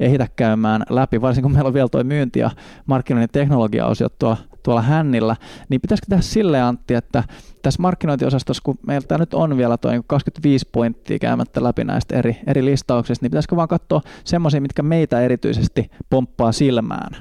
ehitä 0.00 0.28
käymään 0.36 0.82
läpi, 0.90 1.20
varsinkin 1.20 1.42
kun 1.42 1.52
meillä 1.52 1.68
on 1.68 1.74
vielä 1.74 1.88
tuo 1.88 2.04
myynti- 2.04 2.40
ja 2.40 2.50
markkinoinnin 2.86 3.30
teknologia-osio 3.32 4.08
tuolla, 4.08 4.36
tuolla 4.62 4.82
hännillä, 4.82 5.36
niin 5.68 5.80
pitäisikö 5.80 6.06
tehdä 6.08 6.22
sille 6.22 6.60
Antti, 6.60 6.94
että 6.94 7.24
tässä 7.62 7.82
markkinointiosastossa, 7.82 8.62
kun 8.64 8.78
meillä 8.86 9.18
nyt 9.18 9.34
on 9.34 9.56
vielä 9.56 9.76
tuo 9.76 9.90
25 10.06 10.68
pointtia 10.72 11.18
käymättä 11.18 11.62
läpi 11.62 11.84
näistä 11.84 12.16
eri, 12.16 12.36
eri 12.46 12.64
listauksista, 12.64 13.24
niin 13.24 13.30
pitäisikö 13.30 13.56
vaan 13.56 13.68
katsoa 13.68 14.00
semmoisia, 14.24 14.60
mitkä 14.60 14.82
meitä 14.82 15.20
erityisesti 15.20 15.90
pomppaa 16.10 16.52
silmään? 16.52 17.16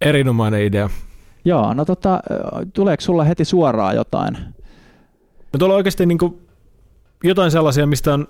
Erinomainen 0.00 0.62
idea. 0.62 0.90
Joo, 1.44 1.74
no 1.74 1.84
tota, 1.84 2.20
tuleeko 2.72 3.00
sulla 3.00 3.24
heti 3.24 3.44
suoraan 3.44 3.96
jotain? 3.96 4.36
No 5.52 5.58
tuolla 5.58 5.74
oikeasti 5.74 6.06
niin 6.06 6.18
jotain 7.24 7.50
sellaisia, 7.50 7.86
mistä 7.86 8.14
on, 8.14 8.28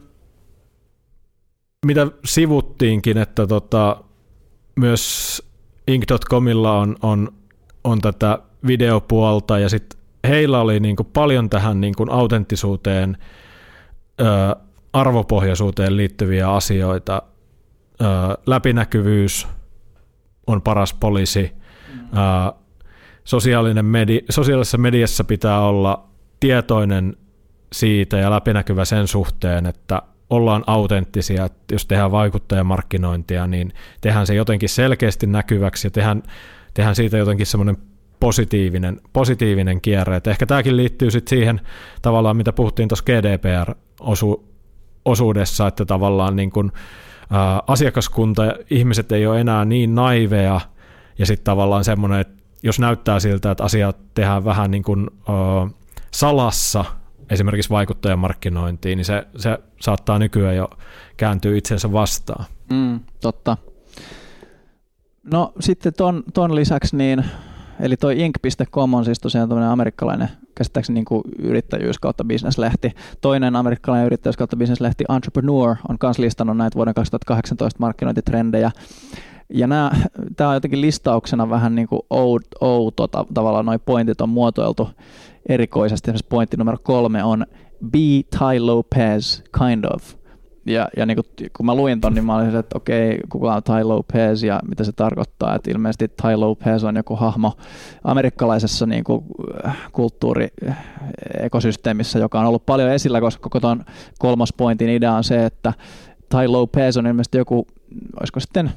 mitä 1.86 2.06
sivuttiinkin, 2.24 3.18
että 3.18 3.46
tota, 3.46 4.04
myös 4.76 5.42
Ink.comilla 5.88 6.78
on, 6.78 6.96
on, 7.02 7.32
on 7.84 8.00
tätä 8.00 8.38
videopuolta 8.66 9.58
ja 9.58 9.68
sitten 9.68 10.00
heillä 10.28 10.60
oli 10.60 10.80
niin 10.80 10.96
paljon 11.12 11.50
tähän 11.50 11.80
niin 11.80 11.94
autenttisuuteen, 12.10 13.18
ö, 14.20 14.24
arvopohjaisuuteen 14.92 15.96
liittyviä 15.96 16.50
asioita. 16.50 17.22
Ö, 18.00 18.04
läpinäkyvyys 18.46 19.48
on 20.46 20.62
paras 20.62 20.94
poliisi. 20.94 21.52
Mm. 21.92 22.18
Ö, 22.18 22.63
sosiaalinen 23.24 23.84
medi- 23.84 24.24
sosiaalisessa 24.30 24.78
mediassa 24.78 25.24
pitää 25.24 25.60
olla 25.60 26.08
tietoinen 26.40 27.16
siitä 27.72 28.16
ja 28.16 28.30
läpinäkyvä 28.30 28.84
sen 28.84 29.08
suhteen, 29.08 29.66
että 29.66 30.02
ollaan 30.30 30.64
autenttisia, 30.66 31.44
että 31.44 31.74
jos 31.74 31.86
tehdään 31.86 32.12
vaikuttajamarkkinointia, 32.12 33.46
niin 33.46 33.72
tehdään 34.00 34.26
se 34.26 34.34
jotenkin 34.34 34.68
selkeästi 34.68 35.26
näkyväksi 35.26 35.86
ja 35.86 35.90
tehdään, 35.90 36.22
tehdään 36.74 36.96
siitä 36.96 37.16
jotenkin 37.16 37.46
semmoinen 37.46 37.76
positiivinen, 38.20 39.00
positiivinen 39.12 39.80
kierre. 39.80 40.16
Et 40.16 40.26
ehkä 40.26 40.46
tämäkin 40.46 40.76
liittyy 40.76 41.10
sitten 41.10 41.30
siihen 41.30 41.60
tavallaan, 42.02 42.36
mitä 42.36 42.52
puhuttiin 42.52 42.88
tuossa 42.88 43.04
GDPR-osuudessa, 43.04 45.66
että 45.66 45.84
tavallaan 45.84 46.36
niin 46.36 46.50
kun, 46.50 46.72
ää, 47.30 47.62
asiakaskunta, 47.66 48.42
ihmiset 48.70 49.12
ei 49.12 49.26
ole 49.26 49.40
enää 49.40 49.64
niin 49.64 49.94
naiveja, 49.94 50.60
ja 51.18 51.26
sitten 51.26 51.44
tavallaan 51.44 51.84
semmoinen, 51.84 52.20
että 52.20 52.43
jos 52.64 52.78
näyttää 52.78 53.20
siltä, 53.20 53.50
että 53.50 53.64
asiat 53.64 53.96
tehdään 54.14 54.44
vähän 54.44 54.70
niin 54.70 54.82
kuin, 54.82 55.10
uh, 55.10 55.70
salassa, 56.10 56.84
esimerkiksi 57.30 57.70
vaikuttajamarkkinointiin, 57.70 58.96
niin 58.96 59.04
se, 59.04 59.26
se 59.36 59.58
saattaa 59.80 60.18
nykyään 60.18 60.56
jo 60.56 60.70
kääntyä 61.16 61.56
itsensä 61.56 61.92
vastaan. 61.92 62.44
Mm, 62.70 63.00
totta. 63.20 63.56
No 65.32 65.52
sitten 65.60 65.92
ton, 65.96 66.22
ton 66.34 66.54
lisäksi, 66.54 66.96
niin, 66.96 67.24
eli 67.80 67.96
toi 67.96 68.20
ink.com 68.20 68.94
on 68.94 69.04
siis 69.04 69.20
tosiaan 69.20 69.48
tämmöinen 69.48 69.70
amerikkalainen 69.70 70.28
käsittääkseni 70.54 71.04
niin 71.10 71.22
yrittäjyys 71.38 71.98
kautta 71.98 72.24
bisneslehti. 72.24 72.92
Toinen 73.20 73.56
amerikkalainen 73.56 74.06
yrittäjyys 74.06 74.36
kautta 74.36 74.56
bisneslehti 74.56 75.04
Entrepreneur 75.16 75.76
on 75.88 75.96
myös 76.02 76.18
listannut 76.18 76.56
näitä 76.56 76.74
vuoden 76.76 76.94
2018 76.94 77.80
markkinointitrendejä. 77.80 78.70
Ja 79.48 79.68
tämä 80.36 80.50
on 80.50 80.56
jotenkin 80.56 80.80
listauksena 80.80 81.50
vähän 81.50 81.74
niin 81.74 81.88
kuin 81.88 82.00
outo, 82.60 83.08
tavallaan 83.34 83.66
noin 83.66 83.80
pointit 83.86 84.20
on 84.20 84.28
muotoiltu 84.28 84.88
erikoisesti. 85.48 86.10
Esimerkiksi 86.10 86.28
pointti 86.28 86.56
numero 86.56 86.78
kolme 86.82 87.24
on 87.24 87.46
Be 87.90 88.38
Ty 88.38 88.58
Lopez, 88.58 89.42
kind 89.58 89.84
of. 89.94 90.14
Ja, 90.66 90.88
ja 90.96 91.06
niin 91.06 91.16
kuin, 91.16 91.26
kun 91.56 91.66
mä 91.66 91.74
luin 91.74 92.00
ton, 92.00 92.14
niin 92.14 92.24
mä 92.24 92.36
olin 92.36 92.56
että 92.56 92.78
okei, 92.78 93.20
kuka 93.28 93.54
on 93.54 93.62
Ty 93.62 93.82
Lopez 93.82 94.42
ja 94.42 94.60
mitä 94.68 94.84
se 94.84 94.92
tarkoittaa. 94.92 95.54
Että 95.54 95.70
ilmeisesti 95.70 96.08
Ty 96.08 96.36
Lopez 96.36 96.84
on 96.84 96.96
joku 96.96 97.16
hahmo 97.16 97.52
amerikkalaisessa 98.04 98.86
niin 98.86 99.04
kuin, 99.04 99.24
kulttuuriekosysteemissä, 99.92 102.18
joka 102.18 102.40
on 102.40 102.46
ollut 102.46 102.66
paljon 102.66 102.90
esillä, 102.90 103.20
koska 103.20 103.42
koko 103.42 103.60
ton 103.60 103.84
kolmospointin 104.18 104.88
idea 104.88 105.12
on 105.12 105.24
se, 105.24 105.46
että 105.46 105.72
Tai 106.28 106.48
Lopez 106.48 106.96
on 106.96 107.06
ilmeisesti 107.06 107.38
joku, 107.38 107.66
olisiko 108.20 108.40
sitten 108.40 108.70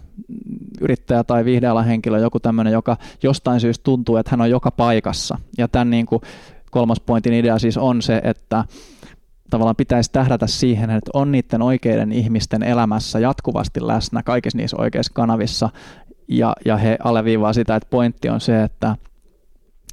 yrittäjä 0.81 1.23
tai 1.23 1.45
viihdealan 1.45 1.85
henkilö, 1.85 2.19
joku 2.19 2.39
tämmöinen, 2.39 2.73
joka 2.73 2.97
jostain 3.23 3.59
syystä 3.59 3.83
tuntuu, 3.83 4.17
että 4.17 4.31
hän 4.31 4.41
on 4.41 4.49
joka 4.49 4.71
paikassa. 4.71 5.37
Ja 5.57 5.67
tämän 5.67 5.89
niin 5.89 6.05
kuin 6.05 6.21
kolmas 6.71 6.99
pointin 6.99 7.33
idea 7.33 7.59
siis 7.59 7.77
on 7.77 8.01
se, 8.01 8.21
että 8.23 8.65
tavallaan 9.49 9.75
pitäisi 9.75 10.11
tähdätä 10.11 10.47
siihen, 10.47 10.89
että 10.89 11.11
on 11.13 11.31
niiden 11.31 11.61
oikeiden 11.61 12.11
ihmisten 12.11 12.63
elämässä 12.63 13.19
jatkuvasti 13.19 13.87
läsnä 13.87 14.23
kaikissa 14.23 14.57
niissä 14.57 14.77
oikeissa 14.79 15.13
kanavissa, 15.13 15.69
ja, 16.27 16.55
ja 16.65 16.77
he 16.77 16.97
alleviivaa 17.03 17.53
sitä, 17.53 17.75
että 17.75 17.89
pointti 17.89 18.29
on 18.29 18.41
se, 18.41 18.63
että 18.63 18.95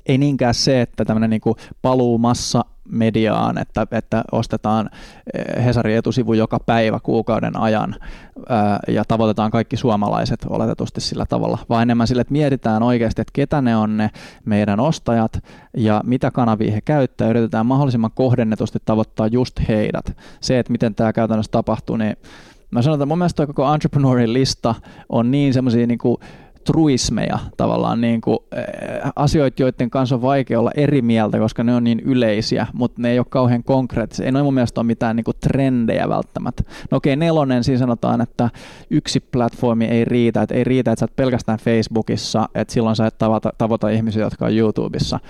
ei 0.07 0.19
niinkään 0.19 0.55
se, 0.55 0.81
että 0.81 1.05
tämmöinen 1.05 1.31
niin 1.31 1.41
paluu 1.83 2.19
massa 2.19 2.65
mediaan, 2.89 3.59
että, 3.59 3.87
että 3.91 4.25
ostetaan 4.33 4.91
eh, 5.35 5.65
Hesarin 5.65 5.97
etusivu 5.97 6.35
joka 6.35 6.59
päivä 6.67 7.01
kuukauden 7.01 7.61
ajan 7.61 7.97
ja 8.89 9.05
tavoitetaan 9.05 9.51
kaikki 9.51 9.77
suomalaiset 9.77 10.47
oletetusti 10.49 11.01
sillä 11.01 11.27
tavalla, 11.27 11.59
vaan 11.69 11.83
enemmän 11.83 12.07
sille, 12.07 12.21
että 12.21 12.33
mietitään 12.33 12.83
oikeasti, 12.83 13.21
että 13.21 13.33
ketä 13.33 13.63
ne 13.63 13.77
on 13.77 13.97
ne 13.97 14.11
meidän 14.45 14.81
ostajat 14.81 15.45
ja 15.77 16.01
mitä 16.05 16.31
kanavia 16.31 16.73
he 16.73 16.81
käyttää, 16.81 17.29
yritetään 17.29 17.67
mahdollisimman 17.67 18.11
kohdennetusti 18.15 18.79
tavoittaa 18.85 19.27
just 19.27 19.61
heidät. 19.69 20.17
Se, 20.41 20.59
että 20.59 20.73
miten 20.73 20.95
tämä 20.95 21.13
käytännössä 21.13 21.53
tapahtuu, 21.53 21.97
niin 21.97 22.17
mä 22.71 22.83
sanon, 22.83 22.97
että 22.97 23.07
mun 23.07 23.19
mielestä 23.19 23.47
koko 23.47 23.75
entrepreneurin 23.75 24.33
lista 24.33 24.75
on 25.09 25.31
niin 25.31 25.55
semmoisia 25.55 25.87
niin 25.87 25.99
truismeja 26.65 27.39
tavallaan 27.57 28.01
niin 28.01 28.21
kuin, 28.21 28.39
äh, 28.59 29.13
asioita, 29.17 29.63
joiden 29.63 29.91
kanssa 29.91 30.15
on 30.15 30.23
vaikea 30.23 30.61
olla 30.61 30.71
eri 30.77 31.03
mieltä, 31.03 31.39
koska 31.39 31.65
ne 31.65 31.75
on 31.75 31.85
niin 31.85 32.01
yleisiä, 32.01 32.67
mutta 32.73 33.03
ne 33.03 33.11
ei 33.11 33.19
ole 33.19 33.27
kauhean 33.31 33.65
konkreettisia. 33.65 34.27
Ei 34.27 34.33
noin 34.33 34.45
mun 34.45 34.55
mielestä 34.55 34.81
ole 34.81 34.87
mitään 34.87 35.17
niin 35.17 35.25
kuin 35.25 35.37
trendejä 35.41 36.09
välttämättä. 36.09 36.63
No 36.91 36.97
okei, 36.97 37.17
nelonen, 37.17 37.65
siinä 37.65 37.79
sanotaan, 37.79 38.21
että 38.21 38.51
yksi 38.91 39.21
platformi 39.21 39.85
ei 39.85 40.05
riitä, 40.05 40.43
että 40.43 40.55
ei 40.55 40.65
riitä, 40.65 40.93
että 40.93 41.01
sä 41.01 41.05
oot 41.05 41.17
pelkästään 41.17 41.59
Facebookissa, 41.59 42.49
että 42.55 42.75
silloin 42.75 42.97
sä 42.97 43.07
et 43.07 43.19
tavata, 43.19 43.51
tavoita 43.59 43.89
ihmisiä, 43.89 44.23
jotka 44.23 44.45
on 44.45 44.57
YouTubessa. 44.57 45.21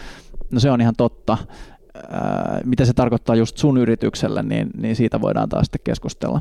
No 0.50 0.60
se 0.60 0.70
on 0.70 0.80
ihan 0.80 0.94
totta. 0.96 1.32
Äh, 1.32 2.60
mitä 2.64 2.84
se 2.84 2.92
tarkoittaa 2.92 3.36
just 3.36 3.56
sun 3.56 3.78
yritykselle, 3.78 4.42
niin, 4.42 4.70
niin 4.76 4.96
siitä 4.96 5.20
voidaan 5.20 5.48
taas 5.48 5.66
sitten 5.66 5.80
keskustella. 5.84 6.40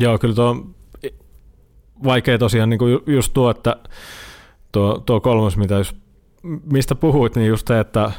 Joo, 0.00 0.18
kyllä 0.18 0.34
tuo 0.34 0.66
vaikea 2.04 2.38
tosiaan 2.38 2.70
niin 2.70 2.78
kuin 2.78 2.98
just 3.06 3.32
tuo, 3.34 3.50
että 3.50 3.76
tuo, 4.72 5.02
tuo 5.06 5.20
kolmas, 5.20 5.56
mitä 5.56 5.74
jos, 5.74 5.96
mistä 6.72 6.94
puhuit, 6.94 7.36
niin 7.36 7.48
just 7.48 7.68
se, 7.68 7.80
että, 7.80 8.12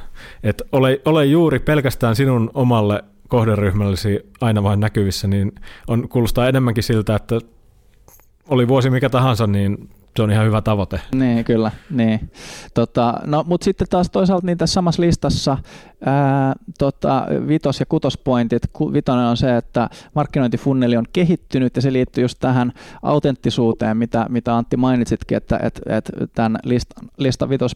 että 0.43 0.63
ole, 0.71 1.01
ole 1.05 1.25
juuri 1.25 1.59
pelkästään 1.59 2.15
sinun 2.15 2.51
omalle 2.53 3.03
kohderyhmällesi 3.27 4.19
aina 4.41 4.63
vain 4.63 4.79
näkyvissä, 4.79 5.27
niin 5.27 5.51
on, 5.87 6.09
kuulostaa 6.09 6.47
enemmänkin 6.47 6.83
siltä, 6.83 7.15
että 7.15 7.39
oli 8.49 8.67
vuosi 8.67 8.89
mikä 8.89 9.09
tahansa, 9.09 9.47
niin 9.47 9.89
se 10.17 10.23
on 10.23 10.31
ihan 10.31 10.45
hyvä 10.45 10.61
tavoite. 10.61 10.99
Niin, 11.15 11.45
kyllä. 11.45 11.71
Niin. 11.89 12.31
Tota, 12.73 13.13
no, 13.25 13.43
mutta 13.47 13.65
sitten 13.65 13.87
taas 13.89 14.09
toisaalta 14.09 14.45
niin 14.45 14.57
tässä 14.57 14.73
samassa 14.73 15.01
listassa 15.01 15.57
ää, 16.05 16.53
tota, 16.77 17.27
vitos- 17.47 17.79
ja 17.79 17.85
kutospointit. 17.85 18.63
Vitonen 18.93 19.25
on 19.25 19.37
se, 19.37 19.57
että 19.57 19.89
markkinointifunneli 20.15 20.97
on 20.97 21.05
kehittynyt 21.13 21.75
ja 21.75 21.81
se 21.81 21.93
liittyy 21.93 22.23
just 22.23 22.37
tähän 22.39 22.71
autenttisuuteen, 23.01 23.97
mitä, 23.97 24.25
mitä 24.29 24.57
Antti 24.57 24.77
mainitsitkin, 24.77 25.37
että 25.37 25.59
et, 25.63 25.81
et 25.85 26.11
tämän 26.35 26.59
lista, 26.63 27.01
lista 27.17 27.49
vitos 27.49 27.71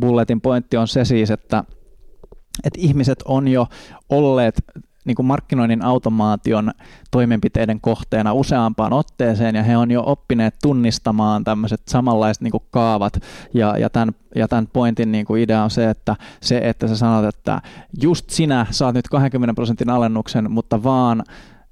bulletin 0.00 0.40
pointti 0.40 0.76
on 0.76 0.88
se 0.88 1.04
siis, 1.04 1.30
että 1.30 1.64
että 2.64 2.80
ihmiset 2.82 3.22
on 3.24 3.48
jo 3.48 3.66
olleet 4.08 4.62
niin 5.04 5.14
kuin 5.14 5.26
markkinoinnin 5.26 5.84
automaation 5.84 6.70
toimenpiteiden 7.10 7.80
kohteena 7.80 8.32
useampaan 8.32 8.92
otteeseen 8.92 9.54
ja 9.54 9.62
he 9.62 9.76
on 9.76 9.90
jo 9.90 10.02
oppineet 10.06 10.54
tunnistamaan 10.62 11.44
tämmöiset 11.44 11.80
samanlaiset 11.88 12.42
niin 12.42 12.50
kuin 12.50 12.64
kaavat. 12.70 13.22
Ja, 13.54 13.78
ja, 13.78 13.90
tämän, 13.90 14.14
ja 14.34 14.48
tämän 14.48 14.66
pointin 14.72 15.12
niin 15.12 15.26
kuin 15.26 15.42
idea 15.42 15.64
on 15.64 15.70
se, 15.70 15.90
että 15.90 16.16
se, 16.40 16.58
että 16.58 16.88
sä 16.88 16.96
sanot, 16.96 17.24
että 17.24 17.62
just 18.02 18.30
sinä 18.30 18.66
saat 18.70 18.94
nyt 18.94 19.08
20 19.08 19.54
prosentin 19.54 19.90
alennuksen, 19.90 20.50
mutta 20.50 20.82
vaan 20.82 21.22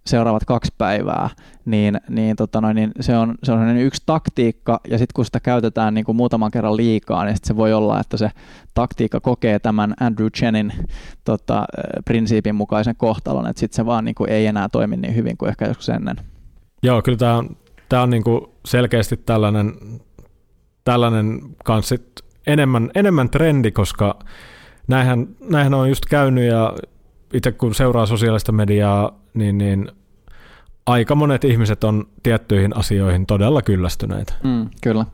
seuraavat 0.08 0.44
kaksi 0.44 0.72
päivää, 0.78 1.30
niin, 1.64 2.00
niin, 2.08 2.36
tota 2.36 2.60
noin, 2.60 2.76
niin 2.76 2.92
se 3.00 3.16
on, 3.16 3.34
se 3.42 3.52
on 3.52 3.76
yksi 3.76 4.02
taktiikka, 4.06 4.80
ja 4.90 4.98
sitten 4.98 5.12
kun 5.14 5.24
sitä 5.24 5.40
käytetään 5.40 5.94
niin 5.94 6.04
kuin 6.04 6.16
muutaman 6.16 6.50
kerran 6.50 6.76
liikaa, 6.76 7.24
niin 7.24 7.36
se 7.44 7.56
voi 7.56 7.72
olla, 7.72 8.00
että 8.00 8.16
se 8.16 8.30
taktiikka 8.74 9.20
kokee 9.20 9.58
tämän 9.58 9.94
Andrew 10.00 10.28
Chenin 10.28 10.72
tota, 11.24 11.64
prinsiipin 12.04 12.54
mukaisen 12.54 12.96
kohtalon, 12.96 13.46
että 13.46 13.60
sitten 13.60 13.76
se 13.76 13.86
vaan 13.86 14.04
niin 14.04 14.14
kuin 14.14 14.30
ei 14.30 14.46
enää 14.46 14.68
toimi 14.68 14.96
niin 14.96 15.14
hyvin 15.14 15.36
kuin 15.36 15.48
ehkä 15.48 15.66
joskus 15.66 15.88
ennen. 15.88 16.16
Joo, 16.82 17.02
kyllä 17.02 17.18
tämä 17.18 17.36
on, 17.36 17.56
tämä 17.88 18.02
on 18.02 18.10
niin 18.10 18.24
kuin 18.24 18.40
selkeästi 18.64 19.16
tällainen, 19.16 19.72
tällainen 20.84 21.40
kanssa 21.64 21.94
enemmän, 22.46 22.90
enemmän 22.94 23.30
trendi, 23.30 23.70
koska 23.70 24.18
näinhän, 24.88 25.28
näinhän 25.50 25.74
on 25.74 25.88
just 25.88 26.06
käynyt 26.06 26.44
ja 26.44 26.74
itse 27.34 27.52
kun 27.52 27.74
seuraa 27.74 28.06
sosiaalista 28.06 28.52
mediaa, 28.52 29.20
niin, 29.34 29.58
niin 29.58 29.88
aika 30.88 31.14
monet 31.14 31.44
ihmiset 31.44 31.84
on 31.84 32.04
tiettyihin 32.22 32.76
asioihin 32.76 33.26
todella 33.26 33.62
kyllästyneitä. 33.62 34.34
Mm, 34.44 34.68
kyllä. 34.82 35.06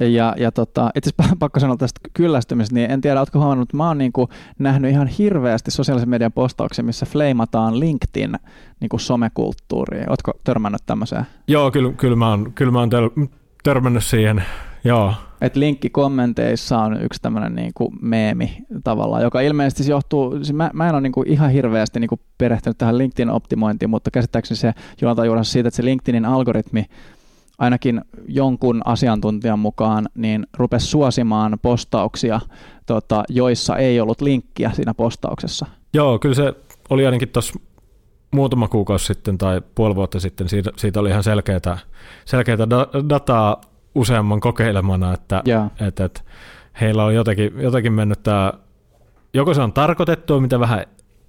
Ja, 0.00 0.34
ja 0.38 0.52
tota, 0.52 0.90
itse 0.94 1.10
asiassa 1.18 1.36
pakko 1.44 1.60
sanoa 1.60 1.76
tästä 1.76 2.00
kyllästymisestä, 2.14 2.74
niin 2.74 2.90
en 2.90 3.00
tiedä, 3.00 3.20
oletko 3.20 3.38
huomannut, 3.38 3.68
että 3.68 3.76
mä 3.76 3.88
oon 3.88 3.98
niin 3.98 4.12
kuin 4.12 4.28
nähnyt 4.58 4.90
ihan 4.90 5.06
hirveästi 5.06 5.70
sosiaalisen 5.70 6.08
median 6.08 6.32
postauksia, 6.32 6.84
missä 6.84 7.06
fleimataan 7.06 7.80
LinkedIn 7.80 8.36
niin 8.80 8.88
kuin 8.88 9.00
somekulttuuriin. 9.00 10.08
Oletko 10.08 10.32
törmännyt 10.44 10.82
tämmöiseen? 10.86 11.26
Joo, 11.48 11.70
kyllä, 11.70 11.92
kyllä 11.92 12.16
mä 12.16 12.28
oon, 12.30 12.52
kyllä 12.52 12.72
mä 12.72 12.78
oon 12.78 12.90
törmännyt 13.64 14.04
siihen. 14.04 14.44
Joo. 14.86 15.14
Et 15.40 15.56
linkki 15.56 15.90
kommenteissa 15.90 16.78
on 16.78 17.02
yksi 17.02 17.22
tämmöinen 17.22 17.54
niin 17.54 17.72
kuin 17.74 17.92
meemi 18.00 18.58
tavallaan, 18.84 19.22
joka 19.22 19.40
ilmeisesti 19.40 19.82
siis 19.82 19.88
johtuu, 19.88 20.30
siis 20.32 20.52
mä, 20.52 20.70
mä 20.72 20.88
en 20.88 20.94
ole 20.94 21.00
niin 21.00 21.12
kuin 21.12 21.28
ihan 21.28 21.50
hirveästi 21.50 22.00
niin 22.00 22.08
kuin 22.08 22.20
perehtynyt 22.38 22.78
tähän 22.78 22.98
LinkedIn 22.98 23.30
optimointiin, 23.30 23.90
mutta 23.90 24.10
käsittääkseni 24.10 24.58
se 24.58 24.72
juontaa 25.02 25.24
juurensa 25.24 25.52
siitä, 25.52 25.68
että 25.68 25.76
se 25.76 25.84
LinkedInin 25.84 26.24
algoritmi 26.24 26.84
ainakin 27.58 28.00
jonkun 28.28 28.82
asiantuntijan 28.84 29.58
mukaan 29.58 30.08
niin 30.14 30.46
rupesi 30.56 30.86
suosimaan 30.86 31.58
postauksia, 31.62 32.40
tota, 32.86 33.24
joissa 33.28 33.76
ei 33.76 34.00
ollut 34.00 34.20
linkkiä 34.20 34.70
siinä 34.74 34.94
postauksessa. 34.94 35.66
Joo, 35.94 36.18
kyllä 36.18 36.34
se 36.34 36.54
oli 36.90 37.06
ainakin 37.06 37.28
tuossa 37.28 37.54
muutama 38.30 38.68
kuukausi 38.68 39.06
sitten 39.06 39.38
tai 39.38 39.62
puoli 39.74 39.94
vuotta 39.94 40.20
sitten, 40.20 40.48
siitä, 40.48 40.70
siitä 40.76 41.00
oli 41.00 41.10
ihan 41.10 41.22
selkeää, 41.22 41.78
selkeää 42.24 42.58
dataa 43.08 43.60
useamman 43.96 44.40
kokeilemana, 44.40 45.14
että, 45.14 45.42
yeah. 45.48 45.70
että, 45.80 46.04
että 46.04 46.20
heillä 46.80 47.04
on 47.04 47.14
jotenkin, 47.14 47.52
jotenkin 47.56 47.92
mennyt 47.92 48.22
tämä, 48.22 48.52
joko 49.34 49.54
se 49.54 49.60
on 49.60 49.72
tarkoitettu, 49.72 50.40
mitä 50.40 50.60
vähän 50.60 50.84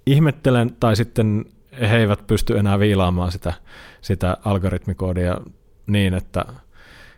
ihmettelen, 0.06 0.76
tai 0.80 0.96
sitten 0.96 1.44
he 1.80 1.96
eivät 1.96 2.26
pysty 2.26 2.58
enää 2.58 2.78
viilaamaan 2.78 3.32
sitä, 3.32 3.52
sitä 4.00 4.36
algoritmikoodia 4.44 5.40
niin, 5.86 6.14
että, 6.14 6.44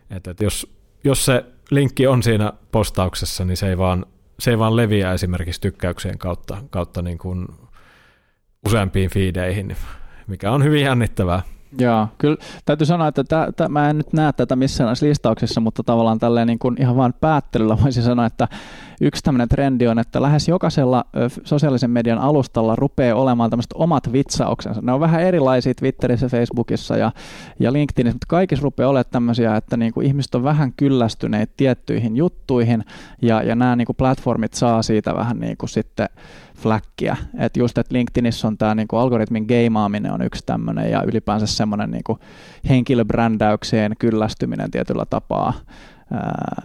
että, 0.09 0.31
että 0.31 0.43
jos, 0.43 0.73
jos 1.03 1.25
se 1.25 1.45
linkki 1.71 2.07
on 2.07 2.23
siinä 2.23 2.53
postauksessa, 2.71 3.45
niin 3.45 3.57
se 3.57 3.69
ei 3.69 3.77
vaan, 3.77 4.05
se 4.39 4.51
ei 4.51 4.59
vaan 4.59 4.75
leviä 4.75 5.13
esimerkiksi 5.13 5.61
tykkäyksien 5.61 6.17
kautta, 6.17 6.57
kautta 6.69 7.01
niin 7.01 7.17
kuin 7.17 7.47
useampiin 8.65 9.09
fiideihin, 9.09 9.75
mikä 10.27 10.51
on 10.51 10.63
hyvin 10.63 10.83
jännittävää. 10.83 11.41
Joo, 11.79 12.07
kyllä 12.17 12.37
täytyy 12.65 12.85
sanoa, 12.85 13.07
että 13.07 13.23
tä, 13.23 13.47
tä, 13.55 13.69
mä 13.69 13.89
en 13.89 13.97
nyt 13.97 14.13
näe 14.13 14.33
tätä 14.33 14.55
missään 14.55 14.85
näissä 14.85 15.05
listauksissa, 15.05 15.61
mutta 15.61 15.83
tavallaan 15.83 16.19
tälleen 16.19 16.47
niin 16.47 16.59
kuin 16.59 16.81
ihan 16.81 16.95
vain 16.97 17.13
päättelyllä 17.21 17.77
voisin 17.83 18.03
sanoa, 18.03 18.25
että 18.25 18.47
yksi 19.01 19.23
tämmöinen 19.23 19.49
trendi 19.49 19.87
on, 19.87 19.99
että 19.99 20.21
lähes 20.21 20.47
jokaisella 20.47 21.05
sosiaalisen 21.43 21.89
median 21.91 22.17
alustalla 22.17 22.75
rupeaa 22.75 23.17
olemaan 23.17 23.49
tämmöiset 23.49 23.73
omat 23.73 24.13
vitsauksensa. 24.13 24.81
Ne 24.81 24.91
on 24.91 24.99
vähän 24.99 25.21
erilaisia 25.21 25.73
Twitterissä, 25.73 26.27
Facebookissa 26.27 26.97
ja, 26.97 27.11
ja 27.59 27.73
LinkedInissä, 27.73 28.15
mutta 28.15 28.27
kaikissa 28.27 28.63
rupeaa 28.63 28.89
olemaan 28.89 29.05
tämmöisiä, 29.11 29.55
että 29.55 29.77
niin 29.77 29.93
kuin 29.93 30.07
ihmiset 30.07 30.35
on 30.35 30.43
vähän 30.43 30.73
kyllästyneet 30.73 31.51
tiettyihin 31.57 32.15
juttuihin 32.15 32.83
ja, 33.21 33.43
ja 33.43 33.55
nämä 33.55 33.75
niin 33.75 33.85
kuin 33.85 33.95
platformit 33.95 34.53
saa 34.53 34.81
siitä 34.81 35.15
vähän 35.15 35.39
niin 35.39 35.57
kuin 35.57 35.69
sitten 35.69 36.09
fläkkiä. 36.61 37.17
Että 37.39 37.59
just, 37.59 37.77
että 37.77 37.93
LinkedInissä 37.93 38.47
on 38.47 38.57
tämä 38.57 38.75
niinku 38.75 38.97
algoritmin 38.97 39.45
geimaaminen 39.47 40.11
on 40.11 40.21
yksi 40.21 40.43
tämmöinen 40.45 40.91
ja 40.91 41.03
ylipäänsä 41.03 41.47
semmoinen 41.47 41.91
niinku 41.91 42.19
henkilöbrändäykseen 42.69 43.93
kyllästyminen 43.99 44.71
tietyllä 44.71 45.05
tapaa. 45.09 45.53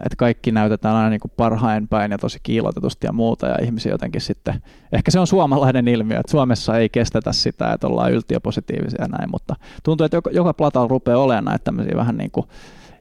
Että 0.05 0.17
kaikki 0.17 0.53
näytetään 0.53 0.97
aina 0.97 1.11
niinku 1.11 1.29
parhain 1.37 1.89
päin 1.89 2.11
ja 2.11 2.19
tosi 2.19 2.39
kiilotetusti 2.43 3.07
ja 3.07 3.13
muuta 3.13 3.47
ja 3.47 3.57
ihmisiä 3.63 3.93
jotenkin 3.93 4.21
sitten, 4.21 4.63
ehkä 4.93 5.11
se 5.11 5.21
on 5.21 5.27
suomalainen 5.27 5.89
ilmiö, 5.89 6.19
että 6.21 6.31
Suomessa 6.31 6.79
ei 6.79 6.89
kestetä 6.89 7.33
sitä, 7.33 7.73
että 7.73 7.87
ollaan 7.87 8.13
yltiöpositiivisia 8.13 9.03
ja 9.03 9.09
näin, 9.09 9.31
mutta 9.31 9.55
tuntuu, 9.85 10.05
että 10.05 10.17
joka, 10.17 10.31
joka 10.31 10.55
platalla 10.55 10.89
rupeaa 10.89 11.19
olemaan 11.19 11.45
näitä 11.45 11.65
tämmöisiä 11.65 11.97
vähän 11.97 12.17
niin 12.17 12.31
kuin, 12.31 12.47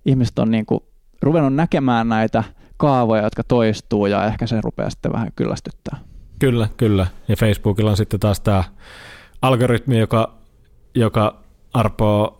ihmiset 0.05 0.39
on 0.39 0.51
niin 0.51 0.65
kuin 0.65 0.79
ruvennut 1.21 1.55
näkemään 1.55 2.09
näitä 2.09 2.43
kaavoja, 2.77 3.23
jotka 3.23 3.43
toistuu 3.43 4.05
ja 4.05 4.25
ehkä 4.25 4.47
se 4.47 4.61
rupeaa 4.61 4.89
sitten 4.89 5.13
vähän 5.13 5.31
kyllästyttää. 5.35 5.97
Kyllä, 6.39 6.69
kyllä. 6.77 7.07
Ja 7.27 7.35
Facebookilla 7.35 7.91
on 7.91 7.97
sitten 7.97 8.19
taas 8.19 8.39
tämä 8.39 8.63
algoritmi, 9.41 9.99
joka, 9.99 10.33
joka 10.95 11.43
arpoo 11.73 12.37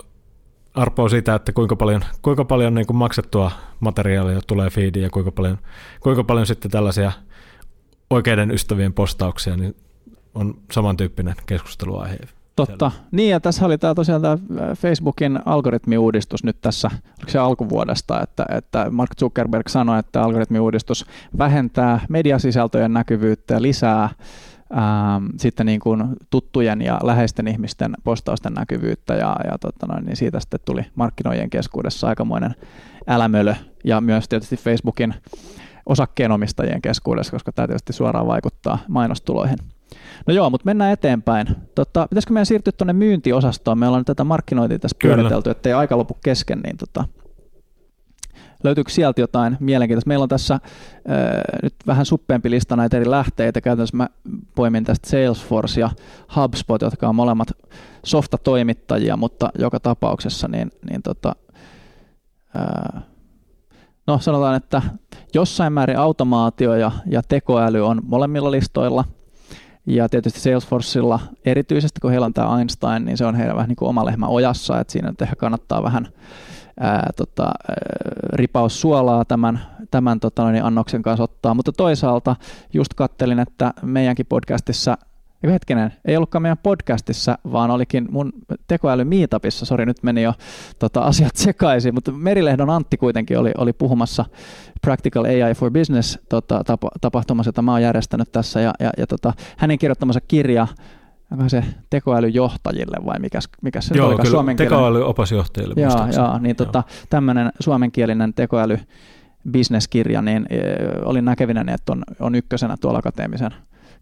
arpoo 0.76 1.10
sitä, 1.10 1.36
että 1.36 1.52
kuinka 1.52 1.76
paljon, 1.76 2.06
kuinka 2.22 2.46
paljon 2.46 2.74
niin 2.74 2.88
kuin 2.88 2.98
maksettua 2.98 3.52
materiaalia 3.80 4.40
tulee 4.48 4.70
feediin 4.70 5.04
ja 5.04 5.10
kuinka 5.10 5.32
paljon, 5.32 5.58
kuinka 6.00 6.24
paljon 6.24 6.48
sitten 6.48 6.72
tällaisia 6.72 7.12
oikeiden 8.10 8.52
ystävien 8.52 8.94
postauksia, 8.94 9.58
niin 9.58 9.76
on 10.36 10.62
samantyyppinen 10.72 11.36
keskusteluaihe. 11.46 12.18
Totta. 12.56 12.90
Siellä. 12.90 13.08
Niin 13.12 13.30
ja 13.30 13.40
tässä 13.40 13.66
oli 13.66 13.78
tämä 13.78 13.96
tosiaan 13.96 14.22
tämä 14.22 14.38
Facebookin 14.76 15.40
algoritmiuudistus 15.46 16.44
nyt 16.44 16.62
tässä, 16.62 16.88
oliko 16.88 17.32
se 17.32 17.40
alkuvuodesta, 17.40 18.22
että, 18.22 18.46
että 18.50 18.88
Mark 18.92 19.12
Zuckerberg 19.20 19.68
sanoi, 19.68 20.00
että 20.00 20.24
algoritmiuudistus 20.24 21.06
vähentää 21.38 22.00
mediasisältöjen 22.10 22.94
näkyvyyttä 22.94 23.54
ja 23.54 23.62
lisää 23.62 24.10
ähm, 24.78 25.26
sitten 25.38 25.66
niin 25.66 25.80
kuin 25.80 26.04
tuttujen 26.30 26.82
ja 26.82 27.00
läheisten 27.04 27.48
ihmisten 27.48 27.94
postausten 28.04 28.54
näkyvyyttä 28.54 29.14
ja, 29.14 29.36
ja 29.52 29.58
tota 29.58 29.86
noin, 29.88 30.06
niin 30.06 30.16
siitä 30.16 30.40
sitten 30.40 30.60
tuli 30.66 30.86
markkinoijien 30.96 31.50
keskuudessa 31.50 32.08
aikamoinen 32.08 32.56
älämölö 33.08 33.56
ja 33.84 34.02
myös 34.02 34.30
tietysti 34.30 34.58
Facebookin 34.58 35.14
osakkeenomistajien 35.86 36.82
keskuudessa, 36.82 37.32
koska 37.32 37.52
tämä 37.52 37.68
tietysti 37.68 37.94
suoraan 37.94 38.28
vaikuttaa 38.28 38.80
mainostuloihin. 38.88 39.58
No 40.28 40.34
joo, 40.34 40.50
mutta 40.50 40.66
mennään 40.66 40.92
eteenpäin. 40.92 41.48
Tota, 41.76 42.08
pitäisikö 42.10 42.34
meidän 42.34 42.46
siirtyä 42.46 42.74
tuonne 42.78 42.94
myyntiosastoon? 42.94 43.80
Me 43.80 43.88
ollaan 43.88 44.06
tätä 44.06 44.24
markkinointia 44.24 44.80
tässä 44.80 44.98
pyöritelty, 45.02 45.50
ettei 45.50 45.74
aika 45.74 45.98
lopu 45.98 46.18
kesken, 46.24 46.60
niin 46.60 46.78
tota, 46.78 47.06
löytyykö 48.64 48.92
sieltä 48.92 49.22
jotain 49.22 49.58
mielenkiintoista? 49.60 50.08
Meillä 50.08 50.24
on 50.24 50.30
tässä 50.30 50.54
äh, 50.54 50.62
nyt 51.64 51.76
vähän 51.88 52.06
suppeampi 52.06 52.50
lista 52.50 52.76
näitä 52.76 52.98
eri 52.98 53.10
lähteitä. 53.10 53.62
Käytännössä 53.62 53.98
mä 53.98 54.08
poimin 54.56 54.84
tästä 54.84 55.10
Salesforce 55.10 55.82
ja 55.82 55.90
HubSpot, 56.36 56.82
jotka 56.82 57.10
on 57.10 57.16
molemmat 57.16 57.48
softatoimittajia, 58.06 59.18
mutta 59.18 59.50
joka 59.60 59.80
tapauksessa 59.80 60.48
niin, 60.48 60.72
niin 60.90 61.02
tota, 61.02 61.36
äh, 62.56 63.04
no 64.08 64.20
sanotaan, 64.20 64.56
että 64.56 64.82
jossain 65.34 65.74
määrin 65.74 65.98
automaatio 65.98 66.76
ja, 66.76 66.92
ja 67.06 67.22
tekoäly 67.24 67.88
on 67.88 68.02
molemmilla 68.04 68.52
listoilla– 68.52 69.04
ja 69.86 70.10
tietysti 70.10 70.40
Salesforcella 70.40 71.20
erityisesti, 71.46 72.00
kun 72.02 72.12
heillä 72.12 72.26
on 72.26 72.34
tämä 72.34 72.60
Einstein, 72.60 73.06
niin 73.06 73.18
se 73.18 73.26
on 73.26 73.36
heidän 73.36 73.56
vähän 73.56 73.70
niin 73.70 73.76
kuin 73.76 73.90
oma 73.90 74.06
lehmä 74.06 74.28
ojassa, 74.28 74.80
että 74.80 74.94
siinä 74.94 75.10
nyt 75.10 75.22
ehkä 75.22 75.36
kannattaa 75.36 75.84
vähän 75.84 76.08
ää, 76.80 77.10
tota, 77.16 77.44
ää, 77.44 77.76
ripaus 78.34 78.82
suolaa 78.82 79.26
tämän, 79.26 79.60
tämän 79.92 80.20
tota, 80.20 80.52
niin 80.52 80.64
annoksen 80.64 81.02
kanssa 81.02 81.24
ottaa. 81.24 81.54
Mutta 81.54 81.72
toisaalta 81.72 82.36
just 82.74 82.94
kattelin, 82.94 83.40
että 83.40 83.74
meidänkin 83.82 84.26
podcastissa 84.26 84.98
Eikö 85.46 85.54
hetkinen, 85.54 85.94
ei 86.06 86.18
ollutkaan 86.18 86.42
meidän 86.42 86.58
podcastissa, 86.58 87.38
vaan 87.52 87.72
olikin 87.72 88.08
mun 88.12 88.34
tekoäly 88.68 89.04
meetupissa, 89.04 89.66
sori 89.66 89.86
nyt 89.86 90.04
meni 90.04 90.24
jo 90.24 90.34
tota, 90.80 91.02
asiat 91.02 91.36
sekaisin, 91.36 91.94
mutta 91.94 92.12
Merilehdon 92.12 92.70
Antti 92.70 92.98
kuitenkin 92.98 93.40
oli, 93.40 93.52
oli 93.58 93.74
puhumassa 93.74 94.26
Practical 94.82 95.26
AI 95.26 95.54
for 95.54 95.72
Business 95.72 96.20
tota, 96.30 96.64
tapa, 96.64 96.90
tapahtumassa, 97.02 97.48
jota 97.50 97.62
mä 97.62 97.72
oon 97.72 97.82
järjestänyt 97.82 98.32
tässä, 98.32 98.62
ja, 98.62 98.74
ja, 98.80 98.92
ja 98.98 99.08
tota, 99.08 99.34
hänen 99.58 99.78
kirjoittamansa 99.78 100.22
kirja, 100.22 100.68
onko 101.32 101.50
se 101.50 101.64
tekoälyjohtajille 101.90 102.98
vai 103.06 103.20
mikä, 103.20 103.40
mikä 103.62 103.82
se 103.82 103.98
Joo, 103.98 104.08
oli? 104.08 104.16
kyllä, 104.16 104.30
suomenkielinen... 104.30 104.78
tekoälyopasjohtajille. 104.78 105.74
Joo, 105.78 106.08
joo, 106.18 106.40
niin 106.40 106.56
tota, 106.56 106.84
tämmöinen 107.10 107.52
suomenkielinen 107.60 108.34
tekoäly 108.34 108.80
bisneskirja, 109.52 110.22
niin 110.22 110.48
olin 111.04 111.26
näkevinä, 111.26 111.66
että 111.68 111.92
on, 111.92 112.04
on 112.20 112.36
ykkösenä 112.36 112.78
tuolla 112.82 113.00
akateemisen 113.00 113.52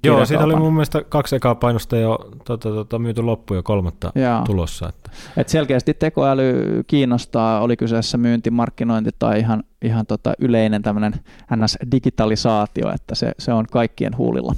Joo, 0.03 0.25
siitä 0.25 0.43
oli 0.43 0.55
mun 0.55 0.73
mielestä 0.73 1.03
kaksi 1.03 1.35
ekaa 1.35 1.55
painosta 1.55 1.97
jo 1.97 2.19
tota, 2.45 2.69
tota, 2.69 2.99
myyty 2.99 3.21
loppu 3.21 3.53
ja 3.53 3.63
kolmatta 3.63 4.11
Jaa. 4.15 4.43
tulossa. 4.43 4.89
Että. 4.89 5.11
Et 5.37 5.49
selkeästi 5.49 5.93
tekoäly 5.93 6.83
kiinnostaa, 6.87 7.61
oli 7.61 7.77
kyseessä 7.77 8.17
myynti, 8.17 8.51
markkinointi 8.51 9.09
tai 9.19 9.39
ihan, 9.39 9.63
ihan 9.81 10.05
tota 10.05 10.33
yleinen 10.39 10.81
tämmöinen 10.81 11.13
NS-digitalisaatio, 11.55 12.93
että 12.93 13.15
se, 13.15 13.31
se 13.39 13.53
on 13.53 13.65
kaikkien 13.71 14.17
huulilla. 14.17 14.55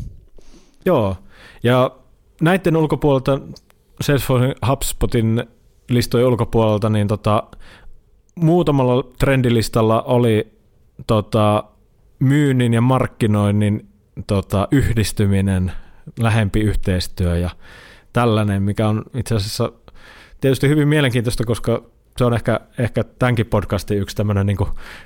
Joo, 0.85 1.17
ja 1.63 1.91
näiden 2.41 2.77
ulkopuolelta, 2.77 3.39
Salesforce 4.01 4.55
HubSpotin 4.67 5.43
listojen 5.89 6.27
ulkopuolelta, 6.27 6.89
niin 6.89 7.07
tota, 7.07 7.43
muutamalla 8.35 9.03
trendilistalla 9.19 10.01
oli 10.01 10.53
tota, 11.07 11.63
myynnin 12.19 12.73
ja 12.73 12.81
markkinoinnin 12.81 13.87
tota, 14.27 14.67
yhdistyminen, 14.71 15.71
lähempi 16.19 16.59
yhteistyö 16.59 17.37
ja 17.37 17.49
tällainen, 18.13 18.63
mikä 18.63 18.87
on 18.87 19.03
itse 19.15 19.35
asiassa 19.35 19.71
tietysti 20.41 20.69
hyvin 20.69 20.87
mielenkiintoista, 20.87 21.43
koska 21.43 21.83
se 22.17 22.25
on 22.25 22.33
ehkä, 22.33 22.59
ehkä 22.77 23.03
tämänkin 23.19 23.45
podcastin 23.45 23.97
yksi 23.97 24.15
tämmöinen 24.15 24.45
niin 24.45 24.57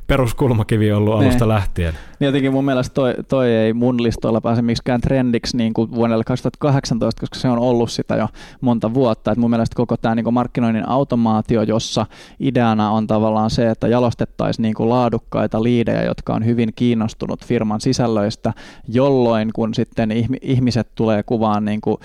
peruskulmakivi 0.07 0.91
ollut 0.91 1.13
niin. 1.13 1.23
alusta 1.23 1.47
lähtien. 1.47 1.93
Niin 2.19 2.25
jotenkin 2.25 2.51
mun 2.51 2.65
mielestä 2.65 2.93
toi, 2.93 3.15
toi 3.27 3.51
ei 3.51 3.73
mun 3.73 4.03
listoilla 4.03 4.41
pääse 4.41 4.61
miksikään 4.61 5.01
trendiksi 5.01 5.57
niin 5.57 5.73
kuin 5.73 5.91
vuodelle 5.91 6.23
2018, 6.23 7.19
koska 7.19 7.39
se 7.39 7.49
on 7.49 7.59
ollut 7.59 7.91
sitä 7.91 8.15
jo 8.15 8.27
monta 8.61 8.93
vuotta. 8.93 9.31
Et 9.31 9.37
mun 9.37 9.49
mielestä 9.49 9.75
koko 9.75 9.97
tämä 9.97 10.15
niin 10.15 10.33
markkinoinnin 10.33 10.89
automaatio, 10.89 11.61
jossa 11.61 12.05
ideana 12.39 12.91
on 12.91 13.07
tavallaan 13.07 13.49
se, 13.49 13.69
että 13.69 13.87
jalostettaisiin 13.87 14.63
niin 14.63 14.73
kuin 14.73 14.89
laadukkaita 14.89 15.63
liidejä, 15.63 16.03
jotka 16.03 16.33
on 16.33 16.45
hyvin 16.45 16.69
kiinnostunut 16.75 17.45
firman 17.45 17.81
sisällöistä, 17.81 18.53
jolloin 18.87 19.49
kun 19.53 19.73
sitten 19.73 20.11
ihmiset 20.41 20.87
tulee 20.95 21.23
kuvaan 21.23 21.65
niin 21.65 21.81
kuin, 21.81 21.97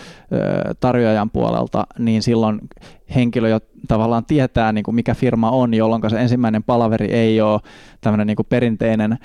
tarjoajan 0.81 1.31
puolelta, 1.31 1.87
niin 1.99 2.23
silloin 2.23 2.61
henkilö 3.15 3.49
jo 3.49 3.61
tavallaan 3.89 4.25
tietää, 4.25 4.73
niin 4.73 4.85
kuin 4.85 4.95
mikä 4.95 5.15
firma 5.15 5.51
on, 5.51 5.75
jolloin 5.75 6.11
se 6.11 6.21
ensimmäinen 6.21 6.63
palaveri 6.63 7.07
ei 7.07 7.41
ole 7.41 7.61
tämmöinen 8.01 8.27
niin 8.27 8.37
kuin 8.37 8.47
perinteinen 8.49 9.19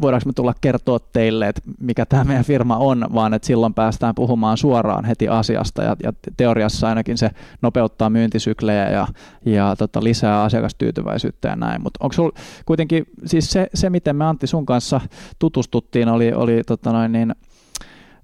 voidaanko 0.00 0.26
me 0.26 0.32
tulla 0.32 0.54
kertoa 0.60 0.98
teille, 1.12 1.48
että 1.48 1.60
mikä 1.80 2.06
tämä 2.06 2.24
meidän 2.24 2.44
firma 2.44 2.76
on, 2.76 3.06
vaan 3.14 3.34
että 3.34 3.46
silloin 3.46 3.74
päästään 3.74 4.14
puhumaan 4.14 4.56
suoraan 4.56 5.04
heti 5.04 5.28
asiasta 5.28 5.82
ja, 5.82 5.96
ja 6.02 6.12
teoriassa 6.36 6.88
ainakin 6.88 7.18
se 7.18 7.30
nopeuttaa 7.62 8.10
myyntisyklejä 8.10 8.90
ja, 8.90 9.06
ja 9.46 9.76
tota, 9.78 10.04
lisää 10.04 10.42
asiakastyytyväisyyttä 10.42 11.48
ja 11.48 11.56
näin, 11.56 11.82
mutta 11.82 12.04
onko 12.04 12.38
kuitenkin, 12.66 13.06
siis 13.24 13.50
se, 13.50 13.66
se 13.74 13.90
miten 13.90 14.16
me 14.16 14.24
Antti 14.24 14.46
sun 14.46 14.66
kanssa 14.66 15.00
tutustuttiin 15.38 16.08
oli, 16.08 16.32
oli 16.32 16.62
tota 16.66 16.92
noin 16.92 17.12
niin, 17.12 17.34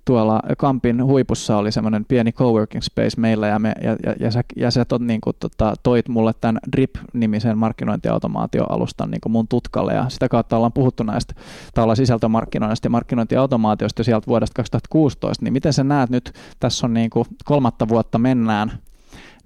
tuolla 0.04 0.42
Kampin 0.58 1.04
huipussa 1.04 1.56
oli 1.56 1.72
semmoinen 1.72 2.04
pieni 2.04 2.32
coworking 2.32 2.82
space 2.82 3.20
meillä 3.20 3.46
ja, 3.46 3.58
me, 3.58 3.72
ja, 3.82 3.96
ja, 4.06 4.14
ja, 4.20 4.30
sä, 4.30 4.44
ja 4.56 4.70
sä 4.70 4.84
tot, 4.84 5.02
niin 5.02 5.20
kuin, 5.20 5.36
tota, 5.40 5.74
toit 5.82 6.08
mulle 6.08 6.32
tämän 6.40 6.58
Drip-nimisen 6.76 7.58
markkinointiautomaatioalustan 7.58 9.10
niin 9.10 9.20
kuin 9.20 9.32
mun 9.32 9.48
tutkalle 9.48 9.94
ja 9.94 10.08
sitä 10.08 10.28
kautta 10.28 10.56
ollaan 10.56 10.72
puhuttu 10.72 11.02
näistä 11.02 11.34
tavallaan 11.74 11.96
sisältömarkkinoinnista 11.96 12.86
ja 12.86 12.90
markkinointiautomaatiosta 12.90 14.04
sieltä 14.04 14.26
vuodesta 14.26 14.54
2016, 14.56 15.44
niin 15.44 15.52
miten 15.52 15.72
sä 15.72 15.84
näet 15.84 16.10
nyt, 16.10 16.32
tässä 16.60 16.86
on 16.86 16.94
niin 16.94 17.10
kuin 17.10 17.26
kolmatta 17.44 17.88
vuotta 17.88 18.18
mennään 18.18 18.72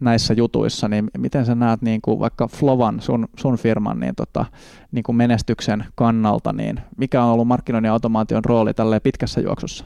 näissä 0.00 0.34
jutuissa, 0.34 0.88
niin 0.88 1.10
miten 1.18 1.46
sä 1.46 1.54
näet 1.54 1.82
niin 1.82 2.02
kuin 2.02 2.18
vaikka 2.20 2.48
Flovan, 2.48 3.00
sun, 3.00 3.28
sun 3.36 3.56
firman, 3.56 4.00
niin, 4.00 4.14
tota, 4.14 4.44
niin 4.92 5.02
kuin 5.02 5.16
menestyksen 5.16 5.84
kannalta, 5.94 6.52
niin 6.52 6.80
mikä 6.96 7.24
on 7.24 7.32
ollut 7.32 7.48
markkinoinnin 7.48 7.92
automaation 7.92 8.44
rooli 8.44 8.74
tälle 8.74 9.00
pitkässä 9.00 9.40
juoksussa? 9.40 9.84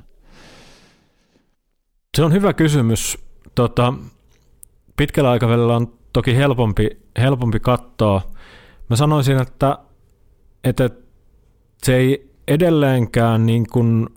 Se 2.16 2.24
on 2.24 2.32
hyvä 2.32 2.52
kysymys. 2.52 3.18
Tota, 3.54 3.94
pitkällä 4.96 5.30
aikavälillä 5.30 5.76
on 5.76 5.92
toki 6.12 6.36
helpompi, 6.36 6.90
helpompi 7.18 7.60
katsoa. 7.60 8.22
Mä 8.90 8.96
sanoisin, 8.96 9.40
että, 9.40 9.78
että 10.64 10.90
se 11.82 11.96
ei 11.96 12.32
edelleenkään 12.48 13.46
niin 13.46 13.66
kuin 13.72 14.08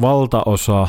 valtaosa 0.00 0.88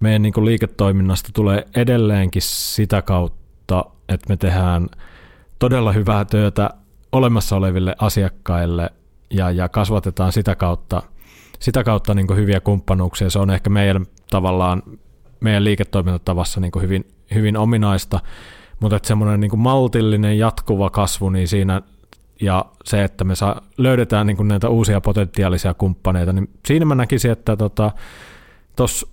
meidän 0.00 0.22
niin 0.22 0.32
kuin 0.32 0.46
liiketoiminnasta 0.46 1.30
tulee 1.34 1.66
edelleenkin 1.76 2.42
sitä 2.42 3.02
kautta, 3.02 3.84
että 4.08 4.28
me 4.28 4.36
tehdään 4.36 4.88
todella 5.58 5.92
hyvää 5.92 6.24
työtä 6.24 6.70
olemassa 7.12 7.56
oleville 7.56 7.96
asiakkaille 7.98 8.90
ja, 9.30 9.50
ja 9.50 9.68
kasvatetaan 9.68 10.32
sitä 10.32 10.56
kautta, 10.56 11.02
sitä 11.58 11.84
kautta 11.84 12.14
niin 12.14 12.26
kuin 12.26 12.38
hyviä 12.38 12.60
kumppanuuksia. 12.60 13.30
Se 13.30 13.38
on 13.38 13.50
ehkä 13.50 13.70
meidän 13.70 14.06
tavallaan 14.30 14.82
meidän 15.40 15.64
liiketoimintatavassa 15.64 16.60
niin 16.60 16.72
kuin 16.72 16.82
hyvin, 16.82 17.04
hyvin 17.34 17.56
ominaista, 17.56 18.20
mutta 18.80 18.96
että 18.96 19.06
semmoinen 19.06 19.40
niin 19.40 19.50
kuin 19.50 19.60
maltillinen 19.60 20.38
jatkuva 20.38 20.90
kasvu, 20.90 21.30
niin 21.30 21.48
siinä 21.48 21.82
ja 22.40 22.64
se, 22.84 23.04
että 23.04 23.24
me 23.24 23.34
saa, 23.34 23.62
löydetään 23.78 24.26
niin 24.26 24.36
kuin 24.36 24.48
näitä 24.48 24.68
uusia 24.68 25.00
potentiaalisia 25.00 25.74
kumppaneita, 25.74 26.32
niin 26.32 26.50
siinä 26.66 26.84
mä 26.84 26.94
näkisin, 26.94 27.30
että 27.30 27.56
tuossa 27.56 29.06
tota, 29.06 29.12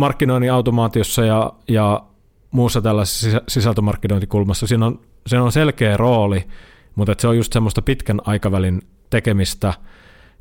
markkinoinnin 0.00 0.52
automaatiossa 0.52 1.24
ja, 1.24 1.52
ja 1.68 2.02
muussa 2.50 2.82
tällaisessa 2.82 3.42
sisältömarkkinointikulmassa 3.48 4.66
siinä 4.66 4.86
on, 4.86 5.00
siinä 5.26 5.42
on 5.42 5.52
selkeä 5.52 5.96
rooli, 5.96 6.46
mutta 6.94 7.12
että 7.12 7.22
se 7.22 7.28
on 7.28 7.36
just 7.36 7.52
semmoista 7.52 7.82
pitkän 7.82 8.20
aikavälin 8.24 8.82
tekemistä, 9.10 9.74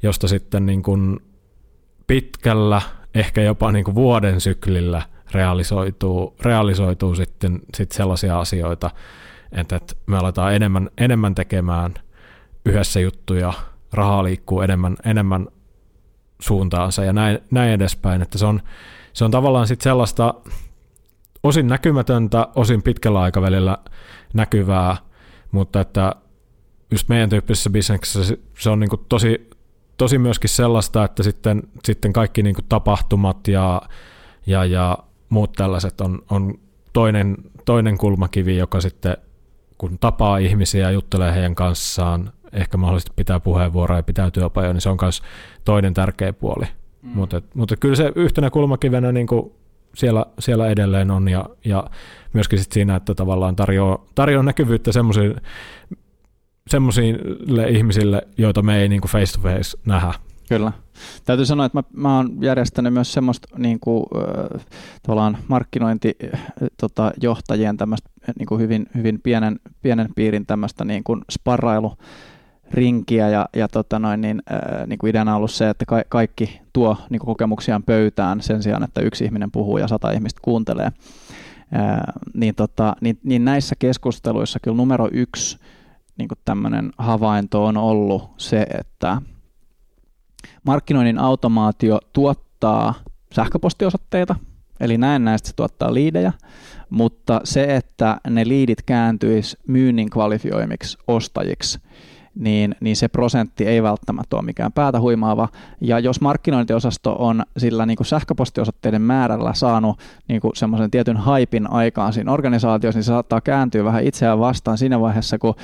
josta 0.03 0.27
sitten 0.27 0.65
niin 0.65 0.83
kuin 0.83 1.19
pitkällä 2.07 2.81
ehkä 3.15 3.41
jopa 3.41 3.71
niin 3.71 3.85
kuin 3.85 3.95
vuoden 3.95 4.41
syklillä 4.41 5.01
realisoituu, 5.31 6.35
realisoituu 6.41 7.15
sitten 7.15 7.61
sit 7.75 7.91
sellaisia 7.91 8.39
asioita, 8.39 8.91
että, 9.51 9.75
että 9.75 9.95
me 10.05 10.17
aletaan 10.17 10.55
enemmän, 10.55 10.89
enemmän 10.97 11.35
tekemään 11.35 11.93
yhdessä 12.65 12.99
juttuja, 12.99 13.53
rahaa 13.93 14.23
liikkuu 14.23 14.61
enemmän, 14.61 14.95
enemmän 15.05 15.47
suuntaansa 16.41 17.03
ja 17.03 17.13
näin, 17.13 17.39
näin 17.51 17.71
edespäin, 17.71 18.21
että 18.21 18.37
se 18.37 18.45
on, 18.45 18.61
se 19.13 19.25
on 19.25 19.31
tavallaan 19.31 19.67
sitten 19.67 19.83
sellaista 19.83 20.33
osin 21.43 21.67
näkymätöntä, 21.67 22.47
osin 22.55 22.83
pitkällä 22.83 23.21
aikavälillä 23.21 23.77
näkyvää, 24.33 24.97
mutta 25.51 25.81
että 25.81 26.15
just 26.91 27.09
meidän 27.09 27.29
tyyppisessä 27.29 27.69
bisneksessä 27.69 28.37
se 28.59 28.69
on 28.69 28.79
niin 28.79 28.89
tosi, 29.09 29.49
tosi 29.97 30.17
myöskin 30.17 30.49
sellaista, 30.49 31.03
että 31.03 31.23
sitten, 31.23 31.63
sitten 31.83 32.13
kaikki 32.13 32.43
niin 32.43 32.55
tapahtumat 32.69 33.47
ja, 33.47 33.81
ja, 34.45 34.65
ja 34.65 34.97
muut 35.29 35.53
tällaiset 35.53 36.01
on, 36.01 36.21
on 36.29 36.53
toinen, 36.93 37.37
toinen 37.65 37.97
kulmakivi, 37.97 38.57
joka 38.57 38.81
sitten 38.81 39.17
kun 39.77 39.99
tapaa 39.99 40.37
ihmisiä 40.37 40.81
ja 40.81 40.91
juttelee 40.91 41.33
heidän 41.33 41.55
kanssaan, 41.55 42.31
ehkä 42.53 42.77
mahdollisesti 42.77 43.11
pitää 43.15 43.39
puheenvuoroja 43.39 43.99
ja 43.99 44.03
pitää 44.03 44.31
työpajoja, 44.31 44.73
niin 44.73 44.81
se 44.81 44.89
on 44.89 44.97
myös 45.01 45.21
toinen 45.65 45.93
tärkeä 45.93 46.33
puoli. 46.33 46.65
Mm. 47.01 47.09
Mutta, 47.09 47.41
mutta 47.53 47.75
kyllä 47.77 47.95
se 47.95 48.11
yhtenä 48.15 48.49
kulmakivenä 48.49 49.11
niin 49.11 49.27
kuin 49.27 49.51
siellä, 49.95 50.25
siellä 50.39 50.67
edelleen 50.67 51.11
on 51.11 51.27
ja, 51.27 51.45
ja 51.65 51.83
myöskin 52.33 52.59
sit 52.59 52.71
siinä, 52.71 52.95
että 52.95 53.15
tavallaan 53.15 53.55
tarjoaa, 53.55 54.05
tarjoaa 54.15 54.43
näkyvyyttä 54.43 54.91
semmoisille 54.91 55.41
semmoisille 56.69 57.69
ihmisille, 57.69 58.27
joita 58.37 58.61
me 58.61 58.81
ei 58.81 58.89
niin 58.89 59.01
kuin 59.01 59.11
face 59.11 59.33
to 59.33 59.39
face 59.43 59.77
nähdä. 59.85 60.13
Kyllä. 60.49 60.71
Täytyy 61.25 61.45
sanoa, 61.45 61.65
että 61.65 61.77
mä, 61.77 61.83
mä 61.93 62.17
oon 62.17 62.37
järjestänyt 62.41 62.93
myös 62.93 63.13
semmoista 63.13 63.47
niin 63.57 63.79
kuin, 63.79 64.05
äh, 65.09 65.41
markkinointijohtajien 65.47 66.71
tota, 66.77 67.11
tämmöistä 67.77 68.09
niin 68.39 68.47
kuin 68.47 68.61
hyvin, 68.61 68.85
hyvin 68.95 69.21
pienen, 69.21 69.59
pienen 69.81 70.09
piirin 70.15 70.45
tämmöistä 70.45 70.85
niin 70.85 71.03
kuin 71.03 71.21
sparrailu 71.31 71.93
rinkiä 72.71 73.29
ja, 73.29 73.49
ja 73.55 73.67
tota 73.67 73.99
noin, 73.99 74.21
niin, 74.21 74.41
äh, 74.51 74.87
niin 74.87 74.99
kuin 74.99 75.09
ideana 75.09 75.31
on 75.31 75.37
ollut 75.37 75.51
se, 75.51 75.69
että 75.69 75.85
ka- 75.85 76.03
kaikki 76.09 76.61
tuo 76.73 76.97
niin 77.09 77.19
kuin 77.19 77.27
kokemuksiaan 77.27 77.83
pöytään 77.83 78.41
sen 78.41 78.63
sijaan, 78.63 78.83
että 78.83 79.01
yksi 79.01 79.25
ihminen 79.25 79.51
puhuu 79.51 79.77
ja 79.77 79.87
sata 79.87 80.11
ihmistä 80.11 80.39
kuuntelee. 80.43 80.85
Äh, 80.85 81.99
niin, 82.33 82.55
tota, 82.55 82.95
niin, 83.01 83.19
niin 83.23 83.45
näissä 83.45 83.75
keskusteluissa 83.79 84.59
kyllä 84.59 84.77
numero 84.77 85.09
yksi 85.11 85.57
niin 86.17 86.29
tämmöinen 86.45 86.91
havainto 86.97 87.65
on 87.65 87.77
ollut 87.77 88.29
se, 88.37 88.65
että 88.79 89.21
markkinoinnin 90.63 91.17
automaatio 91.17 91.99
tuottaa 92.13 92.93
sähköpostiosoitteita, 93.33 94.35
eli 94.79 94.97
näin 94.97 95.25
näistä 95.25 95.47
se 95.47 95.55
tuottaa 95.55 95.93
liidejä, 95.93 96.33
mutta 96.89 97.41
se, 97.43 97.75
että 97.75 98.17
ne 98.29 98.47
liidit 98.47 98.81
kääntyisi 98.81 99.57
myynnin 99.67 100.09
kvalifioimiksi 100.09 100.97
ostajiksi, 101.07 101.79
niin, 102.35 102.75
niin 102.79 102.95
se 102.95 103.07
prosentti 103.07 103.65
ei 103.67 103.83
välttämättä 103.83 104.35
ole 104.35 104.45
mikään 104.45 104.71
päätä 104.71 104.99
huimaava. 104.99 105.49
Ja 105.81 105.99
jos 105.99 106.21
markkinointiosasto 106.21 107.15
on 107.19 107.43
sillä 107.57 107.85
niin 107.85 107.97
kuin 107.97 108.07
sähköpostiosoitteiden 108.07 109.01
määrällä 109.01 109.53
saanut 109.53 109.99
niin 110.27 110.41
kuin 110.41 110.55
semmoisen 110.55 110.91
tietyn 110.91 111.17
haipin 111.17 111.71
aikaan 111.71 112.13
siinä 112.13 112.31
organisaatiossa, 112.31 112.97
niin 112.97 113.03
se 113.03 113.07
saattaa 113.07 113.41
kääntyä 113.41 113.83
vähän 113.83 114.03
itseään 114.03 114.39
vastaan 114.39 114.77
siinä 114.77 114.99
vaiheessa, 114.99 115.37
kun 115.37 115.55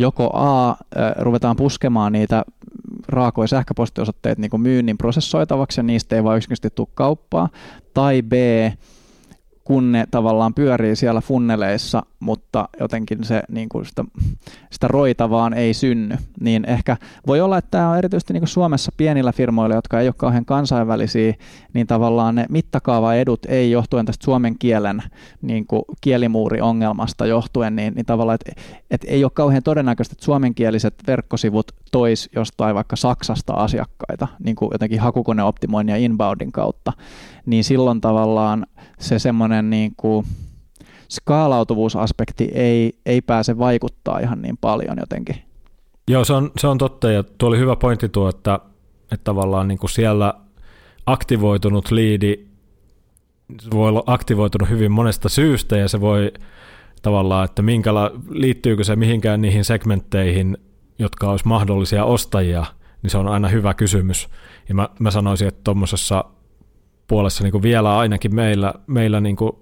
joko 0.00 0.30
A, 0.32 0.76
ruvetaan 1.18 1.56
puskemaan 1.56 2.12
niitä 2.12 2.44
raakoja 3.08 3.48
sähköpostiosoitteita 3.48 4.40
niin 4.40 4.50
kuin 4.50 4.60
myynnin 4.60 4.98
prosessoitavaksi 4.98 5.80
ja 5.80 5.82
niistä 5.82 6.16
ei 6.16 6.24
vaan 6.24 6.36
yksinkertaisesti 6.36 6.76
tule 6.76 6.88
kauppaa, 6.94 7.48
tai 7.94 8.22
B, 8.22 8.32
kun 9.70 9.92
ne 9.92 10.04
tavallaan 10.10 10.54
pyörii 10.54 10.96
siellä 10.96 11.20
funneleissa, 11.20 12.02
mutta 12.20 12.68
jotenkin 12.80 13.24
se, 13.24 13.42
niin 13.48 13.68
kuin 13.68 13.86
sitä, 13.86 14.04
sitä 14.70 14.88
roita 14.88 15.30
vaan 15.30 15.54
ei 15.54 15.74
synny, 15.74 16.16
niin 16.40 16.64
ehkä 16.64 16.96
voi 17.26 17.40
olla, 17.40 17.58
että 17.58 17.70
tämä 17.70 17.90
on 17.90 17.98
erityisesti 17.98 18.32
niin 18.32 18.40
kuin 18.40 18.48
Suomessa 18.48 18.92
pienillä 18.96 19.32
firmoilla, 19.32 19.74
jotka 19.74 20.00
ei 20.00 20.08
ole 20.08 20.14
kauhean 20.18 20.44
kansainvälisiä, 20.44 21.34
niin 21.72 21.86
tavallaan 21.86 22.34
ne 22.34 22.46
mittakaavaedut 22.48 23.46
ei 23.48 23.70
johtuen 23.70 24.06
tästä 24.06 24.24
suomen 24.24 24.58
kielen 24.58 25.02
niin 25.42 25.66
kuin 25.66 25.82
kielimuuriongelmasta 26.00 27.26
johtuen, 27.26 27.76
niin, 27.76 27.94
niin 27.94 28.06
tavallaan, 28.06 28.38
että, 28.46 28.62
että 28.90 29.06
ei 29.10 29.24
ole 29.24 29.32
kauhean 29.34 29.62
todennäköistä, 29.62 30.12
että 30.12 30.24
suomenkieliset 30.24 30.94
verkkosivut 31.06 31.72
tois 31.92 32.30
jostain 32.34 32.74
vaikka 32.74 32.96
Saksasta 32.96 33.52
asiakkaita, 33.52 34.28
niin 34.44 34.56
kuin 34.56 34.68
jotenkin 34.72 35.00
hakukoneoptimoinnin 35.00 35.92
ja 35.92 35.98
inboundin 35.98 36.52
kautta, 36.52 36.92
niin 37.46 37.64
silloin 37.64 38.00
tavallaan 38.00 38.66
se 39.00 39.18
semmoinen 39.18 39.70
niin 39.70 39.92
kuin 39.96 40.26
skaalautuvuusaspekti 41.08 42.50
ei, 42.54 42.92
ei 43.06 43.20
pääse 43.20 43.58
vaikuttaa 43.58 44.18
ihan 44.18 44.42
niin 44.42 44.56
paljon 44.60 44.96
jotenkin. 45.00 45.36
Joo, 46.08 46.24
se 46.24 46.32
on, 46.32 46.50
se 46.58 46.66
on 46.66 46.78
totta 46.78 47.10
ja 47.10 47.22
tuo 47.22 47.48
oli 47.48 47.58
hyvä 47.58 47.76
pointti 47.76 48.08
tuo, 48.08 48.28
että, 48.28 48.60
että 49.02 49.24
tavallaan 49.24 49.68
niin 49.68 49.78
kuin 49.78 49.90
siellä 49.90 50.34
aktivoitunut 51.06 51.90
liidi 51.90 52.46
voi 53.72 53.88
olla 53.88 54.02
aktivoitunut 54.06 54.68
hyvin 54.68 54.92
monesta 54.92 55.28
syystä 55.28 55.76
ja 55.76 55.88
se 55.88 56.00
voi 56.00 56.32
tavallaan, 57.02 57.44
että 57.44 57.62
minkäla, 57.62 58.10
liittyykö 58.28 58.84
se 58.84 58.96
mihinkään 58.96 59.40
niihin 59.40 59.64
segmentteihin, 59.64 60.58
jotka 60.98 61.30
olisi 61.30 61.48
mahdollisia 61.48 62.04
ostajia, 62.04 62.66
niin 63.02 63.10
se 63.10 63.18
on 63.18 63.28
aina 63.28 63.48
hyvä 63.48 63.74
kysymys. 63.74 64.28
Ja 64.68 64.74
mä, 64.74 64.88
mä 64.98 65.10
sanoisin, 65.10 65.48
että 65.48 65.60
tuommoisessa 65.64 66.24
puolessa 67.10 67.44
niin 67.44 67.52
kuin 67.52 67.62
vielä 67.62 67.98
ainakin 67.98 68.34
meillä, 68.34 68.74
meillä 68.86 69.20
niin 69.20 69.36
kuin 69.36 69.52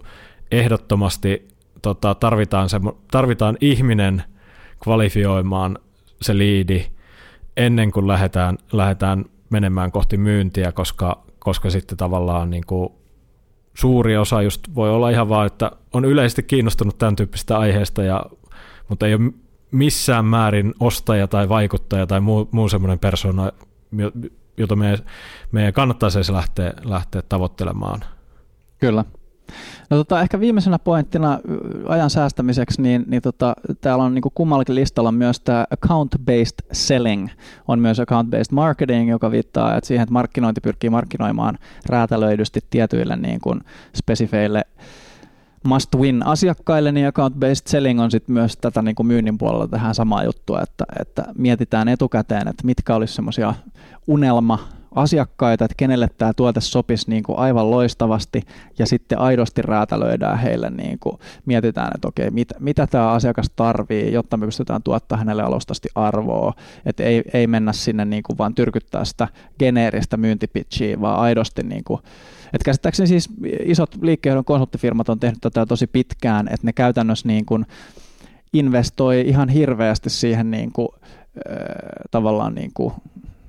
ehdottomasti 0.52 1.48
tota, 1.82 2.14
tarvitaan, 2.14 2.68
se, 2.68 2.80
tarvitaan 3.10 3.56
ihminen 3.60 4.22
kvalifioimaan 4.82 5.78
se 6.22 6.38
liidi 6.38 6.86
ennen 7.56 7.92
kuin 7.92 8.08
lähdetään, 8.08 8.58
lähdetään 8.72 9.24
menemään 9.50 9.92
kohti 9.92 10.16
myyntiä, 10.16 10.72
koska, 10.72 11.22
koska 11.38 11.70
sitten 11.70 11.98
tavallaan 11.98 12.50
niin 12.50 12.64
kuin 12.66 12.88
suuri 13.74 14.16
osa 14.16 14.42
just 14.42 14.60
voi 14.74 14.90
olla 14.90 15.10
ihan 15.10 15.28
vaan, 15.28 15.46
että 15.46 15.72
on 15.92 16.04
yleisesti 16.04 16.42
kiinnostunut 16.42 16.98
tämän 16.98 17.16
tyyppistä 17.16 17.58
aiheesta, 17.58 18.02
ja, 18.02 18.24
mutta 18.88 19.06
ei 19.06 19.14
ole 19.14 19.32
missään 19.70 20.24
määrin 20.24 20.74
ostaja 20.80 21.26
tai 21.26 21.48
vaikuttaja 21.48 22.06
tai 22.06 22.20
muu, 22.20 22.48
muu 22.52 22.68
semmoinen 22.68 22.98
persona, 22.98 23.52
jota 24.58 24.76
meidän, 24.76 24.98
meidän 25.52 25.72
kannattaisi 25.72 26.18
edes 26.18 26.30
lähteä, 26.30 26.72
lähteä 26.84 27.22
tavoittelemaan. 27.28 28.04
Kyllä. 28.78 29.04
No 29.90 29.96
tota, 29.96 30.20
ehkä 30.20 30.40
viimeisenä 30.40 30.78
pointtina 30.78 31.38
ajan 31.86 32.10
säästämiseksi, 32.10 32.82
niin, 32.82 33.04
niin 33.06 33.22
tota, 33.22 33.54
täällä 33.80 34.04
on 34.04 34.14
niin 34.14 34.22
kummallakin 34.34 34.74
listalla 34.74 35.12
myös 35.12 35.40
tämä 35.40 35.66
account-based 35.74 36.66
selling, 36.72 37.28
on 37.68 37.80
myös 37.80 37.98
account-based 38.00 38.52
marketing, 38.52 39.10
joka 39.10 39.30
viittaa 39.30 39.76
että 39.76 39.88
siihen, 39.88 40.02
että 40.02 40.12
markkinointi 40.12 40.60
pyrkii 40.60 40.90
markkinoimaan 40.90 41.58
räätälöidysti 41.86 42.60
tietyille 42.70 43.16
niin 43.16 43.40
kuin 43.40 43.60
spesifeille 43.96 44.64
must 45.68 45.94
win 45.94 46.26
asiakkaille, 46.26 46.92
niin 46.92 47.08
account-based 47.08 47.66
selling 47.66 48.00
on 48.00 48.10
sitten 48.10 48.32
myös 48.32 48.56
tätä 48.60 48.82
niin 48.82 48.94
kuin 48.94 49.06
myynnin 49.06 49.38
puolella 49.38 49.68
tähän 49.68 49.94
samaa 49.94 50.24
juttua, 50.24 50.62
että, 50.62 50.84
että 51.00 51.24
mietitään 51.38 51.88
etukäteen, 51.88 52.48
että 52.48 52.66
mitkä 52.66 52.94
olisi 52.94 53.14
semmoisia 53.14 53.54
unelma 54.06 54.68
asiakkaita, 54.94 55.64
että 55.64 55.74
kenelle 55.76 56.08
tämä 56.18 56.32
tuote 56.32 56.60
sopisi 56.60 57.10
niin 57.10 57.22
kuin 57.22 57.38
aivan 57.38 57.70
loistavasti 57.70 58.42
ja 58.78 58.86
sitten 58.86 59.18
aidosti 59.18 59.62
räätälöidään 59.62 60.38
heille, 60.38 60.70
niin 60.70 60.98
kuin 60.98 61.18
mietitään, 61.46 61.90
että 61.94 62.08
okei, 62.08 62.30
mit, 62.30 62.48
mitä 62.58 62.86
tämä 62.86 63.10
asiakas 63.10 63.50
tarvii, 63.56 64.12
jotta 64.12 64.36
me 64.36 64.46
pystytään 64.46 64.82
tuottaa 64.82 65.18
hänelle 65.18 65.42
alustasti 65.42 65.88
arvoa, 65.94 66.52
että 66.86 67.02
ei, 67.02 67.22
ei 67.32 67.46
mennä 67.46 67.72
sinne 67.72 68.04
niin 68.04 68.22
kuin 68.22 68.38
vaan 68.38 68.54
tyrkyttää 68.54 69.04
sitä 69.04 69.28
geneeristä 69.58 70.16
myyntipitchiä, 70.16 71.00
vaan 71.00 71.20
aidosti 71.20 71.62
niin 71.62 71.84
kuin, 71.84 72.00
että 72.52 72.64
käsittääkseni 72.64 73.06
siis 73.06 73.30
isot 73.64 73.96
liikkeenjohdon 74.02 74.44
konsulttifirmat 74.44 75.08
on 75.08 75.20
tehnyt 75.20 75.38
tätä 75.40 75.66
tosi 75.66 75.86
pitkään, 75.86 76.46
että 76.46 76.66
ne 76.66 76.72
käytännössä 76.72 77.28
niin 77.28 77.46
kuin 77.46 77.66
investoi 78.52 79.20
ihan 79.20 79.48
hirveästi 79.48 80.10
siihen 80.10 80.50
niin 80.50 80.72
kuin, 80.72 80.88
tavallaan 82.10 82.54
niin 82.54 82.70
kuin 82.74 82.94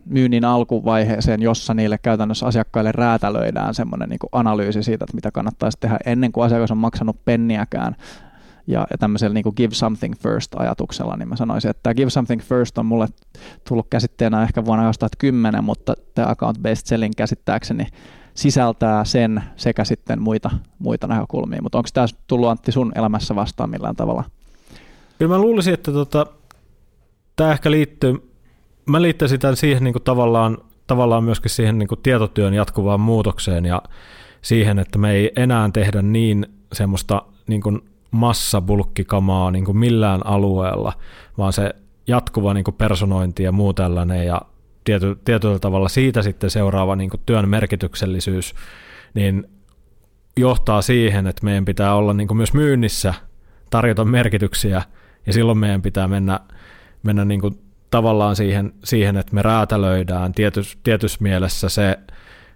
myynnin 0.05 0.45
alkuvaiheeseen, 0.45 1.41
jossa 1.41 1.73
niille 1.73 1.97
käytännössä 1.97 2.45
asiakkaille 2.45 2.91
räätälöidään 2.91 3.73
semmoinen 3.73 4.09
niin 4.09 4.19
analyysi 4.31 4.83
siitä, 4.83 5.05
että 5.05 5.15
mitä 5.15 5.31
kannattaisi 5.31 5.77
tehdä 5.81 5.97
ennen 6.05 6.31
kuin 6.31 6.45
asiakas 6.45 6.71
on 6.71 6.77
maksanut 6.77 7.25
penniäkään. 7.25 7.95
Ja, 8.67 8.87
ja 8.91 8.97
tämmöisellä 8.97 9.33
niin 9.33 9.53
give 9.55 9.73
something 9.73 10.13
first 10.15 10.55
ajatuksella, 10.55 11.17
niin 11.17 11.29
mä 11.29 11.35
sanoisin, 11.35 11.71
että 11.71 11.83
tämä 11.83 11.93
give 11.93 12.09
something 12.09 12.41
first 12.41 12.77
on 12.77 12.85
mulle 12.85 13.07
tullut 13.69 13.87
käsitteenä 13.89 14.43
ehkä 14.43 14.65
vuonna 14.65 14.83
2010, 14.83 15.63
mutta 15.63 15.93
tämä 16.15 16.27
account-based 16.27 16.81
selling 16.85 17.13
käsittääkseni 17.17 17.87
sisältää 18.33 19.05
sen 19.05 19.43
sekä 19.55 19.83
sitten 19.83 20.21
muita, 20.21 20.49
muita 20.79 21.07
näkökulmia. 21.07 21.61
Mutta 21.61 21.77
onko 21.77 21.89
tämä 21.93 22.05
tullut 22.27 22.49
Antti 22.49 22.71
sun 22.71 22.91
elämässä 22.95 23.35
vastaan 23.35 23.69
millään 23.69 23.95
tavalla? 23.95 24.23
Kyllä 25.17 25.35
mä 25.35 25.41
luulisin, 25.41 25.73
että 25.73 25.91
tota, 25.91 26.25
tämä 27.35 27.51
ehkä 27.51 27.71
liittyy 27.71 28.29
mä 28.89 29.01
liittäisin 29.01 29.39
tämän 29.39 29.55
siihen 29.55 29.83
niin 29.83 29.93
kuin 29.93 30.03
tavallaan, 30.03 30.57
tavallaan 30.87 31.23
myöskin 31.23 31.51
siihen 31.51 31.77
niin 31.79 31.87
kuin 31.87 31.99
tietotyön 32.03 32.53
jatkuvaan 32.53 32.99
muutokseen 32.99 33.65
ja 33.65 33.81
siihen, 34.41 34.79
että 34.79 34.97
me 34.97 35.11
ei 35.11 35.31
enää 35.35 35.69
tehdä 35.73 36.01
niin 36.01 36.45
semmoista 36.73 37.21
niin 37.47 37.61
kuin 37.61 37.81
massabulkkikamaa 38.11 39.51
niin 39.51 39.65
kuin 39.65 39.77
millään 39.77 40.25
alueella, 40.25 40.93
vaan 41.37 41.53
se 41.53 41.73
jatkuva 42.07 42.53
niin 42.53 42.63
kuin 42.63 42.75
personointi 42.75 43.43
ja 43.43 43.51
muu 43.51 43.73
tällainen 43.73 44.25
ja 44.25 44.41
tiety, 44.83 45.19
tietyllä 45.25 45.59
tavalla 45.59 45.89
siitä 45.89 46.21
sitten 46.21 46.49
seuraava 46.49 46.95
niin 46.95 47.09
kuin 47.09 47.21
työn 47.25 47.49
merkityksellisyys, 47.49 48.55
niin 49.13 49.49
johtaa 50.37 50.81
siihen, 50.81 51.27
että 51.27 51.45
meidän 51.45 51.65
pitää 51.65 51.95
olla 51.95 52.13
niin 52.13 52.27
kuin 52.27 52.37
myös 52.37 52.53
myynnissä, 52.53 53.13
tarjota 53.69 54.05
merkityksiä 54.05 54.81
ja 55.25 55.33
silloin 55.33 55.57
meidän 55.57 55.81
pitää 55.81 56.07
mennä, 56.07 56.39
mennä 57.03 57.25
niin 57.25 57.41
kuin 57.41 57.59
tavallaan 57.91 58.35
siihen, 58.35 58.73
siihen, 58.83 59.17
että 59.17 59.35
me 59.35 59.41
räätälöidään 59.41 60.33
tietys, 60.33 60.77
tietyssä 60.83 61.17
mielessä 61.21 61.69
se, 61.69 61.99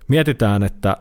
mietitään, 0.07 0.63
että 0.63 0.97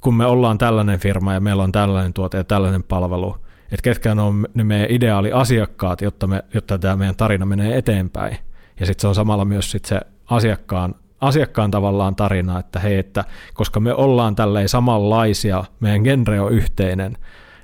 kun 0.00 0.14
me 0.14 0.26
ollaan 0.26 0.58
tällainen 0.58 1.00
firma 1.00 1.34
ja 1.34 1.40
meillä 1.40 1.62
on 1.62 1.72
tällainen 1.72 2.12
tuote 2.12 2.36
ja 2.36 2.44
tällainen 2.44 2.82
palvelu, 2.82 3.36
että 3.72 3.82
ketkä 3.82 4.12
on 4.12 4.46
ne 4.54 4.64
meidän 4.64 4.90
ideaaliasiakkaat, 4.90 6.00
jotta, 6.00 6.26
me, 6.26 6.44
jotta 6.54 6.78
tämä 6.78 6.96
meidän 6.96 7.16
tarina 7.16 7.46
menee 7.46 7.78
eteenpäin. 7.78 8.36
Ja 8.80 8.86
sitten 8.86 9.00
se 9.00 9.08
on 9.08 9.14
samalla 9.14 9.44
myös 9.44 9.70
sit 9.70 9.84
se 9.84 10.00
asiakkaan, 10.30 10.94
asiakkaan 11.20 11.70
tavallaan 11.70 12.16
tarina, 12.16 12.58
että 12.58 12.80
hei, 12.80 12.98
että 12.98 13.24
koska 13.54 13.80
me 13.80 13.94
ollaan 13.94 14.36
tälleen 14.36 14.68
samanlaisia, 14.68 15.64
meidän 15.80 16.02
genre 16.02 16.40
on 16.40 16.52
yhteinen, 16.52 17.16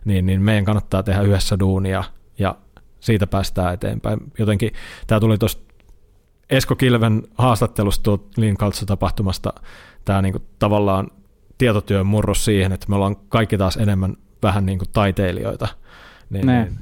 niin, 0.04 0.26
niin 0.26 0.42
meidän 0.42 0.64
kannattaa 0.64 1.02
tehdä 1.02 1.22
yhdessä 1.22 1.58
duunia 1.58 2.04
ja 2.38 2.56
siitä 3.00 3.26
päästään 3.26 3.74
eteenpäin. 3.74 4.18
Jotenkin 4.38 4.72
tämä 5.06 5.20
tuli 5.20 5.38
tuosta 5.38 5.72
Esko 6.50 6.76
Kilven 6.76 7.22
haastattelusta 7.38 8.02
tuolta 8.02 8.28
Lean 8.36 8.56
tapahtumasta 8.86 9.52
tämä 10.04 10.22
niinku 10.22 10.42
tavallaan 10.58 11.10
tietotyön 11.58 12.06
murros 12.06 12.44
siihen, 12.44 12.72
että 12.72 12.86
me 12.88 12.94
ollaan 12.94 13.16
kaikki 13.16 13.58
taas 13.58 13.76
enemmän 13.76 14.16
vähän 14.42 14.66
niin 14.66 14.78
kuin 14.78 14.88
taiteilijoita. 14.92 15.68
Niin, 16.30 16.46
niin. 16.46 16.78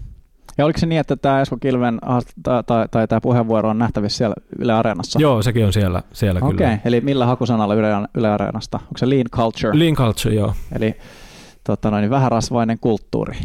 Ja 0.59 0.65
oliko 0.65 0.79
se 0.79 0.87
niin, 0.87 1.01
että 1.01 1.17
tämä 1.17 1.41
Esko 1.41 1.57
Kilven 1.57 2.01
tai, 2.43 2.63
tai, 2.67 2.89
tai 2.91 3.09
tämä 3.09 3.21
puheenvuoro 3.21 3.69
on 3.69 3.79
nähtävissä 3.79 4.19
siellä 4.19 4.35
Yle 4.59 4.73
Areenassa? 4.73 5.21
Joo, 5.21 5.43
sekin 5.43 5.67
on 5.67 5.73
siellä, 5.73 6.03
siellä 6.13 6.41
okay. 6.43 6.57
kyllä. 6.57 6.79
eli 6.85 7.01
millä 7.01 7.27
hakusanalla 7.27 7.75
Yle, 7.75 7.89
Yle 8.15 8.29
Areenasta? 8.29 8.79
Onko 8.83 8.99
se 8.99 9.11
Lean 9.11 9.27
Culture? 9.31 9.79
Lean 9.79 9.95
Culture, 9.95 10.35
joo. 10.35 10.55
Eli 10.77 10.97
tota 11.65 11.91
noin, 11.91 12.11
vähärasvainen 12.11 12.79
kulttuuri. 12.81 13.37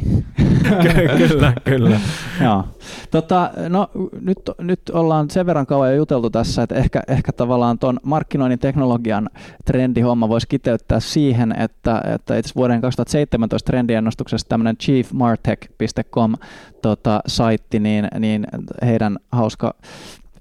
kyllä, 1.18 1.54
kyllä. 1.64 2.00
Joo. 2.44 2.64
Tota, 3.12 3.50
no, 3.70 3.90
nyt, 4.22 4.38
nyt 4.58 4.80
ollaan 4.94 5.30
sen 5.30 5.46
verran 5.46 5.66
kauan 5.66 5.90
jo 5.90 5.96
juteltu 5.96 6.30
tässä, 6.30 6.64
että 6.64 6.76
ehkä, 6.76 7.02
ehkä 7.08 7.32
tavallaan 7.32 7.80
tuon 7.80 8.00
markkinoinnin 8.04 8.60
teknologian 8.60 9.30
trendihomma 9.66 10.30
voisi 10.30 10.48
kiteyttää 10.48 11.00
siihen, 11.00 11.56
että, 11.60 12.02
että 12.16 12.38
itse 12.38 12.56
vuoden 12.56 12.82
2017 12.82 13.72
trendiennustuksessa 13.72 14.50
tämmöinen 14.50 14.78
chiefmartech.com 14.78 16.34
tota, 16.82 17.22
saitti, 17.28 17.80
niin, 17.80 18.08
niin 18.20 18.48
heidän 18.86 19.18
hauska 19.32 19.76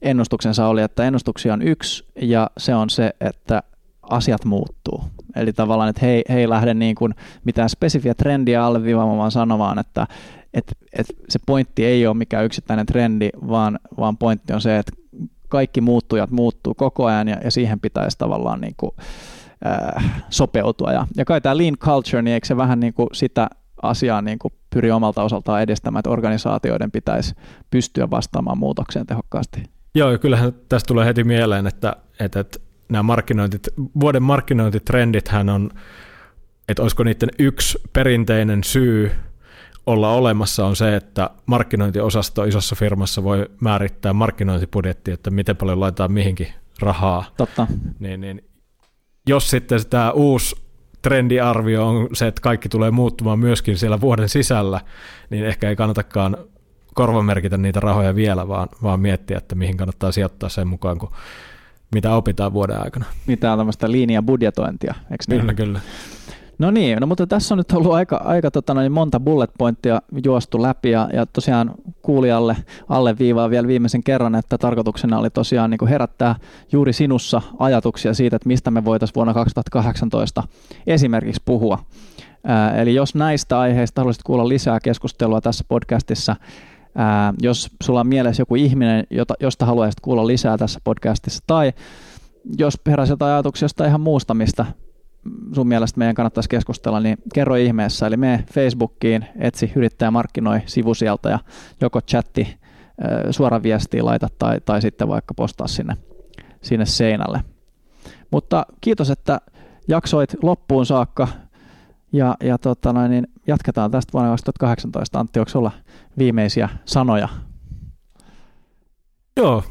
ennustuksensa 0.02 0.66
oli, 0.66 0.82
että 0.82 1.04
ennustuksia 1.04 1.52
on 1.52 1.62
yksi, 1.62 2.04
ja 2.22 2.50
se 2.58 2.74
on 2.74 2.90
se, 2.90 3.10
että 3.20 3.62
asiat 4.10 4.44
muuttuu. 4.44 5.04
Eli 5.36 5.52
tavallaan, 5.52 5.90
että 5.90 6.06
he, 6.06 6.22
he 6.28 6.38
ei 6.38 6.48
lähde 6.48 6.74
niin 6.74 6.94
kuin 6.94 7.14
mitään 7.44 7.68
spesifiä 7.68 8.14
trendiä 8.14 8.64
alleviivaamaan, 8.64 9.18
vaan 9.18 9.30
sanomaan, 9.30 9.78
että 9.78 10.06
et, 10.54 10.64
et 10.92 11.06
se 11.28 11.38
pointti 11.46 11.84
ei 11.84 12.06
ole 12.06 12.16
mikään 12.16 12.44
yksittäinen 12.44 12.86
trendi, 12.86 13.28
vaan, 13.48 13.78
vaan 13.98 14.16
pointti 14.16 14.52
on 14.52 14.60
se, 14.60 14.78
että 14.78 14.92
kaikki 15.48 15.80
muuttujat 15.80 16.30
muuttuu 16.30 16.74
koko 16.74 17.04
ajan 17.04 17.28
ja, 17.28 17.36
ja 17.44 17.50
siihen 17.50 17.80
pitäisi 17.80 18.18
tavallaan 18.18 18.60
niin 18.60 18.74
kuin, 18.76 18.90
äh, 19.66 20.24
sopeutua. 20.30 20.92
Ja, 20.92 21.06
ja 21.16 21.24
kai 21.24 21.40
tämä 21.40 21.58
lean 21.58 21.76
culture, 21.76 22.22
niin 22.22 22.34
eikö 22.34 22.46
se 22.46 22.56
vähän 22.56 22.80
niin 22.80 22.94
kuin 22.94 23.08
sitä 23.12 23.48
asiaa 23.82 24.22
niin 24.22 24.38
kuin 24.38 24.54
pyri 24.70 24.90
omalta 24.90 25.22
osaltaan 25.22 25.62
edistämään, 25.62 26.00
että 26.00 26.10
organisaatioiden 26.10 26.90
pitäisi 26.90 27.34
pystyä 27.70 28.10
vastaamaan 28.10 28.58
muutokseen 28.58 29.06
tehokkaasti? 29.06 29.62
Joo, 29.94 30.10
ja 30.10 30.18
kyllähän 30.18 30.52
tästä 30.68 30.88
tulee 30.88 31.06
heti 31.06 31.24
mieleen, 31.24 31.66
että, 31.66 31.96
että, 32.20 32.40
että 32.40 32.58
nämä 32.94 33.02
markkinointit, 33.02 33.68
vuoden 34.00 34.22
markkinointitrendithän 34.22 35.48
on, 35.48 35.70
että 36.68 36.82
olisiko 36.82 37.04
niiden 37.04 37.28
yksi 37.38 37.78
perinteinen 37.92 38.64
syy 38.64 39.10
olla 39.86 40.12
olemassa 40.12 40.66
on 40.66 40.76
se, 40.76 40.96
että 40.96 41.30
markkinointiosasto 41.46 42.44
isossa 42.44 42.76
firmassa 42.76 43.24
voi 43.24 43.50
määrittää 43.60 44.12
markkinointibudjetti, 44.12 45.10
että 45.10 45.30
miten 45.30 45.56
paljon 45.56 45.80
laitetaan 45.80 46.12
mihinkin 46.12 46.48
rahaa. 46.80 47.24
Totta. 47.36 47.66
Niin, 47.98 48.20
niin, 48.20 48.44
jos 49.28 49.50
sitten 49.50 49.86
tämä 49.90 50.10
uusi 50.10 50.56
trendiarvio 51.02 51.88
on 51.88 52.08
se, 52.12 52.26
että 52.26 52.40
kaikki 52.40 52.68
tulee 52.68 52.90
muuttumaan 52.90 53.38
myöskin 53.38 53.78
siellä 53.78 54.00
vuoden 54.00 54.28
sisällä, 54.28 54.80
niin 55.30 55.44
ehkä 55.44 55.68
ei 55.68 55.76
kannatakaan 55.76 56.36
korvamerkitä 56.94 57.56
niitä 57.56 57.80
rahoja 57.80 58.14
vielä, 58.14 58.48
vaan, 58.48 58.68
vaan 58.82 59.00
miettiä, 59.00 59.38
että 59.38 59.54
mihin 59.54 59.76
kannattaa 59.76 60.12
sijoittaa 60.12 60.48
sen 60.48 60.68
mukaan, 60.68 60.98
kun 60.98 61.10
mitä 61.94 62.14
opitaan 62.14 62.52
vuoden 62.52 62.82
aikana. 62.82 63.04
Mitä 63.26 63.52
on 63.52 63.58
tämmöistä 63.58 63.90
linjabudjetointia, 63.90 64.94
eikö 65.10 65.24
niin? 65.28 65.40
Kyllä, 65.40 65.54
kyllä. 65.54 65.80
No 66.58 66.70
niin, 66.70 66.98
no 66.98 67.06
mutta 67.06 67.26
tässä 67.26 67.54
on 67.54 67.58
nyt 67.58 67.72
ollut 67.72 67.92
aika, 67.92 68.16
aika 68.16 68.50
tota, 68.50 68.74
noin 68.74 68.92
monta 68.92 69.20
bullet 69.20 69.50
pointtia 69.58 70.02
juostu 70.24 70.62
läpi 70.62 70.90
ja, 70.90 71.08
ja 71.12 71.26
tosiaan 71.26 71.74
kuulijalle 72.02 72.56
alle 72.88 73.18
viivaa 73.18 73.50
vielä 73.50 73.68
viimeisen 73.68 74.02
kerran, 74.02 74.34
että 74.34 74.58
tarkoituksena 74.58 75.18
oli 75.18 75.30
tosiaan 75.30 75.70
niin 75.70 75.78
kuin 75.78 75.88
herättää 75.88 76.34
juuri 76.72 76.92
sinussa 76.92 77.42
ajatuksia 77.58 78.14
siitä, 78.14 78.36
että 78.36 78.48
mistä 78.48 78.70
me 78.70 78.84
voitaisiin 78.84 79.14
vuonna 79.14 79.34
2018 79.34 80.42
esimerkiksi 80.86 81.42
puhua. 81.44 81.78
Ää, 82.44 82.82
eli 82.82 82.94
jos 82.94 83.14
näistä 83.14 83.58
aiheista 83.58 84.00
haluaisit 84.00 84.22
kuulla 84.22 84.48
lisää 84.48 84.80
keskustelua 84.80 85.40
tässä 85.40 85.64
podcastissa, 85.68 86.36
Ää, 86.94 87.34
jos 87.42 87.70
sulla 87.82 88.00
on 88.00 88.06
mielessä 88.06 88.40
joku 88.40 88.54
ihminen, 88.54 89.04
jota, 89.10 89.34
josta 89.40 89.66
haluaisit 89.66 90.00
kuulla 90.00 90.26
lisää 90.26 90.58
tässä 90.58 90.80
podcastissa, 90.84 91.44
tai 91.46 91.72
jos 92.58 92.74
heräsi 92.86 93.12
jotain 93.12 93.32
ajatuksia 93.32 93.64
jostain 93.64 93.88
ihan 93.88 94.00
muusta, 94.00 94.34
mistä 94.34 94.66
sun 95.54 95.68
mielestä 95.68 95.98
meidän 95.98 96.14
kannattaisi 96.14 96.48
keskustella, 96.48 97.00
niin 97.00 97.16
kerro 97.34 97.56
ihmeessä. 97.56 98.06
Eli 98.06 98.16
me 98.16 98.44
Facebookiin, 98.52 99.26
etsi 99.38 99.72
yrittäjä 99.76 100.10
markkinoi 100.10 100.60
sivu 100.66 100.94
sieltä 100.94 101.28
ja 101.28 101.38
joko 101.80 102.00
chatti, 102.00 102.56
suora 103.30 103.62
viestiä 103.62 104.04
laita 104.04 104.28
tai, 104.38 104.60
tai 104.60 104.82
sitten 104.82 105.08
vaikka 105.08 105.34
postaa 105.34 105.66
sinne, 105.66 105.96
sinne 106.62 106.86
seinälle. 106.86 107.40
Mutta 108.30 108.66
kiitos, 108.80 109.10
että 109.10 109.40
jaksoit 109.88 110.34
loppuun 110.42 110.86
saakka 110.86 111.28
ja, 112.14 112.36
ja 112.40 112.58
tota 112.58 112.92
noin, 112.92 113.10
niin 113.10 113.26
jatketaan 113.46 113.90
tästä 113.90 114.12
vuonna 114.12 114.30
2018. 114.30 115.20
Antti, 115.20 115.38
onko 115.38 115.48
sulla 115.50 115.70
viimeisiä 116.18 116.68
sanoja? 116.84 117.28
Joo, 119.36 119.62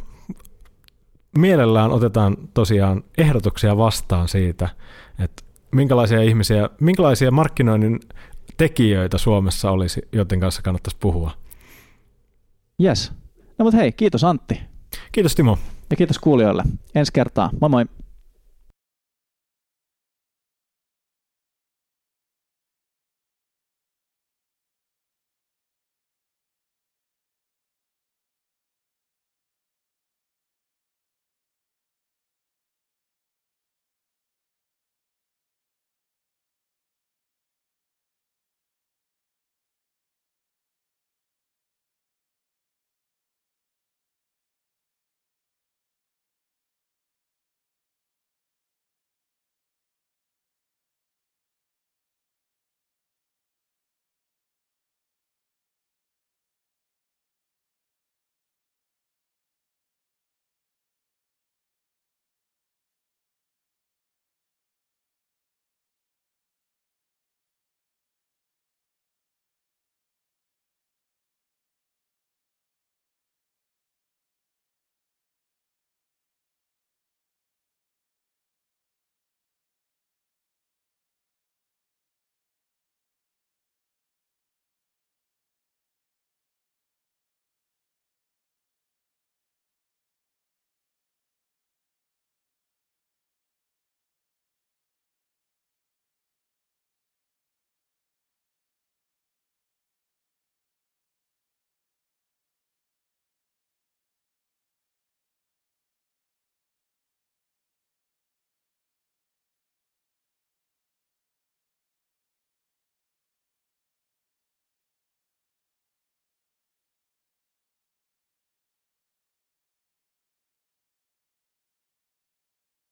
mielellään 1.37 1.91
otetaan 1.91 2.37
tosiaan 2.53 3.03
ehdotuksia 3.17 3.77
vastaan 3.77 4.27
siitä, 4.27 4.69
että 5.19 5.43
minkälaisia 5.71 6.21
ihmisiä, 6.21 6.69
minkälaisia 6.79 7.31
markkinoinnin 7.31 7.99
tekijöitä 8.57 9.17
Suomessa 9.17 9.71
olisi, 9.71 10.01
joiden 10.11 10.39
kanssa 10.39 10.61
kannattaisi 10.61 10.97
puhua. 10.99 11.31
Yes. 12.83 13.11
No 13.57 13.63
mutta 13.63 13.77
hei, 13.77 13.91
kiitos 13.91 14.23
Antti. 14.23 14.61
Kiitos 15.11 15.35
Timo. 15.35 15.57
Ja 15.89 15.95
kiitos 15.95 16.19
kuulijoille. 16.19 16.63
Ensi 16.95 17.13
kertaa. 17.13 17.49
Moi 17.61 17.69
moi. 17.69 17.85